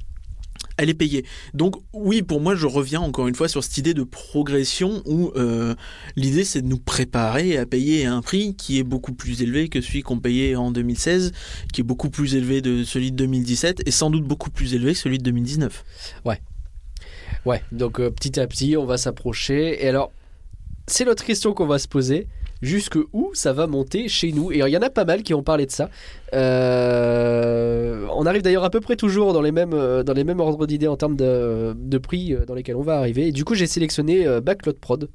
[0.81, 1.25] elle est payée.
[1.53, 5.31] Donc oui, pour moi, je reviens encore une fois sur cette idée de progression où
[5.35, 5.75] euh,
[6.15, 9.79] l'idée c'est de nous préparer à payer un prix qui est beaucoup plus élevé que
[9.79, 11.33] celui qu'on payait en 2016,
[11.71, 14.93] qui est beaucoup plus élevé de celui de 2017 et sans doute beaucoup plus élevé
[14.93, 15.83] que celui de 2019.
[16.25, 16.41] Ouais.
[17.45, 19.83] Ouais, donc euh, petit à petit, on va s'approcher.
[19.83, 20.11] Et alors,
[20.87, 22.27] c'est l'autre question qu'on va se poser.
[22.61, 24.51] Jusque où ça va monter chez nous?
[24.51, 25.89] Et il y en a pas mal qui ont parlé de ça.
[26.33, 30.39] Euh, on arrive d'ailleurs à peu près toujours dans les mêmes, euh, dans les mêmes
[30.39, 33.31] ordres d'idées en termes de, de prix dans lesquels on va arriver.
[33.31, 35.09] Du coup, j'ai sélectionné Backlot Prod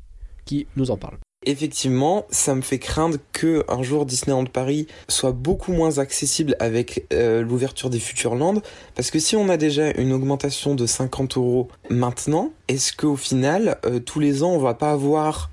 [0.44, 1.18] qui nous en parle.
[1.48, 7.06] Effectivement, ça me fait craindre que un jour Disneyland Paris soit beaucoup moins accessible avec
[7.12, 8.60] euh, l'ouverture des Futurland,
[8.96, 13.78] parce que si on a déjà une augmentation de 50 euros maintenant, est-ce qu'au final,
[13.84, 15.50] euh, tous les ans, on va pas avoir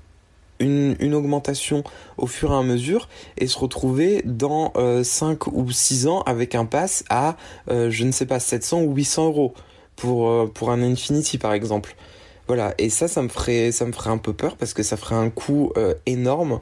[0.60, 1.84] une, augmentation
[2.16, 6.54] au fur et à mesure et se retrouver dans 5 euh, ou 6 ans avec
[6.54, 7.36] un pass à,
[7.68, 9.54] je ne sais pas, 700 ou 800 euros
[9.96, 11.96] pour, pour un Infinity par exemple
[12.46, 13.70] voilà, et ça, ça me ferait,
[14.06, 16.60] un peu peur parce que ça ferait un coût euh, énorme.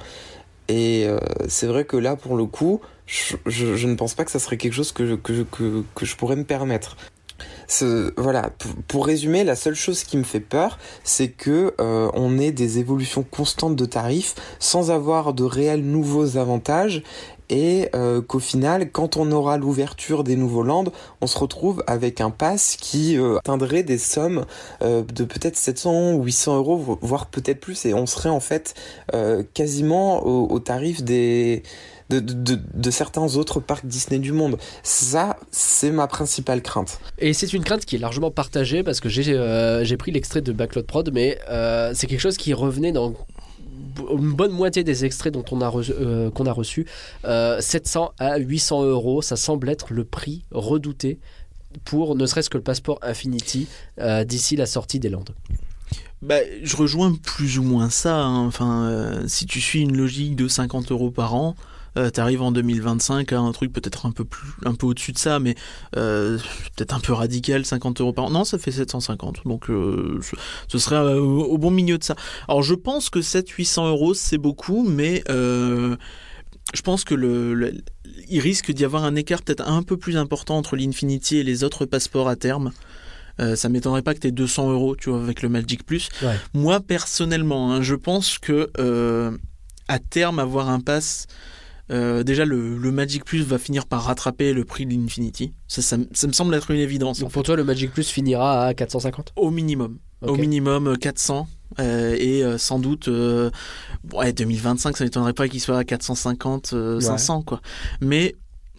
[0.69, 1.19] Et euh,
[1.49, 4.75] c'est vrai que là, pour le coup, je, ne pense pas que ça serait quelque
[4.75, 6.97] chose que je pourrais me permettre.
[8.17, 8.51] Voilà,
[8.89, 12.79] pour, résumer, la seule chose qui me fait peur, c'est que euh, on ait des
[12.79, 17.03] évolutions constantes de tarifs sans avoir de réels nouveaux avantages
[17.53, 20.85] et euh, qu'au final, quand on aura l'ouverture des nouveaux lands,
[21.21, 24.47] on se retrouve avec un pass qui euh, atteindrait des sommes
[24.83, 28.75] euh, de peut-être 700 ou 800 euros, voire peut-être plus, et on serait en fait
[29.53, 31.63] quasiment au, tarif des
[32.21, 34.59] de, de, de, certains autres parcs Disney du monde.
[34.83, 37.01] Ça, c'est ma principale crainte.
[37.19, 40.83] Et c'est une crainte qui est largement partagée parce que j'ai pris l'extrait de Backlot
[40.85, 41.39] Prod, mais
[41.95, 43.15] c'est quelque chose qui revenait dans
[44.11, 46.87] une bonne moitié des extraits dont on a euh, qu'on a reçus,
[47.25, 51.19] 700 euh, à 800 euros, ça semble être le prix redouté
[51.85, 53.67] pour ne serait-ce que le passeport Infinity
[53.99, 55.35] euh, d'ici la sortie des Landes.
[56.21, 58.17] Bah, je rejoins plus ou moins ça.
[58.17, 58.47] Hein.
[58.47, 61.57] Enfin, si tu suis une logique de 50 euros par an,
[61.97, 65.19] euh, t'arrives en 2025 à un truc peut-être un peu plus, un peu au-dessus de
[65.19, 65.55] ça, mais
[65.97, 66.39] euh,
[66.77, 68.31] peut-être un peu radical, 50 euros par an.
[68.31, 70.21] Non, ça fait 750, donc euh,
[70.69, 72.17] ce serait euh, au bon milieu de ça.
[72.49, 77.83] Alors je pense que 700-800 euros c'est beaucoup, mais je pense que le,
[78.29, 81.65] il risque d'y avoir un écart peut-être un peu plus important entre l'Infinity et les
[81.65, 82.73] autres passeports à terme.
[83.41, 86.09] Euh, ça m'étonnerait pas que tu aies 200 euros, tu vois, avec le Magic Plus.
[86.55, 89.37] Moi, personnellement, hein, je pense que euh,
[89.89, 91.27] à terme, avoir un pass
[91.93, 95.53] euh, déjà, le, Magic Plus va finir par rattraper le prix de l'Infinity.
[95.69, 97.21] Ça, ça, me semble être une évidence.
[97.21, 99.99] Donc pour toi, le Magic Plus finira à 450 Au minimum.
[100.23, 101.49] Au minimum 400.
[101.81, 103.09] Euh, et euh, sans doute,
[104.13, 107.61] ouais, 2025, ça m'étonnerait pas qu'il soit à 450, 500, quoi.
[108.01, 108.35] Mais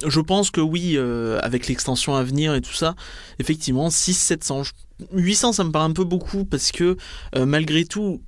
[0.05, 0.97] je pense que oui,
[1.41, 2.95] avec l'extension à venir et tout ça,
[3.39, 4.63] effectivement, 6, 700.
[5.11, 6.97] 800, ça me paraît un peu beaucoup parce que
[7.35, 8.21] malgré tout,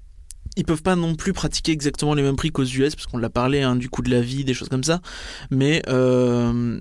[0.56, 3.30] ils peuvent pas non plus pratiquer exactement les mêmes prix qu'aux US, parce qu'on l'a
[3.30, 5.02] parlé hein, du coût de la vie, des choses comme ça.
[5.52, 6.80] Mais euh,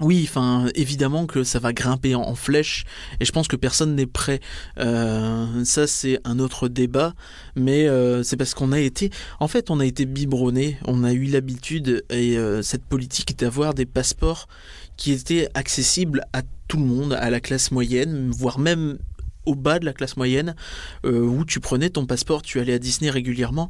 [0.00, 2.84] oui, enfin, évidemment que ça va grimper en, flèche,
[3.20, 4.40] et je pense que personne n'est prêt.
[4.78, 7.14] Euh, ça, c'est un autre débat,
[7.56, 11.12] mais euh, c'est parce qu'on a été, en fait, on a été biberonné, on a
[11.12, 14.48] eu l'habitude et cette politique d'avoir des passeports
[14.96, 18.98] qui étaient accessibles à tout le monde, à la classe moyenne, voire même
[19.46, 20.54] au bas de la classe moyenne,
[21.04, 23.68] euh, où tu prenais ton passeport, tu allais à Disney régulièrement.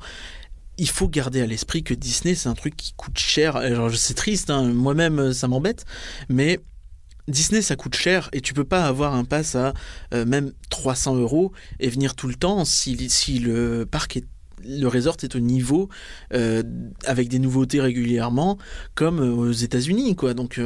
[0.78, 3.60] Il faut garder à l'esprit que Disney, c'est un truc qui coûte cher.
[3.94, 5.84] C'est triste, hein, moi-même, ça m'embête,
[6.28, 6.60] mais
[7.28, 9.74] Disney, ça coûte cher et tu peux pas avoir un pass à
[10.12, 14.24] euh, même 300 euros et venir tout le temps si, si le parc est
[14.64, 15.88] le resort est au niveau
[16.34, 16.62] euh,
[17.04, 18.58] avec des nouveautés régulièrement
[18.94, 20.60] comme aux États-Unis quoi donc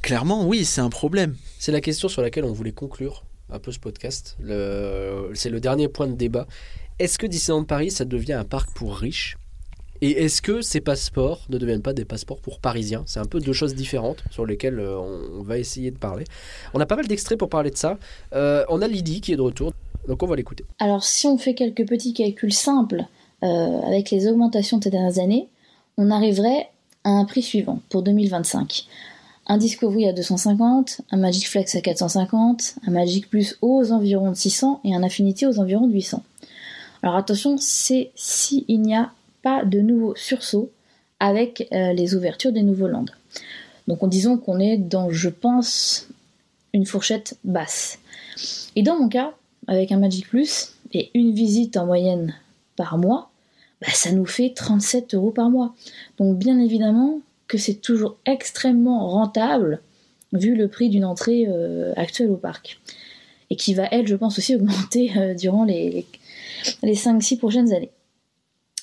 [0.00, 3.72] clairement oui c'est un problème c'est la question sur laquelle on voulait conclure un peu
[3.72, 4.36] ce podcast.
[4.38, 6.46] C'est le dernier point de débat.
[6.98, 9.36] Est-ce que Disneyland Paris, ça devient un parc pour riches?
[10.00, 13.04] Et est-ce que ces passeports ne deviennent pas des passeports pour parisiens?
[13.06, 16.24] C'est un peu deux choses différentes sur lesquelles euh, on va essayer de parler.
[16.74, 17.98] On a pas mal d'extraits pour parler de ça.
[18.34, 19.72] Euh, on a Lydie qui est de retour,
[20.06, 20.64] donc on va l'écouter.
[20.78, 23.06] Alors si on fait quelques petits calculs simples
[23.42, 25.48] euh, avec les augmentations de ces dernières années,
[25.96, 26.70] on arriverait
[27.04, 28.86] à un prix suivant pour 2025
[29.46, 34.36] un Discovery à 250, un Magic Flex à 450, un Magic Plus aux environs de
[34.36, 36.22] 600 et un Affinity aux environs de 800.
[37.02, 39.12] Alors attention, c'est s'il n'y a
[39.42, 40.70] pas de nouveaux sursauts
[41.20, 43.10] avec euh, les ouvertures des nouveaux landes.
[43.86, 46.08] Donc en disant qu'on est dans, je pense,
[46.72, 47.98] une fourchette basse.
[48.74, 49.34] Et dans mon cas,
[49.66, 52.34] avec un Magic Plus et une visite en moyenne
[52.76, 53.30] par mois,
[53.80, 55.74] bah, ça nous fait 37 euros par mois.
[56.18, 59.80] Donc bien évidemment que c'est toujours extrêmement rentable
[60.32, 62.80] vu le prix d'une entrée euh, actuelle au parc.
[63.50, 66.06] Et qui va, elle, je pense aussi augmenter euh, durant les,
[66.82, 67.90] les 5-6 prochaines années.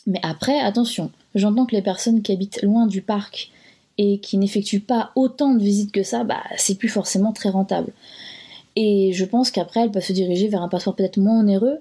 [0.07, 3.51] Mais après, attention, j'entends que les personnes qui habitent loin du parc
[3.97, 7.91] et qui n'effectuent pas autant de visites que ça, bah, c'est plus forcément très rentable.
[8.75, 11.79] Et je pense qu'après, elles peuvent se diriger vers un passeport peut-être moins onéreux,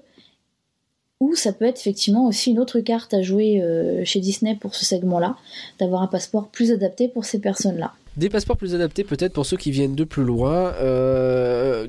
[1.21, 4.75] ou ça peut être effectivement aussi une autre carte à jouer euh, chez Disney pour
[4.75, 5.37] ce segment-là,
[5.79, 7.93] d'avoir un passeport plus adapté pour ces personnes-là.
[8.17, 10.73] Des passeports plus adaptés peut-être pour ceux qui viennent de plus loin.
[10.81, 11.87] Euh,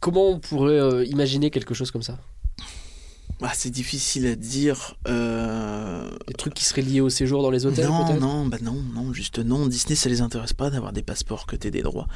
[0.00, 2.18] comment on pourrait euh, imaginer quelque chose comme ça?
[3.42, 4.96] Ah, c'est difficile à dire.
[5.08, 8.76] euh, Des trucs qui seraient liés au séjour dans les hôtels non, non, bah non,
[8.94, 9.66] non, juste non.
[9.66, 12.06] Disney, ça les intéresse pas d'avoir des passeports que t'aies des droits.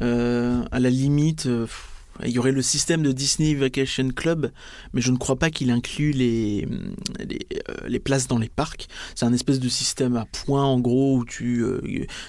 [0.00, 4.50] Euh, à la limite, euh, pff, il y aurait le système de Disney Vacation Club,
[4.92, 6.66] mais je ne crois pas qu'il inclut les,
[7.28, 7.38] les,
[7.68, 8.86] euh, les places dans les parcs.
[9.14, 11.80] C'est un espèce de système à points, en gros, où tu, euh,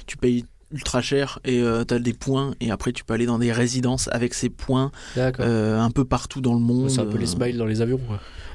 [0.06, 3.40] tu payes ultra cher et tu as des points et après tu peux aller dans
[3.40, 6.92] des résidences avec ces points euh, un peu partout dans le monde.
[6.92, 8.00] c'est un peu les Euh, smiles dans les avions.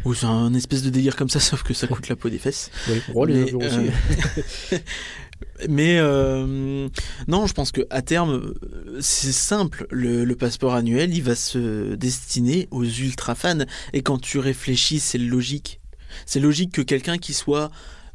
[0.04, 2.38] ou c'est un espèce de délire comme ça, sauf que ça coûte la peau des
[2.38, 2.70] fesses.
[3.16, 4.78] Oh, les Mais, avions aussi.
[5.68, 6.88] Mais euh,
[7.28, 8.54] non, je pense que à terme,
[9.00, 9.86] c'est simple.
[9.90, 13.64] Le, le passeport annuel, il va se destiner aux ultra fans.
[13.92, 15.80] Et quand tu réfléchis, c'est logique.
[16.26, 17.70] C'est logique que quelqu'un qui soit,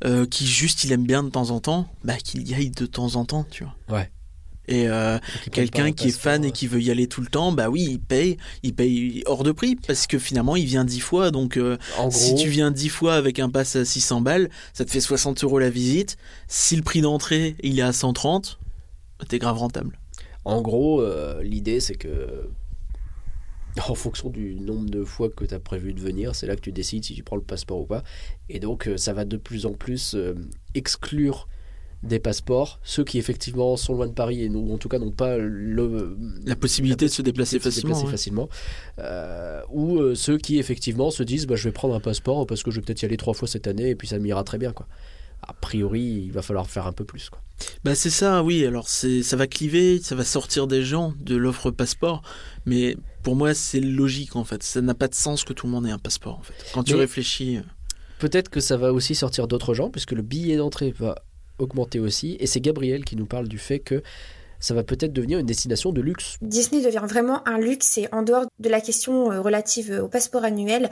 [0.06, 2.86] euh, qui juste il aime bien de temps en temps, bah qu'il y aille de
[2.86, 3.98] temps en temps, tu vois.
[3.98, 4.10] Ouais.
[4.70, 5.18] Et euh,
[5.52, 7.88] quelqu'un un qui est fan et qui veut y aller tout le temps, bah oui,
[7.90, 11.32] il paye, il paye hors de prix parce que finalement il vient dix fois.
[11.32, 11.78] Donc euh,
[12.12, 15.44] si tu viens dix fois avec un pass à 600 balles, ça te fait 60
[15.44, 16.18] euros la visite.
[16.48, 18.60] Si le prix d'entrée il est à 130,
[19.28, 19.98] t'es grave rentable.
[20.46, 22.48] En gros, euh, l'idée c'est que
[23.88, 26.62] en fonction du nombre de fois que tu as prévu de venir, c'est là que
[26.62, 28.04] tu décides si tu prends le passeport ou pas.
[28.50, 30.36] Et donc euh, ça va de plus en plus euh,
[30.76, 31.48] exclure
[32.02, 35.12] des passeports, ceux qui effectivement sont loin de Paris et n'ont- en tout cas n'ont
[35.12, 38.12] pas le, La possibilité de se déplacer de se facilement, déplacer ouais.
[38.12, 38.50] facilement.
[39.00, 42.64] Euh, ou euh, ceux qui effectivement se disent bah, je vais prendre un passeport parce
[42.64, 44.58] que je vais peut-être y aller trois fois cette année et puis ça m'ira très
[44.58, 44.72] bien.
[44.72, 44.88] Quoi.
[45.42, 47.30] A priori, il va falloir faire un peu plus.
[47.30, 47.42] Quoi.
[47.84, 48.66] Bah c'est ça, oui.
[48.66, 52.22] Alors c'est, ça va cliver, ça va sortir des gens de l'offre passeport,
[52.66, 54.64] mais pour moi c'est logique en fait.
[54.64, 56.54] Ça n'a pas de sens que tout le monde ait un passeport en fait.
[56.74, 57.62] Quand tu réfléchis, euh,
[58.20, 61.16] Peut-être que ça va aussi sortir d'autres gens, puisque le billet d'entrée va
[61.60, 62.38] augmenter aussi.
[62.40, 64.02] Et c'est Gabriel qui nous parle du fait que
[64.60, 66.38] ça va peut-être devenir une destination de luxe.
[66.42, 70.44] Disney devient vraiment un luxe et en dehors de la question euh, relative au passeport
[70.44, 70.90] annuel,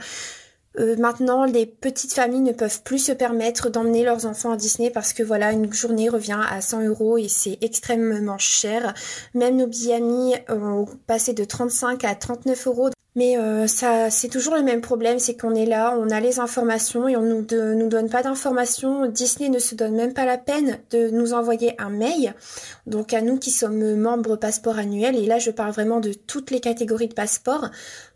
[0.78, 4.90] euh, maintenant les petites familles ne peuvent plus se permettre d'emmener leurs enfants à Disney
[4.90, 8.94] parce que voilà, une journée revient à 100 euros et c'est extrêmement cher.
[9.34, 12.90] Même nos amis ont passé de 35 à 39 euros.
[13.18, 16.38] Mais euh, ça, c'est toujours le même problème, c'est qu'on est là, on a les
[16.38, 19.06] informations et on nous, nous donne pas d'informations.
[19.06, 22.36] Disney ne se donne même pas la peine de nous envoyer un mail.
[22.86, 26.52] Donc à nous qui sommes membres passeport annuel, et là je parle vraiment de toutes
[26.52, 27.70] les catégories de passeports,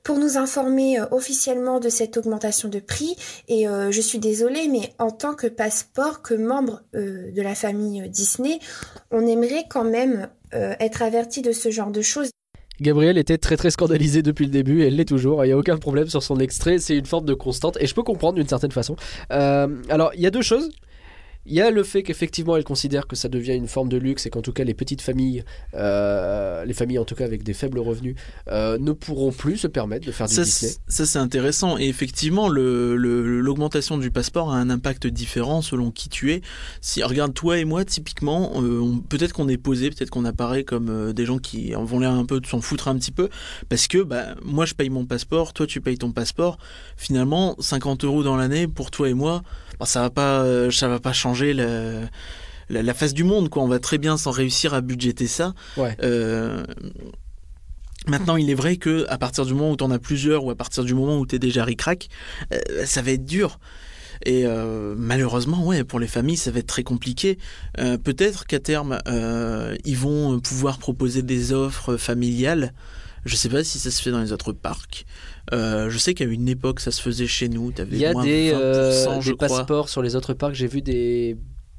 [0.05, 3.17] pour nous informer euh, officiellement de cette augmentation de prix.
[3.49, 8.09] Et euh, je suis désolée, mais en tant que passeport, que membre de la famille
[8.09, 8.61] Disney,
[9.11, 12.31] on aimerait quand même être averti de ce genre de choses.
[12.81, 15.59] Gabriel était très très scandalisée depuis le début, et elle l'est toujours, il n'y a
[15.59, 18.49] aucun problème sur son extrait, c'est une forme de constante, et je peux comprendre d'une
[18.49, 18.97] certaine façon.
[19.31, 20.71] Euh, alors, il y a deux choses.
[21.47, 24.27] Il y a le fait qu'effectivement elle considère que ça devient une forme de luxe
[24.27, 25.45] et qu'en tout cas les petites familles,
[25.75, 28.15] euh, les familles en tout cas avec des faibles revenus,
[28.49, 30.73] euh, ne pourront plus se permettre de faire du ça, Disney.
[30.89, 31.79] ça c'est intéressant.
[31.79, 36.43] Et effectivement, le, le- l'augmentation du passeport a un impact différent selon qui tu es.
[36.81, 41.13] Si regarde toi et moi, typiquement, euh, peut-être qu'on est posé, peut-être qu'on apparaît comme
[41.13, 43.29] des gens qui en vont l'air un peu de s'en foutre un petit peu,
[43.69, 46.59] parce que bah moi je paye mon passeport, toi tu payes ton passeport.
[46.97, 49.43] Finalement, 50 euros dans l'année pour toi et moi,
[49.87, 52.01] ça va pas, euh, ça va pas changer la,
[52.69, 53.49] la, la face du monde.
[53.49, 53.63] Quoi.
[53.63, 55.55] On va très bien s'en réussir à budgéter ça.
[55.77, 55.97] Ouais.
[56.03, 56.65] Euh,
[58.09, 60.51] Maintenant, il est vrai que à partir du moment où tu en as plusieurs ou
[60.51, 62.09] à partir du moment où tu es déjà ric-rac,
[62.53, 63.61] euh, ça va être dur.
[64.27, 67.39] Et euh, malheureusement, ouais, pour les familles, ça va être très compliqué.
[67.79, 68.99] Euh, Peut-être qu'à terme,
[69.85, 72.73] ils vont pouvoir proposer des offres familiales.
[73.25, 75.07] Je sais pas si ça se fait dans les autres parcs.
[75.53, 77.73] Euh, je sais qu'à une époque, ça se faisait chez nous.
[77.91, 79.49] Il y a moins des, 20%, euh, je des crois.
[79.49, 80.55] passeports sur les autres parcs.
[80.55, 81.37] J'ai vu des,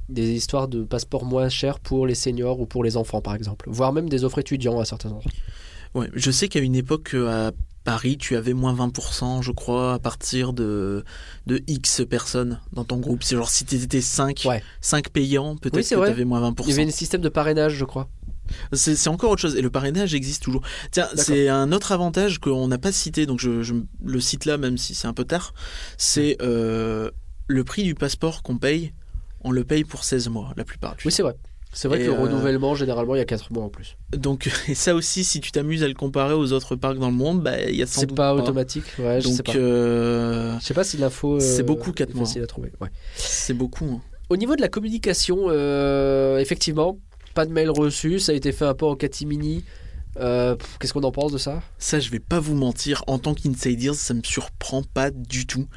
[0.10, 3.66] des histoires de passeports moins chers pour les seniors ou pour les enfants, par exemple.
[3.70, 5.32] Voire même des offres étudiants à certains endroits.
[5.96, 7.52] Ouais, je sais qu'à une époque, euh, à
[7.84, 11.04] Paris, tu avais moins 20%, je crois, à partir de,
[11.48, 13.24] de X personnes dans ton groupe.
[13.24, 14.64] C'est genre si tu étais 5, Ouais.
[14.82, 16.64] 5 payants, peut-être Oui, que tu avais moins 20%.
[16.66, 18.10] Il y avait un système de parrainage, je crois.
[18.72, 19.56] C'est c'est encore autre chose.
[19.56, 20.62] Et le parrainage existe toujours.
[20.92, 24.58] Tiens, c'est un autre avantage qu'on n'a pas cité, donc je, je le cite là,
[24.58, 25.54] même si c'est un peu tard.
[25.98, 27.10] C'est euh,
[27.48, 28.94] le prix du passeport qu'on paye,
[29.42, 31.36] on le paye pour 16 mois, la plupart du Oui, c'est vrai.
[31.76, 33.98] C'est vrai Et, que le euh, renouvellement, généralement, il y a 4 mois en plus.
[34.16, 37.16] Donc, et ça aussi, si tu t'amuses à le comparer aux autres parcs dans le
[37.16, 38.86] monde, bah, il y a sans C'est doute pas automatique.
[39.00, 39.56] Ouais, je Donc, sais pas.
[39.56, 41.40] euh, Je sais pas si l'info.
[41.40, 42.26] c'est beaucoup, quatre est mois.
[42.26, 42.72] facile à trouver.
[42.80, 42.90] Ouais.
[43.16, 43.86] c'est beaucoup.
[43.86, 44.02] hein.
[44.30, 45.50] Au niveau de la communication,
[46.38, 47.00] effectivement,
[47.34, 48.20] pas de mail reçu.
[48.20, 49.64] Ça a été fait un peu en catimini.
[50.20, 51.62] Euh, Qu'est-ce qu'on en pense de ça?
[51.80, 55.68] Ça, je vais pas vous mentir, en tant qu'insiders, ça me surprend pas du tout.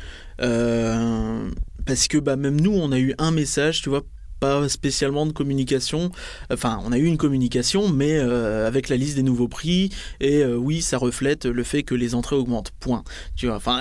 [0.41, 1.49] Euh,
[1.87, 4.03] parce que bah, même nous, on a eu un message, tu vois,
[4.39, 6.11] pas spécialement de communication.
[6.53, 9.89] Enfin, on a eu une communication, mais euh, avec la liste des nouveaux prix.
[10.21, 12.73] Et oui, ça reflète le fait que les entrées augmentent.
[12.79, 13.05] Point.
[13.35, 13.81] Tu vois, enfin,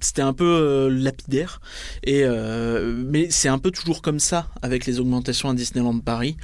[0.00, 1.60] c'était un peu euh, lapidaire.
[2.04, 6.36] Et euh, mais c'est un peu toujours comme ça avec les augmentations à Disneyland Paris.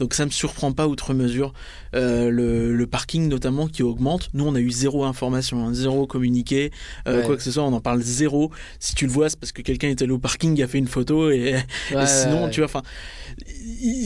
[0.00, 1.52] Donc ça me surprend pas outre mesure.
[1.94, 4.28] Euh, le, le parking notamment qui augmente.
[4.34, 6.72] Nous, on a eu zéro information, hein, zéro communiqué,
[7.06, 7.22] Ouais.
[7.24, 7.62] quoi que ce soit.
[7.62, 8.50] On en parle zéro.
[8.80, 10.88] Si tu le vois, c'est parce que quelqu'un est allé au parking, a fait une
[10.88, 11.54] photo et,
[11.88, 12.82] sinon, ouais, tu vois, enfin,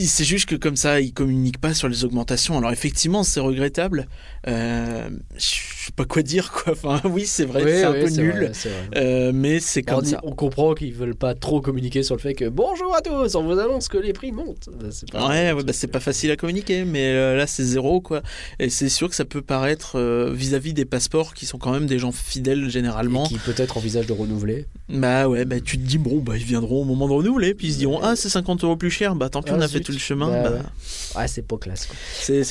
[0.05, 2.57] c'est juste que comme ça, ils communiquent pas sur les augmentations.
[2.57, 4.07] Alors effectivement, c'est regrettable.
[4.49, 6.73] Euh, je sais pas quoi dire, quoi.
[6.81, 8.51] Enfin, oui, c'est vrai, Oui, c'est un oui, peu nul, vrai,
[8.97, 10.19] euh, mais c'est on, comme dit- ça.
[10.23, 13.43] on comprend qu'ils veulent pas trop communiquer sur le fait que bonjour à tous, on
[13.43, 14.69] vous annonce que les prix montent.
[14.79, 17.63] Bah, c'est pas- Ouais, ouais, bah, c'est pas facile à communiquer, mais euh, là c'est
[17.63, 18.21] zéro quoi.
[18.59, 21.85] Et c'est sûr que ça peut paraître euh, vis-à-vis des passeports qui sont quand même
[21.85, 23.25] des gens fidèles Et généralement.
[23.25, 24.65] qui peut-être envisagent de renouveler.
[24.89, 27.67] Bah ouais, bah tu te dis bon, bah ils viendront au moment de renouveler, puis
[27.67, 29.67] ils se diront ah c'est 50 euros plus cher, bah tant pis Ah, on a
[29.67, 29.77] zut.
[29.79, 30.29] fait tout le chemin.
[30.29, 31.21] Bah bah, ouais.
[31.21, 31.87] Ouais, c'est pas classe.
[31.87, 31.95] quoi.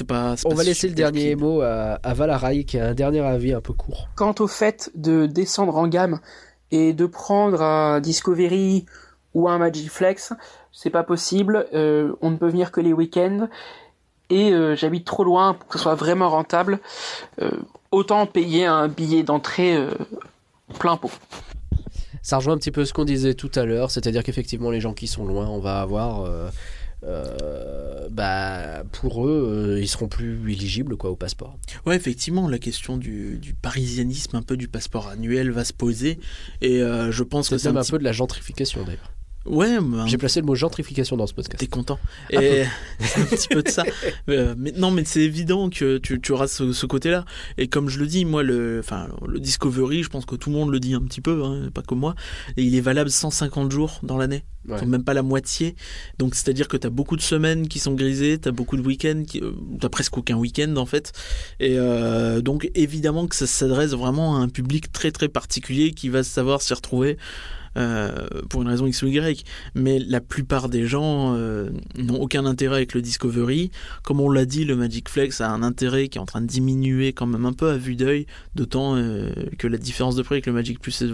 [0.07, 0.35] pas.
[0.45, 3.52] On pas va laisser le dernier mot à, à Valarai qui a un dernier avis
[3.52, 4.09] un peu court.
[4.16, 6.20] Quant au fait de descendre en gamme
[6.70, 8.86] et de prendre un Discovery
[9.35, 10.32] ou un Magiflex,
[10.73, 11.66] c'est pas possible.
[11.74, 13.48] Euh, on ne peut venir que les week-ends.
[14.31, 16.81] Et euh, j'habite trop loin pour que ce soit vraiment rentable.
[17.40, 17.51] Euh,
[17.90, 19.78] autant payer un billet d'entrée
[20.78, 21.10] plein pot.
[22.23, 24.93] Ça rejoint un petit peu ce qu'on disait tout à l'heure, c'est-à-dire qu'effectivement les gens
[24.93, 26.28] qui sont loin, on va avoir,
[27.05, 31.59] euh, bah, pour eux, euh, ils seront plus éligibles quoi au passeport.
[31.87, 36.19] Ouais, effectivement, la question du, du parisianisme, un peu du passeport annuel va se poser,
[36.61, 37.93] et euh, je pense que C'est un un petit...
[37.93, 39.12] peu de la gentrification d'ailleurs.
[39.49, 41.59] Ouais, bah, J'ai placé le mot gentrification dans ce podcast.
[41.59, 41.99] T'es content.
[42.33, 42.65] Un Et
[43.01, 43.85] c'est un petit peu de ça.
[44.29, 47.25] Euh, mais non, mais c'est évident que tu, tu auras ce, ce côté-là.
[47.57, 50.57] Et comme je le dis, moi, le, enfin, le Discovery, je pense que tout le
[50.57, 52.15] monde le dit un petit peu, hein, pas comme moi.
[52.57, 54.45] Et il est valable 150 jours dans l'année.
[54.69, 54.85] Ouais.
[54.85, 55.77] Même pas la moitié.
[56.19, 58.83] Donc c'est-à-dire que tu as beaucoup de semaines qui sont grisées, tu as beaucoup de
[58.83, 61.12] week-ends, qui, euh, t'as presque aucun week-end en fait.
[61.59, 66.11] Et euh, donc évidemment que ça s'adresse vraiment à un public très très particulier qui
[66.11, 67.16] va savoir s'y retrouver.
[67.78, 69.44] Euh, pour une raison X ou Y,
[69.74, 73.70] mais la plupart des gens euh, n'ont aucun intérêt avec le Discovery.
[74.02, 76.46] Comme on l'a dit, le Magic Flex a un intérêt qui est en train de
[76.46, 80.34] diminuer quand même un peu à vue d'œil, d'autant euh, que la différence de prix
[80.34, 81.09] avec le Magic Plus est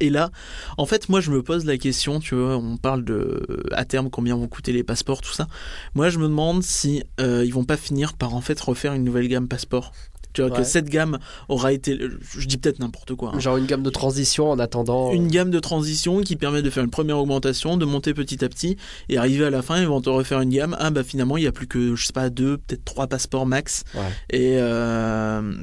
[0.00, 0.30] et là,
[0.76, 4.10] en fait, moi, je me pose la question, tu vois, on parle de à terme
[4.10, 5.48] combien vont coûter les passeports, tout ça.
[5.94, 9.02] Moi, je me demande si euh, ils vont pas finir par en fait refaire une
[9.02, 9.92] nouvelle gamme passeport.
[10.38, 10.58] Tu vois Ouais.
[10.58, 11.98] que cette gamme aura été,
[12.36, 13.32] je dis peut-être n'importe quoi.
[13.34, 13.40] hein.
[13.40, 15.12] Genre une gamme de transition en attendant.
[15.12, 18.48] Une gamme de transition qui permet de faire une première augmentation, de monter petit à
[18.48, 18.76] petit,
[19.08, 20.76] et arriver à la fin, ils vont te refaire une gamme.
[20.78, 23.46] Ah bah finalement, il y a plus que, je sais pas, deux, peut-être trois passeports
[23.46, 23.82] max.
[23.94, 24.00] Ouais.
[24.30, 25.54] Et euh,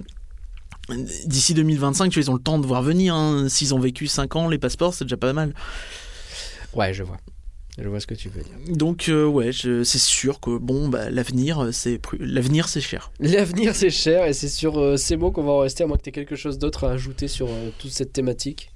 [1.25, 3.15] d'ici 2025, tu vois, ils ont le temps de voir venir.
[3.15, 3.47] hein.
[3.49, 5.53] S'ils ont vécu 5 ans, les passeports, c'est déjà pas mal.
[6.73, 7.17] Ouais, je vois.
[7.77, 8.53] Je vois ce que tu veux dire.
[8.77, 13.11] Donc euh, ouais, je- c'est sûr que bon, bah, l'avenir, c'est pru- l'avenir, c'est cher.
[13.19, 15.97] L'avenir c'est cher et c'est sur euh, ces mots qu'on va en rester à moins
[15.97, 18.71] que tu aies quelque chose d'autre à ajouter sur euh, toute cette thématique.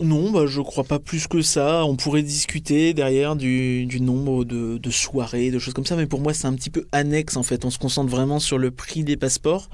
[0.00, 1.84] Non, bah, je crois pas plus que ça.
[1.84, 6.20] On pourrait discuter derrière du, nombre de, de soirées, de choses comme ça, mais pour
[6.20, 7.64] moi c'est un petit peu annexe en fait.
[7.64, 9.70] On se concentre vraiment sur le prix des passeports.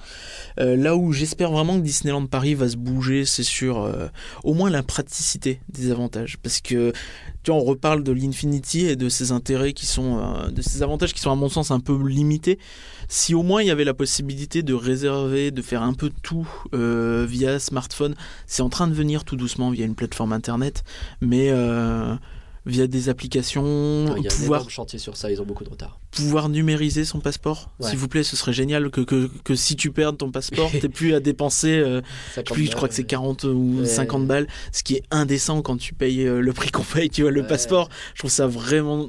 [0.58, 4.08] Euh, là où j'espère vraiment que Disneyland Paris va se bouger, c'est sur euh,
[4.44, 6.92] au moins la praticité des avantages, parce que
[7.42, 10.82] tu vois, on reparle de l'Infinity et de ses intérêts qui sont, euh, de ses
[10.82, 12.58] avantages qui sont à mon sens un peu limités.
[13.12, 16.48] Si au moins il y avait la possibilité de réserver, de faire un peu tout
[16.74, 18.14] euh, via smartphone,
[18.46, 20.84] c'est en train de venir tout doucement via une plateforme internet,
[21.20, 22.14] mais euh,
[22.66, 25.64] via des applications, Il y a un pouvoir, énorme chantier sur ça, ils ont beaucoup
[25.64, 25.98] de retard.
[26.12, 27.70] pouvoir numériser son passeport.
[27.80, 27.88] Ouais.
[27.90, 30.88] S'il vous plaît, ce serait génial que, que, que si tu perds ton passeport, t'aies
[30.88, 32.02] plus à dépenser, euh,
[32.52, 33.86] plus, je crois que c'est 40 ou Ouais.
[33.86, 37.32] 50 balles, ce qui est indécent quand tu payes le prix qu'on paye, tu vois,
[37.32, 37.46] le Ouais.
[37.48, 37.88] passeport.
[38.14, 39.08] Je trouve ça vraiment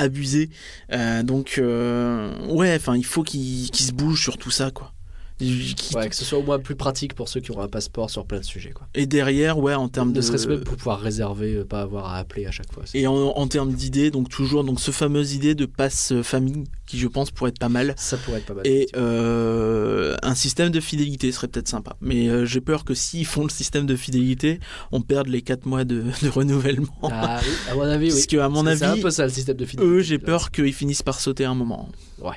[0.00, 0.50] abusé.
[0.92, 4.92] Euh, donc, euh, ouais, enfin, il faut qu'il qu'il se bouge sur tout ça, quoi.
[5.40, 8.10] Qui- Ouais, que ce soit au moins plus pratique pour ceux qui ont un passeport
[8.10, 8.70] sur plein de sujets.
[8.70, 8.86] Quoi.
[8.94, 10.20] Et derrière, ouais, en termes Ne de.
[10.20, 12.84] serait-ce même pour pouvoir réserver, euh, pas avoir à appeler à chaque fois.
[12.94, 16.98] Et en, en termes d'idées, donc toujours donc ce fameuse idée de passe famille qui
[16.98, 17.94] je pense pourrait être pas mal.
[17.96, 18.66] Ça pourrait être pas mal.
[18.66, 21.96] Et euh, un système de fidélité serait peut-être sympa.
[22.00, 24.60] Mais euh, j'ai peur que s'ils font le système de fidélité,
[24.92, 26.88] on perde les 4 mois de, de renouvellement.
[27.04, 28.12] Ah oui, à mon avis, oui.
[28.12, 29.92] Parce qu'à mon Parce que C'est avis, un peu ça le système de fidélité.
[29.94, 31.88] eux, j'ai peur qu'ils finissent par sauter un moment.
[32.20, 32.36] Ouais.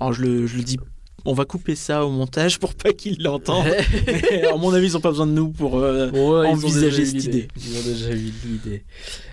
[0.00, 0.78] Alors je le, je le dis,
[1.24, 3.66] on va couper ça au montage pour pas qu'ils l'entendent.
[4.52, 5.78] À mon avis, ils ont pas besoin de nous pour.
[5.78, 7.48] euh, Ouais, envisager cette idée.
[7.56, 8.84] Ils ont déjà eu l'idée.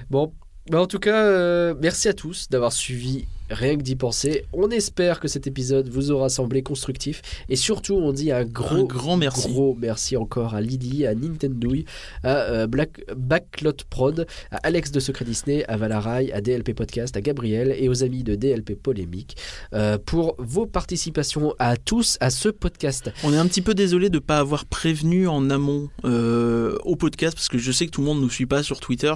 [0.09, 0.31] Bon,
[0.69, 4.45] bah en tout cas, euh, merci à tous d'avoir suivi Rien que d'y penser.
[4.53, 7.21] On espère que cet épisode vous aura semblé constructif.
[7.49, 9.49] Et surtout, on dit un gros, Un grand merci.
[9.51, 11.85] gros merci encore à Lydie, à Nintendouille,
[12.23, 17.15] à euh, Black, Backlot Prod, à Alex de Secret Disney, à Valarai, à DLP Podcast,
[17.17, 19.35] à Gabriel et aux amis de DLP Polémique
[19.73, 23.11] euh, pour vos participations à tous à ce podcast.
[23.23, 26.95] On est un petit peu désolé de ne pas avoir prévenu en amont euh, au
[26.95, 29.13] podcast parce que je sais que tout le monde ne nous suit pas sur Twitter.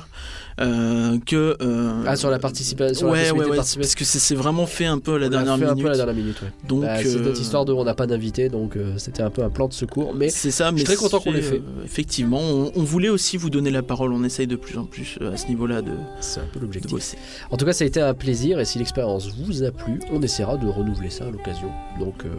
[0.59, 1.57] euh, que
[2.07, 4.85] Ah, sur la participation, sur la ouais, ouais, ouais, parce que c'est c'est vraiment fait
[4.85, 5.83] un peu à la On dernière fait un minute.
[5.83, 6.47] peu à la dernière minute, ouais.
[6.67, 9.29] Donc Bah, c'est euh, notre histoire de on n'a pas d'invité, donc euh, c'était un
[9.29, 10.13] peu un plan de secours.
[10.15, 11.55] Mais c'est ça, mais suis très content qu'on c'est, l'ait fait.
[11.57, 14.13] euh, effectivement, on, on voulait aussi vous donner la parole.
[14.13, 15.91] On essaye de plus en plus euh, à ce niveau-là de,
[16.21, 16.91] c'est un peu l'objectif.
[16.91, 17.17] bosser.
[17.51, 20.21] En tout cas, ça a été un plaisir et si l'expérience vous a plu, on
[20.21, 21.69] essaiera de renouveler ça à l'occasion.
[21.99, 22.29] Donc, euh,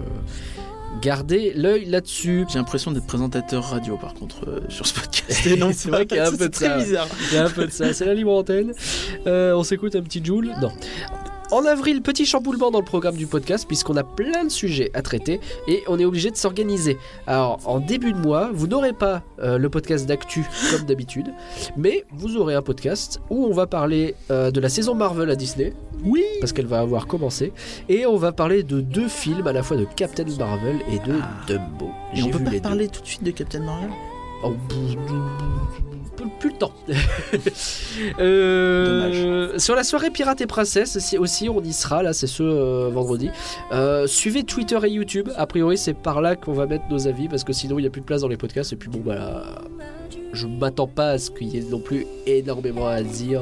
[1.03, 2.45] gardez l'œil là-dessus.
[2.49, 5.47] J'ai l'impression d'être présentateur radio par contre euh, sur ce podcast.
[5.47, 6.79] Et non, C'est vrai qu'il y a un peu c'est de ça.
[6.79, 7.09] bizarre.
[7.31, 7.93] Il y a un peu de ça.
[7.93, 8.73] C'est la libre antenne.
[9.27, 10.71] Euh, on s'écoute un petit Joule Non.
[11.55, 15.03] En avril, petit chamboulement dans le programme du podcast puisqu'on a plein de sujets à
[15.03, 16.99] traiter et on est obligé de s'organiser.
[17.29, 21.33] Alors, en début de mois, vous n'aurez pas euh, le podcast d'actu comme d'habitude,
[21.77, 25.37] mais vous aurez un podcast où on va parler euh, de la saison Marvel à
[25.37, 25.73] Disney.
[26.05, 26.25] Oui.
[26.41, 27.53] Parce qu'elle va avoir commencé.
[27.89, 31.15] Et on va parler de deux films à la fois de Captain Marvel et de
[31.23, 31.31] Ah.
[31.47, 31.91] Dumbo.
[32.17, 32.61] Et on peut pas deux.
[32.61, 33.91] parler tout de suite de Captain Marvel?
[34.43, 34.55] Oh,
[36.29, 36.73] plus- le temps.
[38.21, 42.43] Euh, Sur la soirée Pirate et Princesse aussi, aussi, on y sera, là c'est ce
[42.43, 43.31] euh, vendredi.
[43.73, 47.29] Euh, suivez Twitter et YouTube, a priori c'est par là qu'on va mettre nos avis
[47.29, 49.01] parce que sinon il n'y a plus de place dans les podcasts et puis bon
[49.05, 49.45] bah
[50.33, 53.41] je m'attends pas à ce qu'il y ait non plus énormément à dire.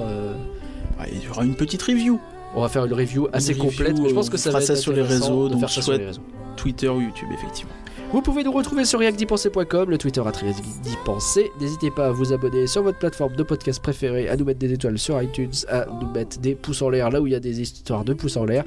[1.01, 2.21] Ouais, Il y aura une petite review.
[2.55, 3.97] on va faire une review assez review, complète.
[4.09, 5.93] Je pense que ça va ça être sur les réseaux, de donc faire ça sur
[5.93, 6.21] les réseaux.
[6.57, 7.73] Twitter ou YouTube, effectivement.
[8.13, 11.51] Vous pouvez nous retrouver sur reactdypenser.com, le Twitter à.
[11.59, 14.71] N'hésitez pas à vous abonner sur votre plateforme de podcast préférée, à nous mettre des
[14.71, 17.41] étoiles sur iTunes, à nous mettre des pouces en l'air là où il y a
[17.41, 18.65] des histoires de pouces en l'air,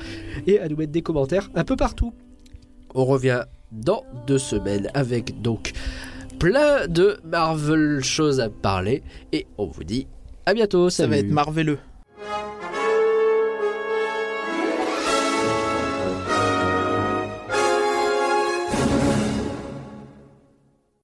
[0.48, 2.12] et à nous mettre des commentaires un peu partout.
[2.96, 5.74] On revient dans deux semaines avec donc
[6.40, 10.08] plein de Marvel choses à parler, et on vous dit
[10.48, 10.90] à bientôt.
[10.90, 11.78] Ça va être marveleux.